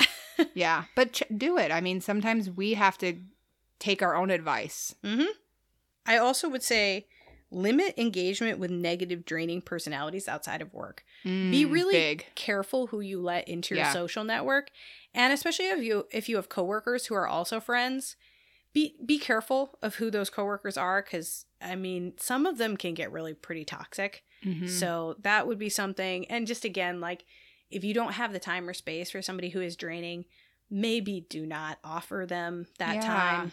Yeah. 0.54 0.84
But 0.96 1.14
ch- 1.14 1.24
do 1.36 1.58
it. 1.58 1.72
I 1.72 1.82
mean, 1.82 2.00
sometimes 2.00 2.50
we 2.52 2.76
have 2.76 2.98
to 3.00 3.16
take 3.80 4.02
our 4.02 4.16
own 4.16 4.30
advice. 4.30 4.96
mm-hmm. 5.04 5.32
I 6.08 6.18
also 6.18 6.48
would 6.50 6.62
say 6.64 7.08
limit 7.52 7.94
engagement 7.98 8.60
with 8.60 8.70
negative, 8.70 9.26
draining 9.26 9.62
personalities 9.62 10.28
outside 10.28 10.62
of 10.62 10.74
work. 10.74 11.04
be 11.24 11.66
Mm, 11.66 11.72
really 11.72 11.94
big. 11.96 12.26
careful 12.36 12.88
who 12.88 13.00
you 13.02 13.20
let 13.22 13.48
into 13.48 13.76
your 13.76 13.86
Yeah. 13.86 13.94
social 13.94 14.24
network 14.24 14.70
and 15.14 15.32
especially 15.34 15.68
if 15.70 15.82
you 15.84 16.06
if 16.12 16.28
you 16.30 16.36
have 16.36 16.50
coworkers 16.50 17.06
who 17.08 17.16
are 17.16 17.28
also 17.28 17.60
friends 17.60 18.16
be 18.74 18.96
be 19.06 19.18
careful 19.18 19.78
of 19.82 19.96
who 19.96 20.12
those 20.12 20.30
coworkers 20.30 20.76
are 20.78 21.02
cuz 21.02 21.46
i 21.62 21.76
mean 21.76 22.14
some 22.20 22.46
of 22.46 22.58
them 22.58 22.76
can 22.78 22.94
get 22.94 23.12
really 23.12 23.34
pretty 23.34 23.64
toxic 23.66 24.24
Mhm. 24.44 24.68
so 24.70 25.16
that 25.20 25.48
would 25.48 25.58
be 25.58 25.70
something 25.70 26.26
and 26.30 26.46
just 26.46 26.66
again 26.66 27.00
like 27.00 27.24
if 27.72 27.84
you 27.84 27.94
don't 27.94 28.14
have 28.14 28.34
the 28.34 28.40
time 28.40 28.68
or 28.70 28.74
space 28.74 29.10
for 29.12 29.22
somebody 29.22 29.50
who 29.50 29.62
is 29.62 29.76
draining 29.78 30.26
maybe 30.70 31.22
do 31.30 31.46
not 31.46 31.80
offer 31.84 32.26
them 32.28 32.68
that 32.80 32.96
Yeah. 32.96 33.02
time 33.08 33.52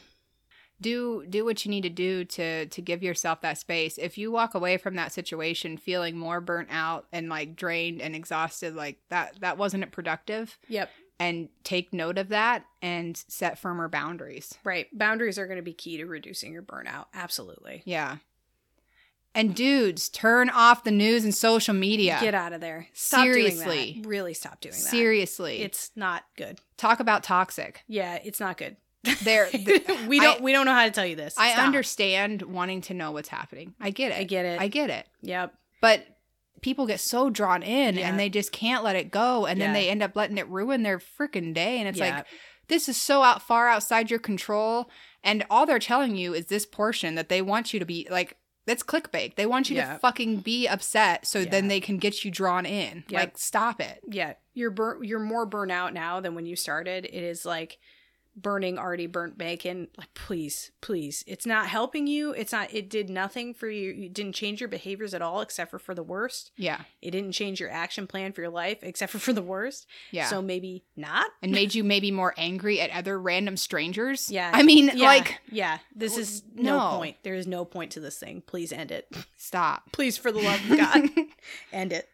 do 0.82 1.24
do 1.28 1.44
what 1.44 1.64
you 1.64 1.70
need 1.70 1.82
to 1.82 1.88
do 1.88 2.24
to 2.24 2.66
to 2.66 2.82
give 2.82 3.02
yourself 3.02 3.40
that 3.40 3.58
space. 3.58 3.96
If 3.98 4.18
you 4.18 4.30
walk 4.30 4.54
away 4.54 4.76
from 4.76 4.96
that 4.96 5.12
situation 5.12 5.76
feeling 5.76 6.16
more 6.18 6.40
burnt 6.40 6.68
out 6.70 7.06
and 7.12 7.28
like 7.28 7.56
drained 7.56 8.02
and 8.02 8.14
exhausted 8.14 8.74
like 8.74 8.98
that 9.08 9.40
that 9.40 9.56
wasn't 9.58 9.90
productive. 9.92 10.58
Yep. 10.68 10.90
And 11.18 11.50
take 11.62 11.92
note 11.92 12.18
of 12.18 12.30
that 12.30 12.64
and 12.80 13.16
set 13.28 13.56
firmer 13.56 13.88
boundaries. 13.88 14.54
Right. 14.64 14.86
Boundaries 14.92 15.38
are 15.38 15.46
going 15.46 15.58
to 15.58 15.62
be 15.62 15.72
key 15.72 15.98
to 15.98 16.04
reducing 16.04 16.52
your 16.52 16.62
burnout. 16.62 17.06
Absolutely. 17.14 17.82
Yeah. 17.84 18.16
And 19.34 19.54
dudes 19.54 20.08
turn 20.08 20.50
off 20.50 20.84
the 20.84 20.90
news 20.90 21.24
and 21.24 21.34
social 21.34 21.74
media. 21.74 22.18
Get 22.20 22.34
out 22.34 22.52
of 22.52 22.60
there. 22.60 22.88
Stop 22.92 23.24
doing 23.24 23.34
Seriously. 23.34 24.00
that. 24.02 24.08
really 24.08 24.34
stop 24.34 24.60
doing 24.60 24.74
that. 24.74 24.80
Seriously. 24.80 25.62
It's 25.62 25.90
not 25.96 26.24
good. 26.36 26.58
Talk 26.76 27.00
about 27.00 27.22
toxic. 27.22 27.82
Yeah, 27.86 28.18
it's 28.22 28.40
not 28.40 28.58
good. 28.58 28.76
There 29.22 29.46
th- 29.50 29.86
we 30.06 30.20
don't 30.20 30.40
I- 30.40 30.42
we 30.44 30.52
don't 30.52 30.66
know 30.66 30.74
how 30.74 30.84
to 30.84 30.90
tell 30.90 31.06
you 31.06 31.16
this. 31.16 31.34
i 31.38 31.52
Stop. 31.52 31.64
understand 31.66 32.42
wanting 32.42 32.80
to 32.82 32.94
know 32.94 33.10
what's 33.12 33.28
happening 33.28 33.74
i 33.80 33.90
get 33.90 34.12
it 34.12 34.18
I 34.18 34.24
get 34.24 34.44
it. 34.46 34.60
i 34.60 34.68
get 34.68 34.90
it 34.90 35.06
yep. 35.22 35.54
but 35.80 36.06
people 36.60 36.86
get 36.86 37.00
so 37.00 37.28
drawn 37.30 37.62
in 37.62 37.96
Yeah. 37.96 38.08
and 38.08 38.18
they 38.18 38.28
just 38.28 38.52
can't 38.52 38.84
let 38.84 38.94
it 38.96 39.10
go 39.10 39.46
and 39.46 39.60
then 39.60 39.72
they 39.72 39.88
end 39.88 40.02
up 40.02 40.14
letting 40.14 40.38
it 40.38 40.48
ruin 40.48 40.82
their 40.84 40.98
freaking 41.00 41.52
day 41.52 41.78
and 41.78 41.88
it's 41.88 41.98
Yeah. 41.98 42.16
like 42.16 42.26
this 42.68 42.88
is 42.88 42.96
so 42.96 43.22
out 43.22 43.42
far 43.42 43.68
outside 43.68 44.10
your 44.10 44.20
control 44.20 44.88
and 45.24 45.44
all 45.50 45.66
they're 45.66 45.78
telling 45.80 46.14
you 46.16 46.32
is 46.34 46.46
this 46.46 46.64
portion 46.64 47.16
that 47.16 47.28
they 47.28 47.42
want 47.42 47.74
you 47.74 47.80
to 47.80 47.84
be 47.86 48.06
like 48.10 48.36
that's 48.64 48.84
clickbait 48.84 49.34
they 49.34 49.44
want 49.46 49.68
you 49.70 49.76
Yeah. 49.76 49.94
to 49.94 49.98
fucking 49.98 50.36
be 50.36 50.68
upset 50.68 51.26
so 51.26 51.44
then 51.44 51.66
they 51.66 51.80
can 51.80 51.98
get 51.98 52.24
you 52.24 52.30
drawn 52.30 52.64
in 52.64 53.02
like 53.10 53.36
stop 53.36 53.80
it 53.80 54.00
Yeah. 54.08 54.34
You're 54.54 54.70
bur- 54.70 55.02
you're 55.02 55.18
more 55.18 55.48
burnout 55.48 55.92
now 55.94 56.20
than 56.20 56.34
when 56.34 56.44
you 56.46 56.54
started. 56.56 57.06
It 57.06 57.14
is 57.24 57.46
like 57.46 57.78
burning 58.34 58.78
already 58.78 59.06
burnt 59.06 59.36
bacon. 59.36 59.88
Like 59.98 60.12
please, 60.14 60.70
please. 60.80 61.22
It's 61.26 61.44
not 61.44 61.66
helping 61.66 62.06
you. 62.06 62.32
It's 62.32 62.52
not 62.52 62.72
it 62.72 62.88
did 62.88 63.10
nothing 63.10 63.52
for 63.54 63.68
you. 63.68 63.92
You 63.92 64.08
didn't 64.08 64.34
change 64.34 64.60
your 64.60 64.68
behaviors 64.68 65.12
at 65.14 65.20
all 65.22 65.40
except 65.42 65.70
for 65.70 65.78
for 65.78 65.94
the 65.94 66.02
worst. 66.02 66.50
yeah 66.56 66.80
It 67.02 67.10
didn't 67.10 67.32
change 67.32 67.60
your 67.60 67.70
action 67.70 68.06
plan 68.06 68.32
for 68.32 68.40
your 68.40 68.50
life 68.50 68.78
except 68.82 69.12
for 69.12 69.18
for 69.18 69.32
the 69.32 69.42
worst. 69.42 69.86
yeah 70.10 70.26
So 70.28 70.40
maybe 70.40 70.84
not. 70.96 71.26
and 71.42 71.52
made 71.52 71.74
you 71.74 71.84
maybe 71.84 72.10
more 72.10 72.32
angry 72.38 72.80
at 72.80 72.90
other 72.90 73.20
random 73.20 73.56
strangers 73.56 74.30
Yeah. 74.30 74.50
i 74.54 74.62
mean 74.62 74.90
Yeah. 74.94 75.06
like 75.06 75.40
yeah, 75.50 75.78
this 75.94 76.16
is 76.16 76.42
no, 76.54 76.78
no. 76.92 76.96
point. 76.96 77.16
There 77.24 77.34
is 77.34 77.46
no 77.46 77.64
point 77.64 77.92
to 77.92 78.00
this 78.00 78.18
thing. 78.18 78.42
Please 78.46 78.72
end 78.72 78.90
it. 78.90 79.14
stop 79.36 79.92
Please 79.92 80.16
for 80.16 80.32
the 80.32 80.40
love 80.40 80.70
of 80.70 80.76
God, 80.78 81.08
end 81.72 81.92
it. 81.92 82.08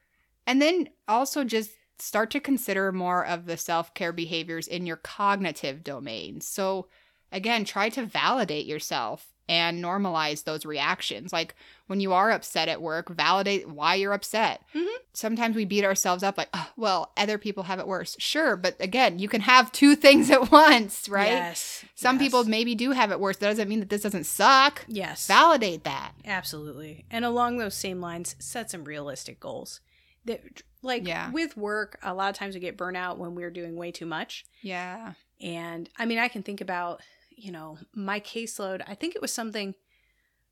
And 0.47 0.61
then 0.63 0.89
also 1.07 1.45
just 1.45 1.71
start 1.99 2.31
to 2.31 2.41
consider 2.41 2.93
more 2.93 3.25
of 3.25 3.47
the 3.47 3.57
self 3.57 3.95
care 3.95 4.13
behaviors 4.13 4.69
in 4.69 4.87
your 4.87 4.97
cognitive 4.97 5.83
domain. 5.85 6.41
So, 6.41 6.89
again, 7.33 7.65
try 7.65 7.89
to 7.91 8.05
validate 8.05 8.67
yourself 8.67 9.33
and 9.49 9.83
normalize 9.83 10.45
those 10.45 10.67
reactions. 10.67 11.33
Like 11.33 11.55
when 11.87 12.01
you 12.01 12.13
are 12.13 12.31
upset 12.31 12.69
at 12.69 12.83
work, 12.83 13.09
validate 13.09 13.69
why 13.69 13.95
you're 13.95 14.13
upset. 14.13 14.63
Mhm. 14.75 14.95
Sometimes 15.15 15.57
we 15.57 15.65
beat 15.65 15.85
ourselves 15.85 16.23
up 16.23 16.37
like, 16.37 16.51
oh, 16.53 16.71
well, 16.77 17.13
other 17.17 17.39
people 17.39 17.63
have 17.63 17.79
it 17.79 17.89
worse. 17.89 18.15
Sure, 18.19 18.57
but 18.57 18.77
again, 18.79 19.19
you 19.19 19.29
can 19.29 19.41
have 19.41 19.73
two 19.73 19.97
things 20.05 20.31
at 20.31 20.51
once, 20.51 21.09
right? 21.09 21.29
Yes. 21.33 21.85
Some 21.95 22.17
yes. 22.17 22.25
people 22.25 22.45
maybe 22.45 22.75
do 22.75 22.91
have 22.91 23.11
it 23.11 23.21
worse. 23.21 23.39
That 23.39 23.49
doesn't 23.49 23.69
mean 23.69 23.81
that 23.81 23.89
this 23.89 24.03
doesn't 24.03 24.25
suck. 24.25 24.85
Yes. 24.87 25.27
Validate 25.27 25.85
that. 25.85 26.13
Absolutely. 26.27 27.07
And 27.11 27.25
along 27.25 27.57
those 27.57 27.75
same 27.75 28.01
lines, 28.01 28.37
set 28.39 28.71
some 28.71 28.85
realistic 28.85 29.41
goals. 29.41 29.81
That 30.27 30.63
like 30.83 31.07
Yeah. 31.07 31.31
with 31.31 31.57
work, 31.57 31.99
a 32.03 32.15
lot 32.15 32.31
of 32.31 32.37
times 32.37 32.55
we 32.55 32.61
get 32.61 32.77
burnout 32.77 33.19
when 33.19 33.35
we're 33.35 33.51
doing 33.51 33.77
way 33.77 33.91
too 33.91 34.07
much. 34.07 34.45
Yeah. 34.63 35.15
And 35.41 35.89
I 35.99 36.05
mean, 36.07 36.19
I 36.19 36.29
can 36.29 36.43
think 36.43 36.61
about, 36.61 37.01
you 37.31 37.53
know, 37.53 37.79
my 37.95 38.21
caseload. 38.21 38.83
I 38.87 38.95
think 38.95 39.15
it 39.15 39.23
was 39.23 39.33
something 39.33 39.75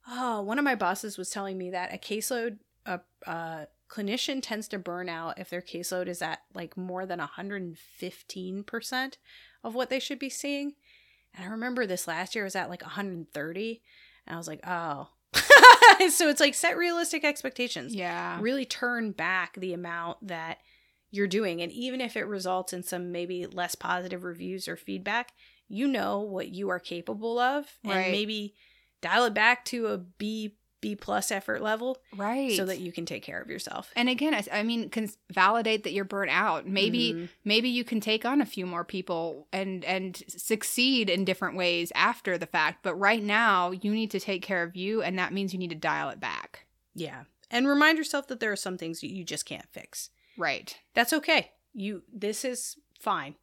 oh, 0.09 0.41
one 0.41 0.57
of 0.59 0.64
my 0.64 0.77
bosses 0.77 1.18
was 1.18 1.31
telling 1.31 1.59
me 1.59 1.70
that 1.70 1.93
a 1.93 1.99
caseload 1.99 2.59
a, 2.85 3.01
a 3.27 3.66
clinician 3.91 4.41
tends 4.41 4.68
to 4.68 4.79
burn 4.79 5.09
out 5.09 5.37
if 5.39 5.51
their 5.51 5.61
caseload 5.61 6.07
is 6.07 6.22
at 6.22 6.43
like 6.55 6.77
more 6.77 7.05
than 7.07 7.18
115% 7.18 9.16
of 9.64 9.74
what 9.74 9.91
they 9.91 9.99
should 9.99 10.18
be 10.18 10.31
seeing. 10.31 10.74
And 11.35 11.45
I 11.45 11.49
remember 11.49 11.87
this 11.87 12.07
last 12.07 12.35
year 12.35 12.45
was 12.45 12.55
at 12.57 12.70
like 12.70 12.83
130 12.83 13.83
and 14.27 14.35
I 14.35 14.39
was 14.39 14.49
like, 14.49 14.61
"Oh." 14.66 15.09
so 16.11 16.28
it's 16.28 16.41
like 16.41 16.55
set 16.55 16.76
realistic 16.76 17.24
expectations. 17.24 17.95
Yeah. 17.95 18.39
really 18.41 18.64
turn 18.64 19.12
back 19.12 19.55
the 19.57 19.72
amount 19.72 20.26
that 20.26 20.59
you're 21.11 21.26
doing. 21.26 21.62
And 21.62 21.72
even 21.72 22.01
if 22.01 22.16
it 22.16 22.26
results 22.26 22.72
in 22.72 22.82
some 22.82 23.12
maybe 23.12 23.47
less 23.47 23.74
positive 23.74 24.24
reviews 24.24 24.68
or 24.68 24.76
feedback 24.76 25.32
you 25.68 25.89
know 25.89 26.20
what 26.20 26.49
you 26.49 26.68
are 26.68 26.78
capable 26.78 27.39
of. 27.39 27.66
And 27.84 28.12
maybe 28.12 28.55
dial 29.01 29.24
it 29.24 29.34
back 29.34 29.64
to 29.66 29.87
a 29.89 29.99
b 29.99 30.57
b 30.81 30.95
plus 30.95 31.31
effort 31.31 31.62
level 31.62 31.99
Right. 32.14 32.53
so 32.57 32.64
that 32.66 32.79
you 32.81 32.93
can 32.93 33.07
take 33.07 33.22
care 33.22 33.41
of 33.41 33.49
yourself 33.49 33.91
and 33.97 34.09
again, 34.09 34.35
I, 34.35 34.45
I 34.53 34.62
mean, 34.62 34.91
can 34.91 35.11
validate 35.33 35.85
that 35.85 35.93
you're 35.93 36.05
burnt 36.05 36.31
out. 36.31 36.66
Maybe 36.66 37.12
Mhm. 37.14 37.29
maybe 37.45 37.68
you 37.68 37.83
can 37.85 38.01
take 38.01 38.24
on 38.24 38.41
a 38.41 38.47
few 38.47 38.66
more 38.66 38.85
people 38.85 39.49
and 39.53 39.85
and 39.85 40.22
succeed 40.29 41.09
in 41.11 41.24
different 41.24 41.57
ways 41.57 41.93
after 41.95 42.37
the 42.39 42.47
fact. 42.47 42.83
But 42.83 42.95
right 42.97 43.22
now, 43.22 43.70
you 43.72 43.93
need 43.93 44.11
to 44.12 44.20
take 44.20 44.43
care 44.43 44.62
of 44.62 44.77
you, 44.77 45.03
and 45.03 45.18
that 45.18 45.33
means 45.33 45.53
you 45.53 45.59
need 45.59 45.70
to 45.70 45.77
dial 45.77 46.09
it 46.11 46.20
back. 46.20 46.66
yeah 46.95 47.24
and 47.51 47.68
remind 47.68 47.97
yourself 47.97 48.27
that 48.27 48.41
there 48.41 48.51
are 48.51 48.57
some 48.57 48.77
things 48.77 49.01
that 49.01 49.12
you 49.12 49.22
just 49.24 49.45
can't 49.47 49.68
fix 49.70 50.11
Right. 50.37 50.77
that's 50.95 51.12
okay 51.12 51.53
you 51.72 52.03
this 52.12 52.45
is 52.45 52.77
fine 52.99 53.37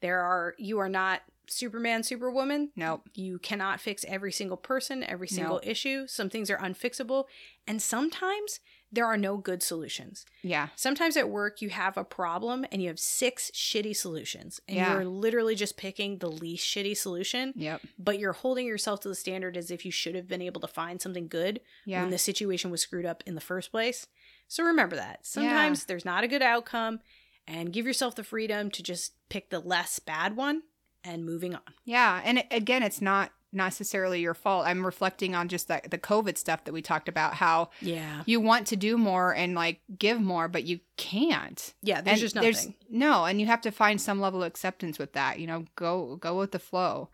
there 0.00 0.20
are 0.20 0.54
you 0.58 0.78
are 0.80 0.88
not 0.88 1.22
superman 1.48 2.02
superwoman 2.02 2.70
Nope. 2.76 3.08
You 3.14 3.38
cannot 3.38 3.80
fix 3.80 4.04
every 4.08 4.32
single 4.32 4.56
person, 4.56 5.02
every 5.04 5.28
single 5.28 5.60
No. 5.64 5.70
issue. 5.70 6.06
Some 6.06 6.30
things 6.30 6.50
are 6.50 6.58
unfixable. 6.58 7.24
And 7.66 7.80
sometimes 7.80 8.60
there 8.92 9.06
are 9.06 9.16
no 9.16 9.36
good 9.36 9.60
solutions. 9.62 10.24
Yeah. 10.42 10.68
Sometimes 10.76 11.16
at 11.16 11.28
work, 11.28 11.60
you 11.60 11.70
have 11.70 11.96
a 11.96 12.04
problem 12.04 12.64
and 12.70 12.80
you 12.80 12.88
have 12.88 12.98
six 13.00 13.50
shitty 13.52 13.96
solutions. 13.96 14.60
And 14.68 14.76
Yeah. 14.76 14.92
you're 14.94 15.04
literally 15.04 15.56
just 15.56 15.76
picking 15.76 16.18
the 16.18 16.30
least 16.30 16.64
shitty 16.64 16.96
solution, 16.96 17.52
Yep. 17.56 17.80
but 17.98 18.18
you're 18.20 18.32
holding 18.34 18.66
yourself 18.66 19.00
to 19.00 19.08
the 19.08 19.14
standard 19.16 19.56
as 19.56 19.70
if 19.72 19.84
you 19.84 19.90
should 19.90 20.14
have 20.14 20.28
been 20.28 20.42
able 20.42 20.60
to 20.60 20.68
find 20.68 21.02
something 21.02 21.26
good 21.26 21.60
Yeah. 21.84 22.02
when 22.02 22.10
the 22.10 22.18
situation 22.18 22.70
was 22.70 22.82
screwed 22.82 23.04
up 23.06 23.22
in 23.26 23.34
the 23.34 23.40
first 23.40 23.72
place. 23.72 24.06
So 24.46 24.62
remember 24.62 24.94
that. 24.96 25.26
Sometimes 25.26 25.86
there's 25.86 26.04
not 26.04 26.22
a 26.22 26.28
good 26.28 26.42
outcome, 26.42 27.00
and 27.48 27.72
give 27.72 27.84
yourself 27.86 28.14
the 28.14 28.24
freedom 28.24 28.70
to 28.70 28.82
just 28.82 29.12
pick 29.28 29.50
the 29.50 29.58
less 29.60 29.98
bad 29.98 30.36
one 30.36 30.62
and 31.04 31.24
moving 31.24 31.54
on. 31.54 31.60
Yeah, 31.84 32.20
and 32.24 32.42
again, 32.50 32.82
it's 32.82 33.00
not 33.02 33.30
necessarily 33.52 34.20
your 34.20 34.34
fault. 34.34 34.66
I'm 34.66 34.84
reflecting 34.84 35.36
on 35.36 35.48
just 35.48 35.68
the, 35.68 35.80
the 35.88 35.96
COVID 35.98 36.36
stuff 36.36 36.64
that 36.64 36.72
we 36.72 36.82
talked 36.82 37.08
about. 37.08 37.34
How 37.34 37.70
Yeah. 37.80 38.22
you 38.26 38.40
want 38.40 38.66
to 38.68 38.76
do 38.76 38.98
more 38.98 39.32
and 39.32 39.54
like 39.54 39.80
give 39.96 40.20
more, 40.20 40.48
but 40.48 40.64
you 40.64 40.80
can't. 40.96 41.72
Yeah, 41.82 42.00
there's 42.00 42.20
and 42.20 42.20
just 42.20 42.34
nothing. 42.34 42.74
no, 42.90 43.24
and 43.26 43.40
you 43.40 43.46
have 43.46 43.60
to 43.60 43.70
find 43.70 44.00
some 44.00 44.20
level 44.20 44.42
of 44.42 44.48
acceptance 44.48 44.98
with 44.98 45.12
that. 45.12 45.38
You 45.38 45.46
know, 45.46 45.66
go 45.76 46.16
go 46.16 46.36
with 46.38 46.50
the 46.50 46.58
flow, 46.58 47.10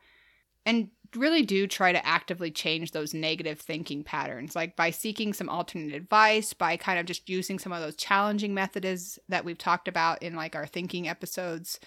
and 0.65 0.89
really 1.17 1.43
do 1.43 1.67
try 1.67 1.91
to 1.93 2.07
actively 2.07 2.51
change 2.53 2.93
those 2.93 3.13
negative 3.13 3.61
thinking 3.61 4.05
patterns, 4.05 4.55
like 4.57 4.77
by 4.77 4.91
seeking 4.91 5.33
some 5.35 5.49
alternate 5.49 5.93
advice, 5.93 6.55
by 6.55 6.77
kind 6.77 6.99
of 7.01 7.05
just 7.05 7.29
using 7.29 7.59
some 7.59 7.73
of 7.73 7.81
those 7.83 7.97
challenging 7.97 8.55
methods 8.55 9.19
that 9.29 9.45
we've 9.45 9.59
talked 9.59 9.89
about 9.89 10.23
in 10.23 10.37
like 10.37 10.55
our 10.57 10.67
thinking 10.67 11.09
episodes. 11.09 11.81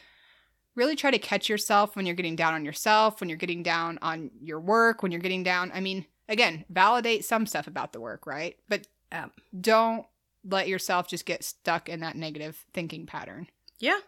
Really 0.75 0.95
try 0.95 1.11
to 1.11 1.19
catch 1.19 1.49
yourself 1.49 1.95
when 1.95 2.05
you're 2.05 2.15
getting 2.15 2.35
down 2.35 2.53
on 2.53 2.65
yourself, 2.65 3.19
when 3.19 3.29
you're 3.29 3.37
getting 3.37 3.61
down 3.63 3.99
on 4.01 4.31
your 4.41 4.59
work, 4.59 5.03
when 5.03 5.11
you're 5.11 5.21
getting 5.21 5.43
down. 5.43 5.71
I 5.73 5.79
mean, 5.81 6.05
again, 6.27 6.65
validate 6.69 7.25
some 7.25 7.45
stuff 7.45 7.67
about 7.67 7.93
the 7.93 8.01
work, 8.01 8.25
right? 8.25 8.55
But 8.67 8.87
Yeah. 9.11 9.27
don't 9.59 10.05
let 10.43 10.67
yourself 10.67 11.07
just 11.07 11.25
get 11.25 11.43
stuck 11.43 11.87
in 11.89 11.99
that 11.99 12.15
negative 12.15 12.65
thinking 12.73 13.05
pattern. 13.05 13.47
Yeah. 13.79 13.99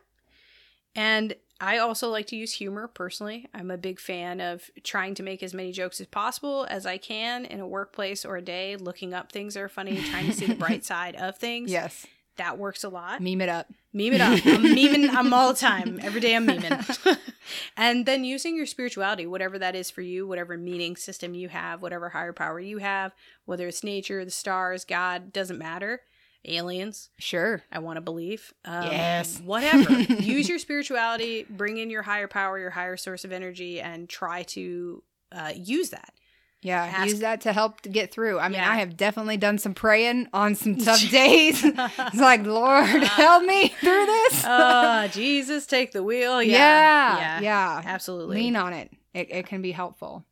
And 0.96 1.36
I 1.62 1.78
also 1.78 2.10
like 2.10 2.28
to 2.28 2.36
use 2.36 2.54
humor 2.54 2.88
personally. 2.88 3.48
I'm 3.54 3.70
a 3.72 3.78
big 3.78 4.00
fan 4.00 4.42
of 4.42 4.70
trying 4.84 5.14
to 5.16 5.24
make 5.24 5.44
as 5.44 5.54
many 5.54 5.72
jokes 5.72 6.02
as 6.02 6.08
possible 6.08 6.66
as 6.70 6.86
I 6.86 6.98
can 6.98 7.46
in 7.46 7.60
a 7.60 7.68
workplace 7.68 8.26
or 8.26 8.36
a 8.38 8.42
day, 8.42 8.76
looking 8.76 9.14
up 9.14 9.32
things 9.32 9.54
that 9.54 9.62
are 9.62 9.70
funny, 9.70 10.02
trying 10.02 10.26
to 10.26 10.34
see 10.34 10.46
the 10.46 10.56
bright 10.66 10.84
side 10.84 11.16
of 11.16 11.38
things. 11.38 11.72
Yes. 11.72 12.06
That 12.38 12.58
works 12.58 12.84
a 12.84 12.90
lot. 12.90 13.22
Meme 13.22 13.42
it 13.42 13.50
up. 13.50 13.68
Meme 13.94 14.14
it 14.14 14.22
up. 14.22 14.34
I'm 14.46 14.64
memeing. 14.64 15.10
I'm 15.10 15.34
all 15.34 15.54
the 15.54 15.60
time. 15.60 16.00
Every 16.02 16.20
day 16.20 16.36
I'm 16.36 16.46
memeing. 16.46 17.18
and 17.78 18.06
then 18.06 18.26
using 18.26 18.58
your 18.58 18.66
spirituality, 18.66 19.26
whatever 19.26 19.58
that 19.60 19.76
is 19.76 19.90
for 19.90 20.02
you, 20.02 20.28
whatever 20.28 20.58
meaning 20.58 20.96
system 20.98 21.34
you 21.34 21.48
have, 21.50 21.82
whatever 21.82 22.10
higher 22.10 22.34
power 22.34 22.60
you 22.60 22.80
have, 22.80 23.14
whether 23.46 23.68
it's 23.68 23.84
nature, 23.84 24.26
the 24.26 24.32
stars, 24.32 24.84
God, 24.84 25.32
doesn't 25.32 25.58
matter. 25.58 26.02
Aliens, 26.48 27.10
Sure. 27.18 27.64
I 27.72 27.80
want 27.80 27.98
to 27.98 28.02
believe. 28.02 28.54
Um, 28.66 28.84
Yes. 28.84 29.40
Whatever. 29.40 29.92
Use 30.22 30.48
your 30.48 30.60
spirituality, 30.60 31.46
bring 31.50 31.78
in 31.78 31.90
your 31.90 32.04
higher 32.04 32.28
power, 32.28 32.60
your 32.60 32.70
higher 32.70 32.98
source 32.98 33.26
of 33.26 33.32
energy, 33.32 33.82
and 33.82 34.08
try 34.08 34.44
to 34.44 35.02
uh, 35.32 35.54
use 35.56 35.90
that. 35.90 36.14
Yeah. 36.62 36.84
Ask- 36.84 37.10
use 37.12 37.20
that 37.20 37.42
to 37.42 37.54
help 37.54 37.82
to 37.82 37.90
get 37.90 38.12
through. 38.12 38.40
I 38.40 38.48
mean, 38.50 38.58
Yeah. 38.60 38.72
I 38.72 38.78
have 38.78 38.98
definitely 38.98 39.38
done 39.38 39.58
some 39.60 39.74
praying 39.74 40.28
on 40.34 40.56
some 40.56 40.76
tough 40.86 41.08
days. 41.12 41.64
it's 41.64 42.16
like, 42.20 42.46
Lord, 42.46 42.86
help 43.04 43.44
me 43.44 43.70
through 43.70 44.06
this. 44.06 44.44
Ah, 44.46 45.08
Jesus, 45.12 45.66
take 45.68 45.92
the 45.92 46.04
wheel. 46.04 46.42
Yeah. 46.44 46.58
yeah. 46.58 47.18
Yeah. 47.18 47.40
Yeah. 47.42 47.82
Absolutely. 47.86 48.38
Lean 48.38 48.56
on 48.56 48.74
it. 48.74 48.92
it. 49.14 49.28
It 49.32 49.46
can 49.48 49.62
be 49.62 49.72
helpful. 49.72 50.26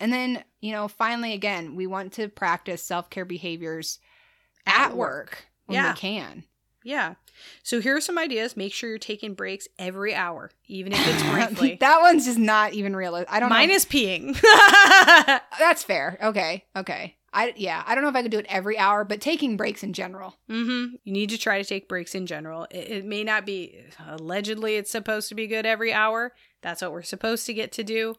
And 0.00 0.12
then, 0.12 0.44
you 0.60 0.72
know, 0.72 0.88
finally, 0.88 1.32
again, 1.32 1.74
we 1.74 1.86
want 1.86 2.12
to 2.14 2.28
practice 2.28 2.82
self 2.82 3.08
care 3.10 3.24
behaviors 3.24 3.98
at, 4.66 4.90
At 4.90 4.96
work, 4.96 4.98
work. 4.98 5.46
when 5.66 5.76
Yeah. 5.76 5.92
we 5.92 5.98
can. 5.98 6.44
Yeah. 6.84 7.14
So 7.62 7.80
here 7.80 7.96
are 7.96 8.00
some 8.00 8.18
ideas. 8.18 8.56
Make 8.56 8.72
sure 8.72 8.88
you're 8.90 8.98
taking 8.98 9.34
breaks 9.34 9.68
every 9.78 10.14
hour, 10.14 10.50
even 10.66 10.92
if 10.92 11.00
it's 11.06 11.22
briefly. 11.30 11.76
that 11.80 12.00
one's 12.00 12.24
just 12.24 12.38
not 12.38 12.72
even 12.74 12.94
realistic. 12.96 13.32
I 13.32 13.40
don't 13.40 13.48
Mine 13.50 13.68
know. 13.68 13.74
is 13.74 13.84
peeing. 13.84 14.38
That's 15.58 15.82
fair. 15.82 16.18
Okay. 16.22 16.64
Okay. 16.76 17.14
I 17.32 17.52
yeah, 17.56 17.82
I 17.86 17.94
don't 17.94 18.02
know 18.04 18.08
if 18.10 18.16
I 18.16 18.22
could 18.22 18.30
do 18.30 18.38
it 18.38 18.46
every 18.48 18.78
hour, 18.78 19.04
but 19.04 19.20
taking 19.20 19.58
breaks 19.58 19.82
in 19.82 19.92
general. 19.92 20.34
mm-hmm. 20.50 20.94
You 21.04 21.12
need 21.12 21.28
to 21.30 21.38
try 21.38 21.60
to 21.60 21.68
take 21.68 21.86
breaks 21.88 22.14
in 22.14 22.24
general. 22.26 22.66
It, 22.70 22.90
it 22.90 23.04
may 23.04 23.22
not 23.22 23.44
be, 23.44 23.78
allegedly, 24.06 24.76
it's 24.76 24.90
supposed 24.90 25.28
to 25.28 25.34
be 25.34 25.46
good 25.46 25.66
every 25.66 25.92
hour. 25.92 26.32
That's 26.62 26.80
what 26.80 26.90
we're 26.92 27.02
supposed 27.02 27.44
to 27.46 27.52
get 27.54 27.70
to 27.72 27.84
do. 27.84 28.14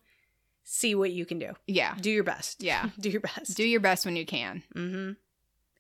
See 0.63 0.93
what 0.93 1.09
you 1.11 1.26
can 1.26 1.39
do. 1.39 1.53
Yeah. 1.65 1.95
Do 1.99 2.11
your 2.11 2.24
best. 2.24 2.61
Yeah. 2.61 2.89
Do 2.99 3.09
your 3.09 3.22
best. 3.22 3.57
Do 3.57 3.63
your 3.67 3.80
best 3.80 4.05
when 4.05 4.15
you 4.15 4.28
can. 4.28 4.61
mm-hmm. 4.76 5.11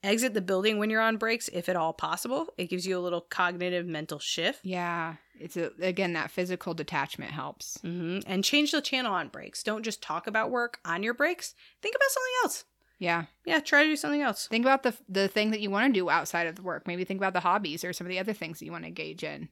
Exit 0.01 0.33
the 0.33 0.41
building 0.41 0.77
when 0.77 0.89
you're 0.89 1.01
on 1.01 1.17
breaks, 1.17 1.49
if 1.49 1.67
at 1.67 1.75
all 1.75 1.91
possible. 1.91 2.53
It 2.57 2.69
gives 2.69 2.87
you 2.87 2.97
a 2.97 3.01
little 3.01 3.21
cognitive 3.21 3.85
mental 3.85 4.19
shift. 4.19 4.61
Yeah. 4.63 5.15
It's 5.37 5.57
a, 5.57 5.71
again 5.81 6.13
that 6.13 6.31
physical 6.31 6.73
detachment 6.73 7.31
helps. 7.31 7.79
hmm 7.81 8.19
And 8.25 8.43
change 8.43 8.71
the 8.71 8.81
channel 8.81 9.13
on 9.13 9.27
breaks. 9.27 9.61
Don't 9.63 9.83
just 9.83 10.01
talk 10.01 10.25
about 10.27 10.51
work 10.51 10.79
on 10.85 11.03
your 11.03 11.13
breaks. 11.13 11.53
Think 11.81 11.95
about 11.95 12.09
something 12.09 12.33
else. 12.43 12.65
Yeah. 12.97 13.25
Yeah, 13.45 13.59
try 13.59 13.83
to 13.83 13.89
do 13.89 13.95
something 13.95 14.21
else. 14.21 14.47
Think 14.47 14.65
about 14.65 14.83
the 14.83 14.95
the 15.07 15.27
thing 15.27 15.51
that 15.51 15.61
you 15.61 15.69
want 15.69 15.93
to 15.93 15.99
do 15.99 16.09
outside 16.09 16.47
of 16.47 16.55
the 16.55 16.61
work. 16.61 16.87
Maybe 16.87 17.03
think 17.03 17.19
about 17.19 17.33
the 17.33 17.39
hobbies 17.41 17.83
or 17.83 17.93
some 17.93 18.05
of 18.07 18.11
the 18.11 18.19
other 18.19 18.33
things 18.33 18.59
that 18.59 18.65
you 18.65 18.71
want 18.71 18.83
to 18.83 18.89
engage 18.89 19.23
in. 19.23 19.49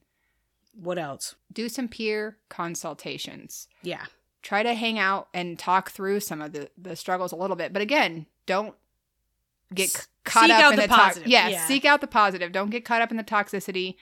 What 0.74 0.98
else? 0.98 1.34
Do 1.52 1.68
some 1.68 1.88
peer 1.88 2.36
consultations. 2.48 3.68
Yeah. 3.82 4.04
Try 4.42 4.62
to 4.62 4.74
hang 4.74 4.98
out 4.98 5.28
and 5.34 5.58
talk 5.58 5.90
through 5.90 6.20
some 6.20 6.40
of 6.40 6.52
the 6.52 6.70
the 6.78 6.94
struggles 6.96 7.32
a 7.32 7.36
little 7.36 7.56
bit. 7.56 7.72
But 7.72 7.82
again, 7.82 8.26
don't 8.46 8.74
get 9.74 10.06
caught 10.28 10.44
seek 10.44 10.52
up 10.52 10.62
out 10.64 10.70
in 10.72 10.76
the 10.76 10.82
the, 10.82 10.88
to- 10.88 10.94
positive. 10.94 11.28
Yeah, 11.28 11.48
Yeah. 11.48 11.66
seek 11.66 11.84
out 11.84 12.00
the 12.00 12.06
positive. 12.06 12.52
Don't 12.52 12.70
get 12.70 12.84
caught 12.84 13.02
up 13.02 13.10
in 13.10 13.16
the 13.16 13.24
toxicity. 13.24 13.96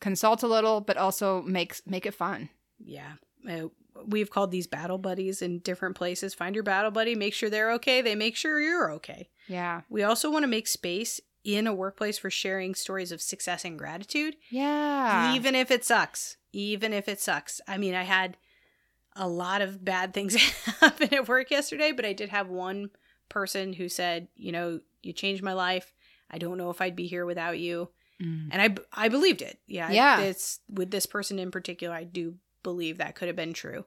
Consult 0.00 0.42
a 0.42 0.46
little, 0.46 0.80
but 0.80 0.96
also 0.96 1.42
make 1.42 1.74
make 1.86 2.04
it 2.06 2.14
fun. 2.14 2.50
Yeah. 2.84 3.12
Uh, 3.48 3.68
we've 4.06 4.30
called 4.30 4.50
these 4.50 4.66
battle 4.66 4.98
buddies 4.98 5.40
in 5.40 5.60
different 5.60 5.96
places. 5.96 6.34
Find 6.34 6.54
your 6.54 6.64
battle 6.64 6.90
buddy, 6.90 7.14
make 7.14 7.32
sure 7.32 7.48
they're 7.48 7.72
okay. 7.72 8.02
They 8.02 8.14
make 8.14 8.36
sure 8.36 8.60
you're 8.60 8.90
okay. 8.92 9.30
Yeah. 9.48 9.82
We 9.88 10.02
also 10.02 10.30
want 10.30 10.42
to 10.42 10.48
make 10.48 10.66
space 10.68 11.20
in 11.44 11.66
a 11.66 11.72
workplace 11.72 12.18
for 12.18 12.28
sharing 12.28 12.74
stories 12.74 13.12
of 13.12 13.22
success 13.22 13.64
and 13.64 13.78
gratitude, 13.78 14.34
Yeah. 14.50 15.34
even 15.34 15.54
if 15.54 15.70
it 15.70 15.84
sucks. 15.84 16.36
Even 16.52 16.92
if 16.92 17.08
it 17.08 17.20
sucks. 17.20 17.60
I 17.68 17.78
mean, 17.78 17.94
I 17.94 18.02
had 18.02 18.36
a 19.14 19.28
lot 19.28 19.62
of 19.62 19.82
bad 19.84 20.12
things 20.12 20.34
happen 20.80 21.14
at 21.14 21.28
work 21.28 21.50
yesterday, 21.50 21.92
but 21.92 22.04
I 22.04 22.12
did 22.12 22.28
have 22.30 22.48
one 22.48 22.90
person 23.30 23.72
who 23.74 23.88
said, 23.88 24.28
you 24.36 24.52
know, 24.52 24.80
you 25.06 25.12
changed 25.12 25.42
my 25.42 25.52
life. 25.52 25.92
I 26.30 26.38
don't 26.38 26.58
know 26.58 26.70
if 26.70 26.80
I'd 26.80 26.96
be 26.96 27.06
here 27.06 27.24
without 27.24 27.58
you. 27.58 27.88
Mm. 28.22 28.48
And 28.50 28.80
I 28.92 29.08
believed 29.08 29.42
it. 29.42 29.60
Yeah. 29.66 29.90
Yeah. 29.90 30.20
It's 30.20 30.60
with 30.68 30.90
this 30.90 31.06
person 31.06 31.38
in 31.38 31.50
particular, 31.50 31.94
I 31.94 32.04
do 32.04 32.34
believe 32.62 32.98
that 32.98 33.14
could 33.14 33.28
have 33.28 33.36
been 33.36 33.52
true. 33.52 33.84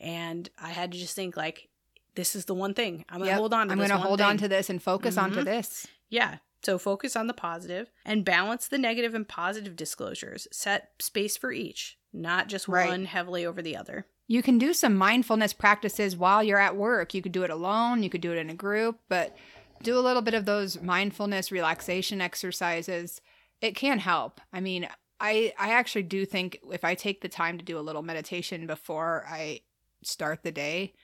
And 0.00 0.48
I 0.60 0.70
had 0.70 0.92
to 0.92 0.98
just 0.98 1.14
think 1.14 1.36
like, 1.36 1.68
this 2.14 2.34
is 2.36 2.44
the 2.46 2.54
one 2.54 2.74
thing 2.74 3.04
I'm 3.08 3.18
gonna 3.18 3.30
Yep. 3.30 3.38
hold 3.38 3.54
on 3.54 3.66
to. 3.68 3.72
I'm 3.72 3.78
this 3.78 3.88
going 3.88 4.00
to 4.00 4.06
hold 4.06 4.20
on 4.20 4.36
to 4.38 4.48
this 4.48 4.68
and 4.70 4.82
focus 4.82 5.16
onto 5.16 5.40
Mhm. 5.40 5.44
this. 5.44 5.86
Yeah. 6.10 6.38
So 6.62 6.78
focus 6.78 7.16
on 7.16 7.26
the 7.26 7.34
positive 7.34 7.90
and 8.04 8.24
balance 8.24 8.68
the 8.68 8.78
negative 8.78 9.14
and 9.14 9.26
positive 9.26 9.74
disclosures. 9.76 10.46
Set 10.52 10.92
space 11.00 11.36
for 11.36 11.52
each, 11.52 11.98
not 12.12 12.48
just 12.48 12.68
Right. 12.68 12.88
one 12.88 13.06
heavily 13.06 13.44
over 13.44 13.60
the 13.62 13.76
other. 13.76 14.06
You 14.28 14.42
can 14.42 14.58
do 14.58 14.72
some 14.72 14.94
mindfulness 14.94 15.52
practices 15.52 16.16
while 16.16 16.42
you're 16.42 16.58
at 16.60 16.76
work. 16.76 17.14
You 17.14 17.22
could 17.22 17.32
do 17.32 17.42
it 17.42 17.50
alone, 17.50 18.02
you 18.02 18.10
could 18.10 18.20
do 18.20 18.32
it 18.32 18.38
in 18.38 18.48
a 18.50 18.54
group, 18.54 19.00
but 19.08 19.36
do 19.82 19.98
a 19.98 20.00
little 20.00 20.22
bit 20.22 20.34
of 20.34 20.44
those 20.44 20.80
mindfulness 20.80 21.52
relaxation 21.52 22.20
exercises. 22.20 23.20
It 23.60 23.74
can 23.74 23.98
help. 23.98 24.40
I 24.52 24.60
mean, 24.60 24.88
I 25.20 25.52
I 25.58 25.70
actually 25.70 26.04
do 26.04 26.26
think 26.26 26.58
if 26.70 26.84
I 26.84 26.94
take 26.94 27.20
the 27.20 27.28
time 27.28 27.58
to 27.58 27.64
do 27.64 27.78
a 27.78 27.80
little 27.80 28.02
meditation 28.02 28.66
before 28.66 29.24
I 29.28 29.60
start 30.02 30.42
the 30.42 30.52
day, 30.52 30.94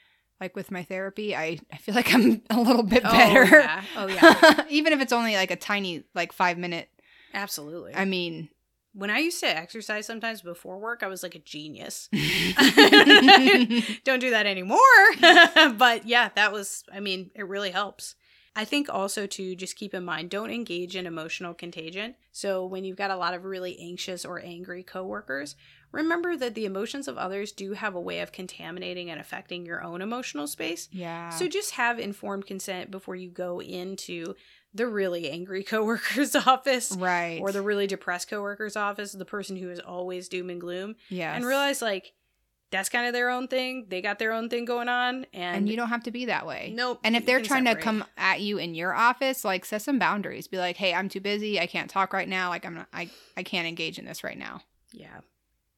like 0.41 0.55
with 0.55 0.71
my 0.71 0.83
therapy, 0.83 1.35
I, 1.35 1.59
I 1.73 1.77
feel 1.77 1.95
like 1.95 2.13
I'm 2.15 2.43
a 2.51 2.61
little 2.61 2.83
bit 2.83 3.03
oh, 3.05 3.11
better. 3.11 3.47
Oh 3.47 3.59
yeah. 3.59 3.85
Oh 3.97 4.07
yeah. 4.07 4.65
Even 4.69 4.93
if 4.93 5.01
it's 5.01 5.13
only 5.13 5.35
like 5.35 5.51
a 5.51 5.57
tiny 5.57 6.05
like 6.15 6.33
5 6.33 6.59
minute. 6.59 6.89
Absolutely. 7.35 7.95
I 7.95 8.05
mean, 8.05 8.49
when 8.95 9.11
I 9.11 9.19
used 9.19 9.41
to 9.41 9.47
exercise 9.47 10.07
sometimes 10.07 10.43
before 10.43 10.79
work, 10.79 11.03
I 11.03 11.09
was 11.09 11.23
like 11.23 11.35
a 11.35 11.41
genius. 11.41 12.09
Don't 14.05 14.21
do 14.21 14.31
that 14.31 14.47
anymore. 14.47 14.79
but 15.77 16.07
yeah, 16.07 16.31
that 16.35 16.53
was, 16.53 16.85
I 16.93 17.01
mean, 17.01 17.31
it 17.35 17.47
really 17.47 17.71
helps. 17.71 18.17
I 18.57 18.65
think 18.65 18.89
also 18.89 19.27
to 19.27 19.55
just 19.55 19.77
keep 19.77 19.95
in 19.95 20.05
mind 20.05 20.31
don't 20.31 20.51
engage 20.51 20.97
in 20.97 21.07
emotional 21.07 21.55
contagion. 21.55 22.15
So 22.33 22.65
when 22.65 22.85
you've 22.85 22.97
got 22.97 23.11
a 23.11 23.17
lot 23.17 23.35
of 23.35 23.45
really 23.45 23.79
anxious 23.81 24.25
or 24.25 24.41
angry 24.41 24.83
coworkers, 24.83 25.55
remember 25.93 26.37
that 26.37 26.55
the 26.55 26.65
emotions 26.65 27.09
of 27.09 27.17
others 27.17 27.53
do 27.53 27.73
have 27.73 27.95
a 27.95 28.01
way 28.01 28.21
of 28.21 28.33
contaminating 28.33 29.11
and 29.11 29.21
affecting 29.21 29.65
your 29.65 29.83
own 29.83 30.03
emotional 30.03 30.47
space. 30.47 30.89
Yeah. 30.93 31.31
So 31.31 31.49
just 31.49 31.73
have 31.73 31.99
informed 31.99 32.47
consent 32.47 32.91
before 32.91 33.17
you 33.17 33.31
go 33.31 33.61
into 33.61 34.35
the 34.75 34.87
really 34.87 35.31
angry 35.31 35.65
coworker's 35.65 36.35
office 36.37 36.93
right. 36.99 37.41
or 37.41 37.53
the 37.53 37.63
really 37.63 37.87
depressed 37.87 38.29
coworker's 38.29 38.77
office, 38.77 39.13
the 39.13 39.25
person 39.25 39.57
who 39.57 39.71
is 39.71 39.81
always 39.81 40.29
doom 40.29 40.51
and 40.51 40.61
gloom, 40.61 40.97
Yeah. 41.09 41.35
and 41.35 41.45
realize 41.45 41.81
like 41.81 42.13
that's 42.71 42.89
kind 42.89 43.07
of 43.07 43.13
their 43.13 43.31
own 43.31 43.49
thing. 43.49 43.87
They 43.89 44.03
got 44.03 44.19
their 44.19 44.33
own 44.33 44.49
thing 44.51 44.65
going 44.65 44.89
on, 44.89 45.27
and, 45.33 45.57
and 45.57 45.69
you 45.69 45.77
don't 45.77 45.89
have 45.89 46.03
to 46.05 46.11
be 46.11 46.27
that 46.27 46.47
way. 46.47 46.73
nope. 46.75 47.01
And 47.05 47.17
if 47.17 47.25
they're 47.27 47.41
trying 47.41 47.65
to 47.65 47.75
come 47.77 48.05
at 48.17 48.41
you 48.41 48.59
in 48.59 48.75
your 48.75 48.95
office, 48.95 49.45
like 49.45 49.65
set 49.65 49.83
some 49.83 49.99
boundaries. 49.99 50.49
Be 50.49 50.59
like, 50.59 50.77
"Hey, 50.77 50.93
I'm 50.95 51.09
too 51.09 51.21
busy. 51.21 51.59
I 51.59 51.67
can't 51.67 51.89
talk 51.91 52.13
right 52.13 52.29
now. 52.29 52.51
Like 52.51 52.67
I'm 52.67 52.75
not 52.75 52.89
I 52.93 53.11
I 53.37 53.43
can't 53.43 53.67
engage 53.67 53.99
in 53.99 54.05
this 54.05 54.23
right 54.25 54.39
now." 54.39 54.63
yeah. 54.93 55.21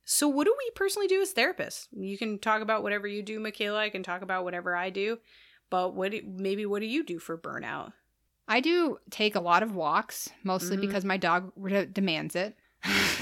So 0.04 0.26
what 0.26 0.44
do 0.44 0.54
we 0.58 0.70
personally 0.74 1.06
do 1.06 1.20
as 1.22 1.32
therapists? 1.32 1.86
You 1.92 2.18
can 2.18 2.40
talk 2.40 2.62
about 2.62 2.82
whatever 2.82 3.06
you 3.06 3.22
do, 3.22 3.38
Michaela. 3.38 3.78
I 3.78 3.90
can 3.90 4.02
talk 4.02 4.22
about 4.22 4.42
whatever 4.42 4.74
I 4.74 4.90
do, 4.90 5.18
but 5.70 5.94
what 5.94 6.12
maybe 6.26 6.66
what 6.66 6.80
do 6.80 6.86
you 6.86 7.04
do 7.04 7.20
for 7.20 7.38
burnout? 7.38 7.92
I 8.48 8.58
do 8.58 8.98
take 9.10 9.36
a 9.36 9.40
lot 9.40 9.62
of 9.62 9.76
walks, 9.76 10.28
mostly 10.42 10.76
Mhm. 10.76 10.80
because 10.80 11.04
my 11.04 11.16
dog 11.16 11.52
re- 11.54 11.86
demands 11.86 12.34
it. 12.34 12.56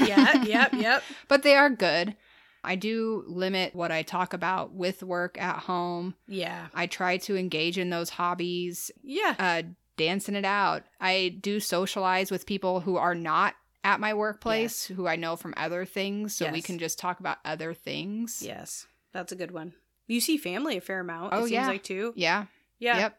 Yeah, 0.02 0.42
yep, 0.44 0.72
yep. 0.78 1.02
But 1.26 1.42
they 1.42 1.54
are 1.56 1.68
good. 1.68 2.16
I 2.64 2.76
do 2.76 3.24
limit 3.26 3.74
what 3.74 3.90
I 3.90 4.02
talk 4.02 4.32
about 4.34 4.72
with 4.72 5.02
work 5.02 5.40
at 5.40 5.59
home. 5.61 6.14
Yeah, 6.26 6.66
I 6.74 6.86
try 6.86 7.16
to 7.18 7.36
engage 7.36 7.78
in 7.78 7.90
those 7.90 8.11
hobbies, 8.11 8.90
yeah, 9.02 9.34
uh, 9.38 9.62
dancing 9.96 10.34
it 10.34 10.44
out. 10.44 10.84
I 11.00 11.36
do 11.40 11.61
socialize 11.61 12.30
with 12.30 12.46
people 12.46 12.80
who 12.80 12.96
are 12.96 13.14
not 13.14 13.54
at 13.84 14.00
my 14.00 14.12
workplace, 14.14 14.84
who 14.84 15.06
I 15.06 15.16
know 15.16 15.36
from 15.36 15.54
other 15.56 15.84
things. 15.84 16.34
So 16.34 16.50
we 16.50 16.61
can 16.62 16.78
just 16.78 16.98
talk 16.98 17.20
about 17.20 17.38
other 17.44 17.74
things. 17.74 18.42
yes. 18.44 18.86
That's 19.12 19.32
a 19.32 19.36
good 19.36 19.50
one. 19.52 19.72
You 20.06 20.20
see 20.20 20.36
family 20.36 20.76
a 20.76 20.80
fair 20.82 21.00
amount. 21.00 21.32
Oh, 21.32 21.38
it 21.38 21.42
seems 21.42 21.52
yeah. 21.52 21.66
like 21.68 21.82
too. 21.82 22.12
Yeah. 22.14 22.46
Yeah, 22.78 22.98
Yep. 22.98 23.18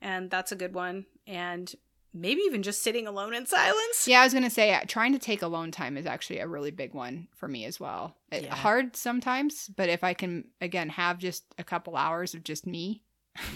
and 0.00 0.30
that's 0.30 0.50
a 0.52 0.56
good 0.56 0.74
one. 0.74 1.06
And 1.26 1.72
maybe 2.14 2.40
even 2.42 2.62
just 2.62 2.82
sitting 2.82 3.06
alone 3.06 3.34
in 3.34 3.46
silence. 3.46 4.06
Yeah, 4.06 4.20
I 4.20 4.24
was 4.24 4.34
gonna 4.34 4.50
say 4.50 4.74
uh, 4.74 4.80
trying 4.86 5.12
to 5.12 5.18
take 5.18 5.42
alone 5.42 5.70
time 5.70 5.96
is 5.96 6.06
actually 6.06 6.38
a 6.38 6.46
really 6.48 6.70
big 6.70 6.94
one 6.94 7.28
for 7.34 7.48
me 7.48 7.64
as 7.64 7.78
well. 7.78 8.16
Yeah. 8.32 8.54
Hard 8.54 8.96
sometimes, 8.96 9.68
but 9.76 9.88
if 9.88 10.02
I 10.04 10.14
can 10.14 10.44
again 10.60 10.88
have 10.90 11.18
just 11.18 11.44
a 11.58 11.64
couple 11.64 11.96
hours 11.96 12.34
of 12.34 12.44
just 12.44 12.66
me, 12.66 13.02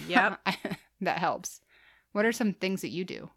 Yep. 0.08 0.40
that 1.00 1.18
helps. 1.18 1.60
What 2.12 2.24
are 2.24 2.32
some 2.32 2.52
things 2.54 2.82
that 2.82 2.90
you 2.90 3.04
do? 3.04 3.30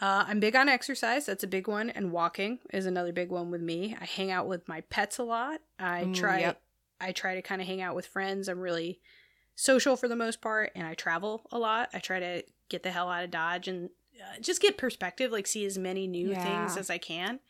Uh, 0.00 0.24
I'm 0.26 0.40
big 0.40 0.54
on 0.54 0.68
exercise. 0.68 1.24
That's 1.26 1.44
a 1.44 1.48
big 1.48 1.68
one, 1.68 1.88
and 1.88 2.12
walking 2.12 2.58
is 2.72 2.84
another 2.84 3.12
big 3.12 3.30
one 3.30 3.50
with 3.50 3.62
me. 3.62 3.96
I 3.98 4.04
hang 4.04 4.30
out 4.30 4.46
with 4.46 4.68
my 4.68 4.82
pets 4.82 5.18
a 5.18 5.22
lot. 5.24 5.60
I 5.78 6.04
Ooh, 6.04 6.14
try. 6.14 6.40
yep. 6.40 6.60
I 7.00 7.12
try 7.12 7.34
to 7.34 7.42
kind 7.42 7.60
of 7.62 7.66
hang 7.66 7.80
out 7.80 7.94
with 7.94 8.06
friends. 8.06 8.48
I'm 8.48 8.60
really 8.60 9.00
social 9.54 9.96
for 9.96 10.06
the 10.06 10.16
most 10.16 10.42
part, 10.42 10.72
and 10.74 10.86
I 10.86 10.94
travel 10.94 11.46
a 11.50 11.58
lot. 11.58 11.88
I 11.94 11.98
try 11.98 12.20
to 12.20 12.42
get 12.68 12.82
the 12.82 12.90
hell 12.90 13.08
out 13.08 13.24
of 13.24 13.30
Dodge 13.30 13.68
and 13.68 13.88
uh, 14.20 14.40
just 14.40 14.62
get 14.62 14.78
perspective, 14.78 15.32
like 15.32 15.46
see 15.46 15.64
as 15.64 15.78
many 15.78 16.06
new 16.06 16.34
things 16.34 16.76
as 16.76 16.90
I 16.90 16.98
can, 16.98 17.40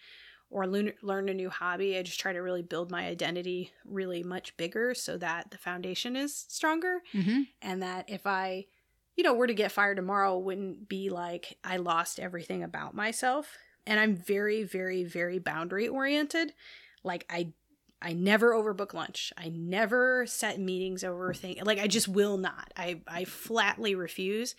or 0.51 0.67
learn 0.67 0.93
learn 1.03 1.29
a 1.29 1.35
new 1.35 1.51
hobby. 1.51 1.97
I 1.97 2.03
just 2.03 2.21
try 2.21 2.33
to 2.33 2.41
really 2.41 2.63
build 2.63 2.91
my 2.91 3.07
identity 3.07 3.73
really 3.85 4.23
much 4.23 4.57
bigger, 4.57 4.95
so 4.95 5.17
that 5.19 5.51
the 5.51 5.59
foundation 5.59 6.17
is 6.17 6.47
stronger 6.49 7.01
Mm-hmm. 7.15 7.43
and 7.63 7.83
that 7.83 8.09
if 8.09 8.27
I, 8.27 8.67
you 9.17 9.25
know, 9.25 9.35
were 9.35 9.47
to 9.47 9.55
get 9.55 9.73
fired 9.73 9.97
tomorrow, 9.97 10.39
wouldn't 10.39 10.89
be 10.89 11.11
like 11.11 11.59
I 11.65 11.79
lost 11.79 12.19
everything 12.21 12.63
about 12.63 12.95
myself. 12.95 13.57
And 13.89 14.01
I'm 14.01 14.17
very, 14.17 14.65
very, 14.65 15.05
very 15.05 15.39
boundary 15.39 15.87
oriented. 15.87 16.53
Like 17.05 17.25
I, 17.31 17.53
I 18.03 18.15
never 18.15 18.53
overbook 18.53 18.93
lunch. 18.95 19.33
I 19.39 19.49
never 19.49 20.27
set 20.27 20.59
meetings 20.59 21.05
over 21.05 21.33
thing. 21.33 21.59
Like 21.63 21.79
I 21.79 21.87
just 21.87 22.09
will 22.09 22.37
not. 22.37 22.73
I, 22.77 23.01
I 23.07 23.25
flatly 23.25 23.95
refuse, 23.95 24.57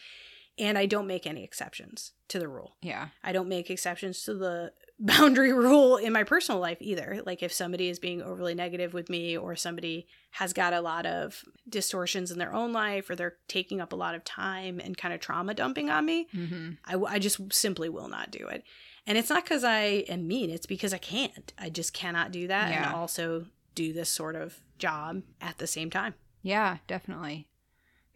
and 0.59 0.77
I 0.77 0.85
don't 0.85 1.07
make 1.07 1.27
any 1.27 1.43
exceptions 1.43 2.13
to 2.29 2.39
the 2.39 2.47
rule. 2.47 2.75
Yeah. 2.81 3.09
I 3.23 3.31
don't 3.31 3.47
make 3.49 3.69
exceptions 3.69 4.23
to 4.23 4.33
the 4.33 4.73
boundary 4.99 5.53
rule 5.53 5.97
in 5.97 6.11
my 6.11 6.23
personal 6.23 6.59
life 6.59 6.77
either. 6.81 7.21
Like 7.25 7.43
if 7.43 7.53
somebody 7.53 7.87
is 7.89 7.99
being 7.99 8.21
overly 8.23 8.55
negative 8.55 8.93
with 8.93 9.09
me 9.09 9.37
or 9.37 9.55
somebody 9.55 10.07
has 10.31 10.53
got 10.53 10.73
a 10.73 10.81
lot 10.81 11.05
of 11.05 11.43
distortions 11.69 12.31
in 12.31 12.39
their 12.39 12.53
own 12.53 12.73
life 12.73 13.09
or 13.09 13.15
they're 13.15 13.35
taking 13.47 13.79
up 13.79 13.93
a 13.93 13.95
lot 13.95 14.15
of 14.15 14.23
time 14.23 14.79
and 14.83 14.97
kind 14.97 15.13
of 15.13 15.19
trauma 15.19 15.53
dumping 15.53 15.89
on 15.89 16.05
me, 16.05 16.27
Mm-hmm. 16.35 16.71
I, 16.85 16.91
w- 16.93 17.11
I 17.13 17.19
just 17.19 17.39
simply 17.53 17.89
will 17.89 18.07
not 18.09 18.31
do 18.31 18.47
it. 18.47 18.63
And 19.05 19.17
it's 19.17 19.29
not 19.29 19.43
because 19.43 19.63
I 19.63 20.03
am 20.09 20.27
mean, 20.27 20.49
it's 20.49 20.65
because 20.65 20.93
I 20.93 20.97
can't. 20.97 21.53
I 21.57 21.69
just 21.69 21.93
cannot 21.93 22.31
do 22.31 22.47
that 22.47 22.71
Yeah. 22.71 22.87
and 22.87 22.95
also 22.95 23.45
do 23.75 23.93
this 23.93 24.09
sort 24.09 24.35
of 24.35 24.59
job 24.79 25.21
at 25.39 25.59
the 25.59 25.67
same 25.67 25.89
time. 25.91 26.15
Yeah, 26.41 26.77
definitely. 26.87 27.47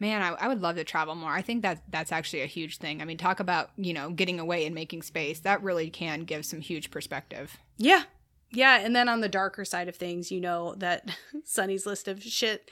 Man, 0.02 0.22
I, 0.24 0.30
I 0.46 0.48
would 0.48 0.62
love 0.62 0.76
to 0.78 0.84
travel 0.84 1.14
more. 1.14 1.30
I 1.32 1.44
think 1.44 1.62
that 1.62 1.84
that's 1.88 2.12
actually 2.12 2.42
a 2.42 2.48
huge 2.48 2.80
thing. 2.80 3.02
I 3.02 3.06
mean, 3.06 3.18
talk 3.18 3.40
about 3.40 3.70
you 3.78 3.94
know 3.94 4.10
getting 4.10 4.40
away 4.40 4.66
and 4.66 4.74
making 4.74 5.04
space. 5.04 5.40
That 5.42 5.62
really 5.64 5.90
can 5.92 6.22
give 6.22 6.44
some 6.44 6.60
huge 6.60 6.90
perspective. 6.92 7.58
Yeah. 7.78 8.04
Yeah, 8.54 8.80
and 8.82 8.94
then 8.94 9.08
on 9.08 9.22
the 9.22 9.30
darker 9.30 9.64
side 9.64 9.88
of 9.88 9.96
things, 9.96 10.30
you 10.30 10.42
know 10.42 10.76
that 10.80 11.10
Sunny's 11.46 11.86
list 11.86 12.10
of 12.10 12.22
shit 12.22 12.70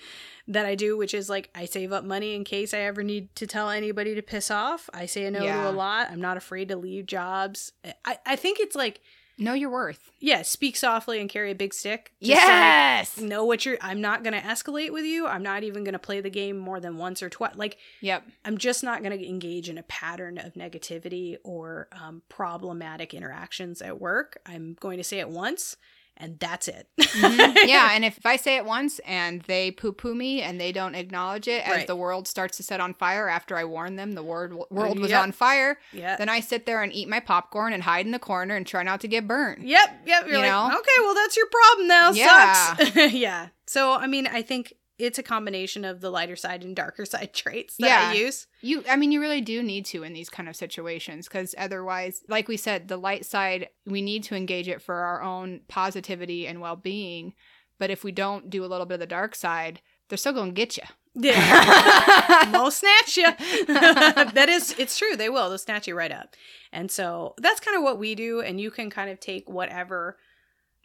that 0.47 0.65
I 0.65 0.75
do, 0.75 0.97
which 0.97 1.13
is 1.13 1.29
like 1.29 1.49
I 1.55 1.63
save 1.65 1.93
up 1.93 2.03
money 2.03 2.35
in 2.35 2.43
case 2.43 2.73
I 2.73 2.79
ever 2.79 3.01
need 3.03 3.33
to 3.35 3.47
tell 3.47 3.69
anybody 3.69 4.13
to 4.15 4.21
piss 4.21 4.51
off. 4.51 4.89
I 4.93 5.05
say 5.05 5.29
no 5.29 5.41
Yeah. 5.41 5.63
to 5.63 5.69
a 5.69 5.71
lot. 5.71 6.09
I'm 6.11 6.19
not 6.19 6.35
afraid 6.35 6.67
to 6.69 6.75
leave 6.75 7.05
jobs. 7.05 7.71
I, 8.03 8.17
I 8.25 8.35
think 8.35 8.59
it's 8.59 8.75
like, 8.75 8.99
Know 9.39 9.53
your 9.53 9.69
worth. 9.71 10.11
yeah, 10.19 10.41
speak 10.41 10.75
softly 10.75 11.19
and 11.21 11.29
carry 11.29 11.49
a 11.51 11.55
big 11.55 11.73
stick. 11.73 12.11
Just, 12.21 12.35
like, 12.41 12.47
Yes. 12.49 13.17
know 13.19 13.45
what 13.45 13.65
you're 13.65 13.77
I'm 13.81 14.01
not 14.01 14.23
gonna 14.23 14.41
escalate 14.41 14.91
with 14.91 15.05
you. 15.05 15.25
I'm 15.27 15.41
not 15.43 15.63
even 15.63 15.83
gonna 15.85 15.97
play 15.97 16.19
the 16.21 16.29
game 16.29 16.57
more 16.57 16.79
than 16.81 16.97
once 16.97 17.23
or 17.23 17.29
twice. 17.29 17.55
Like 17.55 17.77
Yep. 18.01 18.23
I'm 18.45 18.57
just 18.57 18.83
not 18.83 19.01
going 19.01 19.17
to 19.17 19.27
engage 19.27 19.69
in 19.69 19.77
a 19.77 19.83
pattern 19.83 20.37
of 20.37 20.53
negativity 20.55 21.37
or 21.43 21.87
um, 21.91 22.21
problematic 22.29 23.13
interactions 23.13 23.81
at 23.81 23.99
work. 24.01 24.39
I'm 24.45 24.75
going 24.79 24.97
to 24.97 25.03
say 25.03 25.19
it 25.19 25.29
once, 25.29 25.77
and 26.19 26.37
that's 26.39 26.67
it. 26.67 26.87
Mhm. 26.99 27.55
yeah, 27.65 27.89
and 27.93 28.03
if 28.03 28.25
I 28.25 28.35
say 28.35 28.57
it 28.57 28.65
once 28.65 28.99
and 29.05 29.41
they 29.43 29.71
poo 29.71 29.91
poo 29.93 30.13
me 30.15 30.41
and 30.41 30.59
they 30.59 30.71
don't 30.71 30.95
acknowledge 30.95 31.47
it 31.47 31.65
as 31.67 31.71
Right. 31.77 31.87
the 31.87 31.95
world 31.95 32.27
starts 32.27 32.57
to 32.57 32.63
set 32.63 32.79
on 32.81 32.93
fire 32.93 33.27
after 33.29 33.55
I 33.57 33.63
warn 33.63 33.95
them 33.95 34.13
the 34.13 34.23
word, 34.23 34.53
world 34.69 34.99
was 34.99 35.11
Yep. 35.11 35.21
on 35.23 35.31
fire, 35.31 35.79
yeah. 35.93 36.15
then 36.17 36.29
I 36.29 36.39
sit 36.41 36.65
there 36.65 36.83
and 36.83 36.91
eat 36.93 37.07
my 37.07 37.19
popcorn 37.19 37.73
and 37.73 37.83
hide 37.83 38.05
in 38.05 38.11
the 38.11 38.19
corner 38.19 38.55
and 38.55 38.67
try 38.67 38.83
not 38.83 39.01
to 39.01 39.07
get 39.07 39.27
burned. 39.27 39.63
Yep. 39.67 39.89
Yep. 40.05 40.25
You're 40.27 40.35
You 40.35 40.41
like, 40.41 40.51
know? 40.51 40.77
okay, 40.79 40.91
well, 40.99 41.15
that's 41.15 41.37
your 41.37 41.47
problem 41.47 41.87
now. 41.87 42.11
Yeah. 42.11 42.75
Sucks. 42.75 42.95
yeah. 43.13 43.47
So, 43.67 43.93
I 43.93 44.07
mean, 44.07 44.27
I 44.27 44.41
think 44.41 44.73
it's 44.99 45.17
a 45.17 45.23
combination 45.23 45.85
of 45.85 46.01
the 46.01 46.09
lighter 46.09 46.35
side 46.35 46.63
and 46.63 46.75
darker 46.75 47.05
side 47.13 47.33
traits 47.33 47.77
that 47.79 48.11
I 48.11 48.13
use. 48.13 48.47
You, 48.61 48.83
I 48.87 48.97
mean, 48.97 49.11
you 49.11 49.21
really 49.21 49.41
do 49.41 49.63
need 49.63 49.85
to 49.87 50.03
in 50.03 50.13
these 50.13 50.29
kind 50.29 50.49
of 50.49 50.55
situations 50.55 51.27
because 51.27 51.55
otherwise, 51.57 52.21
like 52.27 52.47
we 52.47 52.57
said, 52.57 52.87
the 52.87 52.97
light 52.97 53.25
side, 53.25 53.69
we 53.85 54.01
need 54.01 54.23
to 54.25 54.35
engage 54.35 54.67
it 54.67 54.81
for 54.81 54.95
our 54.95 55.21
own 55.23 55.61
positivity 55.67 56.45
and 56.45 56.61
well 56.61 56.75
being. 56.75 57.33
But 57.79 57.89
if 57.89 58.03
we 58.03 58.11
don't 58.11 58.49
do 58.49 58.65
a 58.65 58.67
little 58.67 58.85
bit 58.85 58.95
of 58.95 58.99
the 58.99 59.07
dark 59.07 59.33
side, 59.33 59.81
they're 60.09 60.17
still 60.17 60.33
gonna 60.33 60.51
get 60.51 60.75
you. 60.77 60.83
Yeah. 61.15 62.45
They'll 62.51 62.71
snatch 62.71 63.17
you. 63.17 63.25
that 63.67 64.47
is, 64.47 64.75
it's 64.77 64.97
true. 64.97 65.15
They 65.15 65.29
will. 65.29 65.49
They'll 65.49 65.57
snatch 65.57 65.87
you 65.87 65.95
right 65.95 66.11
up. 66.11 66.35
And 66.71 66.91
so 66.91 67.33
that's 67.37 67.59
kind 67.59 67.75
of 67.75 67.83
what 67.83 67.97
we 67.97 68.15
do. 68.15 68.41
And 68.41 68.61
you 68.61 68.71
can 68.71 68.89
kind 68.89 69.09
of 69.09 69.19
take 69.19 69.49
whatever 69.49 70.17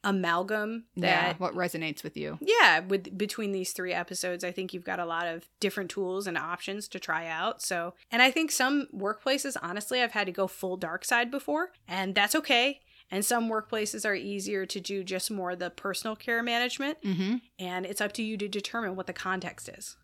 amalgam 0.05 0.85
yeah, 0.95 1.33
that 1.33 1.41
what 1.41 1.55
resonates 1.55 2.03
with 2.05 2.17
you. 2.17 2.39
yeah 2.41 2.81
with 2.81 3.17
between 3.19 3.53
these 3.53 3.73
three 3.73 3.93
episodes 3.93 4.45
i 4.45 4.51
think 4.53 4.73
you've 4.73 4.85
got 4.85 5.01
a 5.01 5.05
lot 5.05 5.27
of 5.27 5.49
different 5.61 5.91
tools 5.91 6.27
and 6.27 6.39
options 6.39 6.87
to 6.89 6.99
try 7.01 7.27
out 7.27 7.61
so 7.63 7.95
and 8.11 8.23
i 8.23 8.31
think 8.31 8.51
some 8.51 8.87
workplaces 8.95 9.57
honestly 9.63 10.01
i've 10.03 10.13
had 10.13 10.27
to 10.27 10.33
go 10.33 10.47
full 10.47 10.77
dark 10.77 11.05
side 11.05 11.31
before 11.31 11.73
and 11.89 12.15
that's 12.15 12.35
okay 12.35 12.81
and 13.11 13.25
some 13.25 13.51
workplaces 13.51 14.05
are 14.07 14.15
easier 14.15 14.65
to 14.65 14.81
do 14.81 15.05
just 15.05 15.31
more 15.31 15.55
the 15.55 15.71
personal 15.71 16.17
care 16.17 16.43
management 16.43 16.97
Mm-hmm. 17.03 17.37
and 17.59 17.85
it's 17.87 18.01
up 18.01 18.13
to 18.13 18.23
you 18.23 18.37
to 18.39 18.49
determine 18.49 18.97
what 18.97 19.07
the 19.07 19.13
context 19.13 19.69
is 19.69 19.97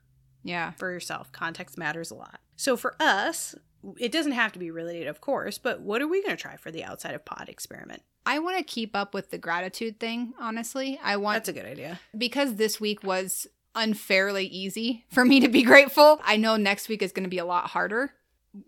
Yeah. 0.42 0.72
for 0.72 0.90
yourself 0.90 1.32
context 1.32 1.78
matters 1.78 2.10
a 2.10 2.14
lot 2.14 2.40
so 2.56 2.76
for 2.76 2.94
us 3.00 3.54
it 3.98 4.12
doesn't 4.12 4.32
have 4.32 4.52
to 4.52 4.58
be 4.58 4.70
related 4.70 5.06
of 5.06 5.20
course 5.22 5.56
but 5.58 5.80
what 5.80 6.02
are 6.02 6.06
we 6.08 6.22
going 6.22 6.36
to 6.36 6.40
try 6.42 6.56
for 6.56 6.70
the 6.70 6.84
outside 6.84 7.14
of 7.14 7.24
pod 7.24 7.48
experiment 7.48 8.02
I 8.26 8.38
want 8.38 8.58
to 8.58 8.64
keep 8.64 8.94
up 8.94 9.14
with 9.14 9.30
the 9.30 9.38
gratitude 9.38 9.98
thing, 9.98 10.34
honestly. 10.38 10.98
I 11.02 11.16
want 11.16 11.36
that's 11.36 11.48
a 11.48 11.52
good 11.52 11.66
idea 11.66 12.00
because 12.16 12.56
this 12.56 12.80
week 12.80 13.02
was 13.02 13.46
unfairly 13.74 14.46
easy 14.46 15.04
for 15.10 15.24
me 15.24 15.40
to 15.40 15.48
be 15.48 15.62
grateful. 15.62 16.20
I 16.24 16.36
know 16.36 16.56
next 16.56 16.88
week 16.88 17.02
is 17.02 17.12
going 17.12 17.24
to 17.24 17.30
be 17.30 17.38
a 17.38 17.44
lot 17.44 17.68
harder 17.68 18.12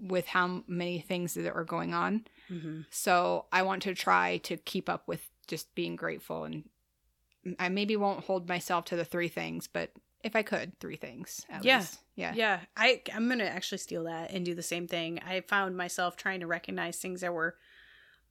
with 0.01 0.27
how 0.27 0.63
many 0.67 1.01
things 1.01 1.35
that 1.35 1.53
are 1.55 1.65
going 1.65 1.93
on. 1.93 2.25
mm-hmm. 2.51 2.83
So 2.91 3.47
I 3.53 3.63
want 3.63 3.83
to 3.83 3.95
try 3.95 4.39
to 4.45 4.57
keep 4.57 4.89
up 4.89 5.09
with 5.09 5.29
just 5.49 5.75
being 5.75 5.97
grateful 5.97 6.45
and 6.45 6.65
I 7.59 7.69
maybe 7.69 7.97
won't 7.97 8.25
hold 8.25 8.49
myself 8.49 8.85
to 8.87 8.97
the 8.97 9.05
three 9.05 9.27
things, 9.27 9.67
but 9.67 9.91
if 10.23 10.37
I 10.37 10.43
could, 10.43 10.79
three 10.79 10.95
things 10.97 11.45
at 11.51 11.65
Yeah. 11.65 11.79
least. 11.79 11.99
Yeah. 12.15 12.33
Yeah, 12.37 12.61
I 12.77 13.03
I'm 13.13 13.29
gonna 13.29 13.45
actually 13.45 13.79
steal 13.79 14.05
that 14.05 14.31
and 14.31 14.45
do 14.45 14.55
the 14.55 14.63
same 14.63 14.87
thing. 14.87 15.19
I 15.27 15.41
found 15.41 15.77
myself 15.77 16.17
trying 16.17 16.41
to 16.41 16.47
recognize 16.47 16.99
things 16.99 17.23
that 17.23 17.35
were 17.35 17.57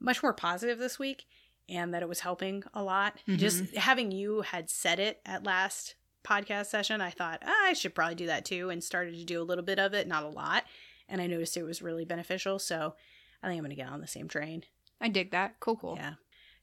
much 0.01 0.21
more 0.21 0.33
positive 0.33 0.79
this 0.79 0.99
week, 0.99 1.25
and 1.69 1.93
that 1.93 2.01
it 2.01 2.09
was 2.09 2.19
helping 2.21 2.63
a 2.73 2.83
lot. 2.83 3.17
Just 3.27 3.75
having 3.75 4.11
you 4.11 4.41
had 4.41 4.69
said 4.69 4.99
it 4.99 5.21
at 5.25 5.45
last 5.45 5.95
podcast 6.23 6.65
session, 6.67 6.99
I 7.01 7.11
thought 7.11 7.41
ah, 7.45 7.65
I 7.67 7.73
should 7.73 7.95
probably 7.95 8.15
do 8.15 8.27
that 8.27 8.43
too, 8.45 8.69
and 8.69 8.83
started 8.83 9.15
to 9.15 9.23
do 9.23 9.41
a 9.41 9.45
little 9.45 9.63
bit 9.63 9.79
of 9.79 9.93
it, 9.93 10.07
not 10.07 10.23
a 10.23 10.29
lot, 10.29 10.65
and 11.07 11.21
I 11.21 11.27
noticed 11.27 11.55
it 11.55 11.63
was 11.63 11.81
really 11.81 12.05
beneficial. 12.05 12.59
So 12.59 12.95
I 13.41 13.47
think 13.47 13.59
I'm 13.59 13.63
gonna 13.63 13.75
get 13.75 13.89
on 13.89 14.01
the 14.01 14.07
same 14.07 14.27
train. 14.27 14.63
I 14.99 15.07
dig 15.07 15.31
that. 15.31 15.59
Cool, 15.59 15.77
cool. 15.77 15.95
Yeah. 15.97 16.13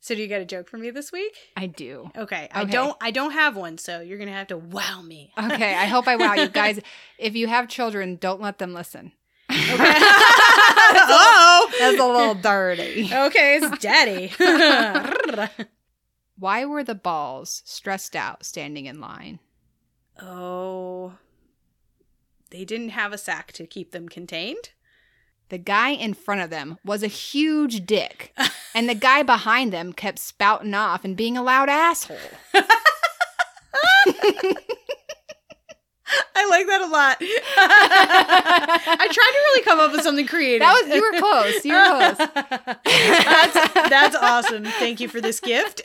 So 0.01 0.15
do 0.15 0.23
you 0.23 0.29
got 0.29 0.41
a 0.41 0.45
joke 0.45 0.69
for 0.69 0.79
me 0.79 0.91
this 0.91 1.11
week? 1.11 1.37
I 1.57 1.67
do. 1.67 2.11
Okay, 2.17 2.49
I 2.53 2.65
don't. 2.65 2.97
I 3.01 3.11
don't 3.11 3.33
have 3.33 3.57
one, 3.57 3.79
so 3.79 4.01
you're 4.01 4.19
gonna 4.19 4.33
have 4.33 4.47
to 4.49 4.57
wow 4.57 5.03
me. 5.03 5.33
Okay, 5.37 5.75
I 5.75 5.87
hope 5.87 6.07
I 6.07 6.17
wow 6.17 6.35
you 6.35 6.49
guys. 6.53 6.79
If 7.19 7.35
you 7.35 7.49
have 7.49 7.69
children, 7.69 8.17
don't 8.17 8.41
let 8.41 8.59
them 8.59 8.75
listen. 8.75 9.13
oh. 10.91 11.71
That's 11.79 12.01
a 12.01 12.07
little 12.07 12.35
dirty. 12.35 13.11
Okay, 13.13 13.61
it's 13.61 13.79
daddy. 13.79 14.33
Why 16.39 16.65
were 16.65 16.85
the 16.85 16.95
balls 16.95 17.63
stressed 17.65 18.15
out 18.17 18.45
standing 18.45 18.87
in 18.87 19.01
line? 19.01 19.41
oh. 20.21 21.15
They 22.51 22.65
didn't 22.65 22.91
have 22.91 23.13
a 23.13 23.19
sack 23.19 23.53
to 23.53 23.67
keep 23.67 23.93
them 23.93 24.09
contained. 24.09 24.71
The 25.51 25.59
guy 25.59 25.91
in 25.91 26.15
front 26.15 26.41
of 26.41 26.51
them 26.51 26.79
was 26.85 27.03
a 27.03 27.09
huge 27.09 27.85
dick, 27.87 28.35
and 28.75 28.89
the 28.89 28.95
guy 28.95 29.23
behind 29.23 29.73
them 29.73 29.93
kept 29.93 30.19
spouting 30.19 30.75
off 30.75 31.05
and 31.05 31.17
being 31.17 31.37
a 31.37 31.43
loud 31.43 31.69
asshole. 31.69 32.17
I 36.35 36.49
like 36.49 36.67
that 36.67 36.81
a 36.81 36.87
lot. 36.87 37.17
I 37.21 38.97
tried 38.99 39.13
to 39.13 39.39
really 39.47 39.63
come 39.63 39.81
up 39.81 39.93
with 39.93 40.03
something 40.03 40.27
creative. 40.27 40.61
That 40.61 40.73
was 40.85 40.95
you 40.95 41.03
were 41.03 41.19
close. 41.19 41.65
You 41.65 41.75
were 41.75 42.15
close. 42.15 42.29
that's, 42.85 43.89
that's 43.91 44.17
awesome. 44.17 44.65
Thank 44.65 45.01
you 45.01 45.09
for 45.09 45.21
this 45.21 45.41
gift. 45.41 45.83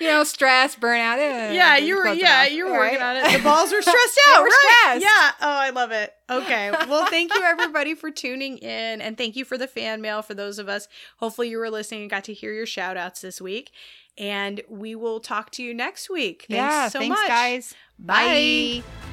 You 0.00 0.08
know, 0.08 0.24
stress, 0.24 0.76
burnout. 0.76 1.18
eh, 1.18 1.52
yeah, 1.52 1.76
you 1.76 1.96
were 1.96 2.08
yeah, 2.08 2.42
enough. 2.42 2.52
you 2.52 2.64
were 2.66 2.72
All 2.72 2.78
working 2.78 3.00
right. 3.00 3.24
on 3.24 3.30
it. 3.30 3.32
The 3.38 3.42
balls 3.42 3.72
were 3.72 3.80
stressed 3.82 4.20
out, 4.28 4.40
were 4.42 4.46
right? 4.46 4.78
stressed. 4.82 5.02
Yeah. 5.02 5.30
Oh, 5.40 5.48
I 5.50 5.70
love 5.70 5.90
it. 5.92 6.12
Okay. 6.30 6.70
Well, 6.88 7.06
thank 7.06 7.34
you 7.34 7.42
everybody 7.42 7.94
for 7.94 8.10
tuning 8.10 8.58
in 8.58 9.00
and 9.00 9.16
thank 9.16 9.36
you 9.36 9.44
for 9.44 9.56
the 9.58 9.66
fan 9.66 10.00
mail 10.00 10.22
for 10.22 10.34
those 10.34 10.58
of 10.58 10.68
us. 10.68 10.88
Hopefully 11.18 11.48
you 11.48 11.58
were 11.58 11.70
listening 11.70 12.02
and 12.02 12.10
got 12.10 12.24
to 12.24 12.34
hear 12.34 12.52
your 12.52 12.66
shout 12.66 12.96
outs 12.96 13.20
this 13.20 13.40
week. 13.40 13.72
And 14.18 14.60
we 14.68 14.94
will 14.94 15.20
talk 15.20 15.50
to 15.52 15.62
you 15.62 15.72
next 15.72 16.10
week. 16.10 16.46
Thanks 16.48 16.56
yeah, 16.58 16.88
so 16.88 16.98
thanks, 16.98 17.18
much. 17.18 17.28
guys. 17.28 17.74
Bye. 18.02 18.82
Bye. 18.82 19.11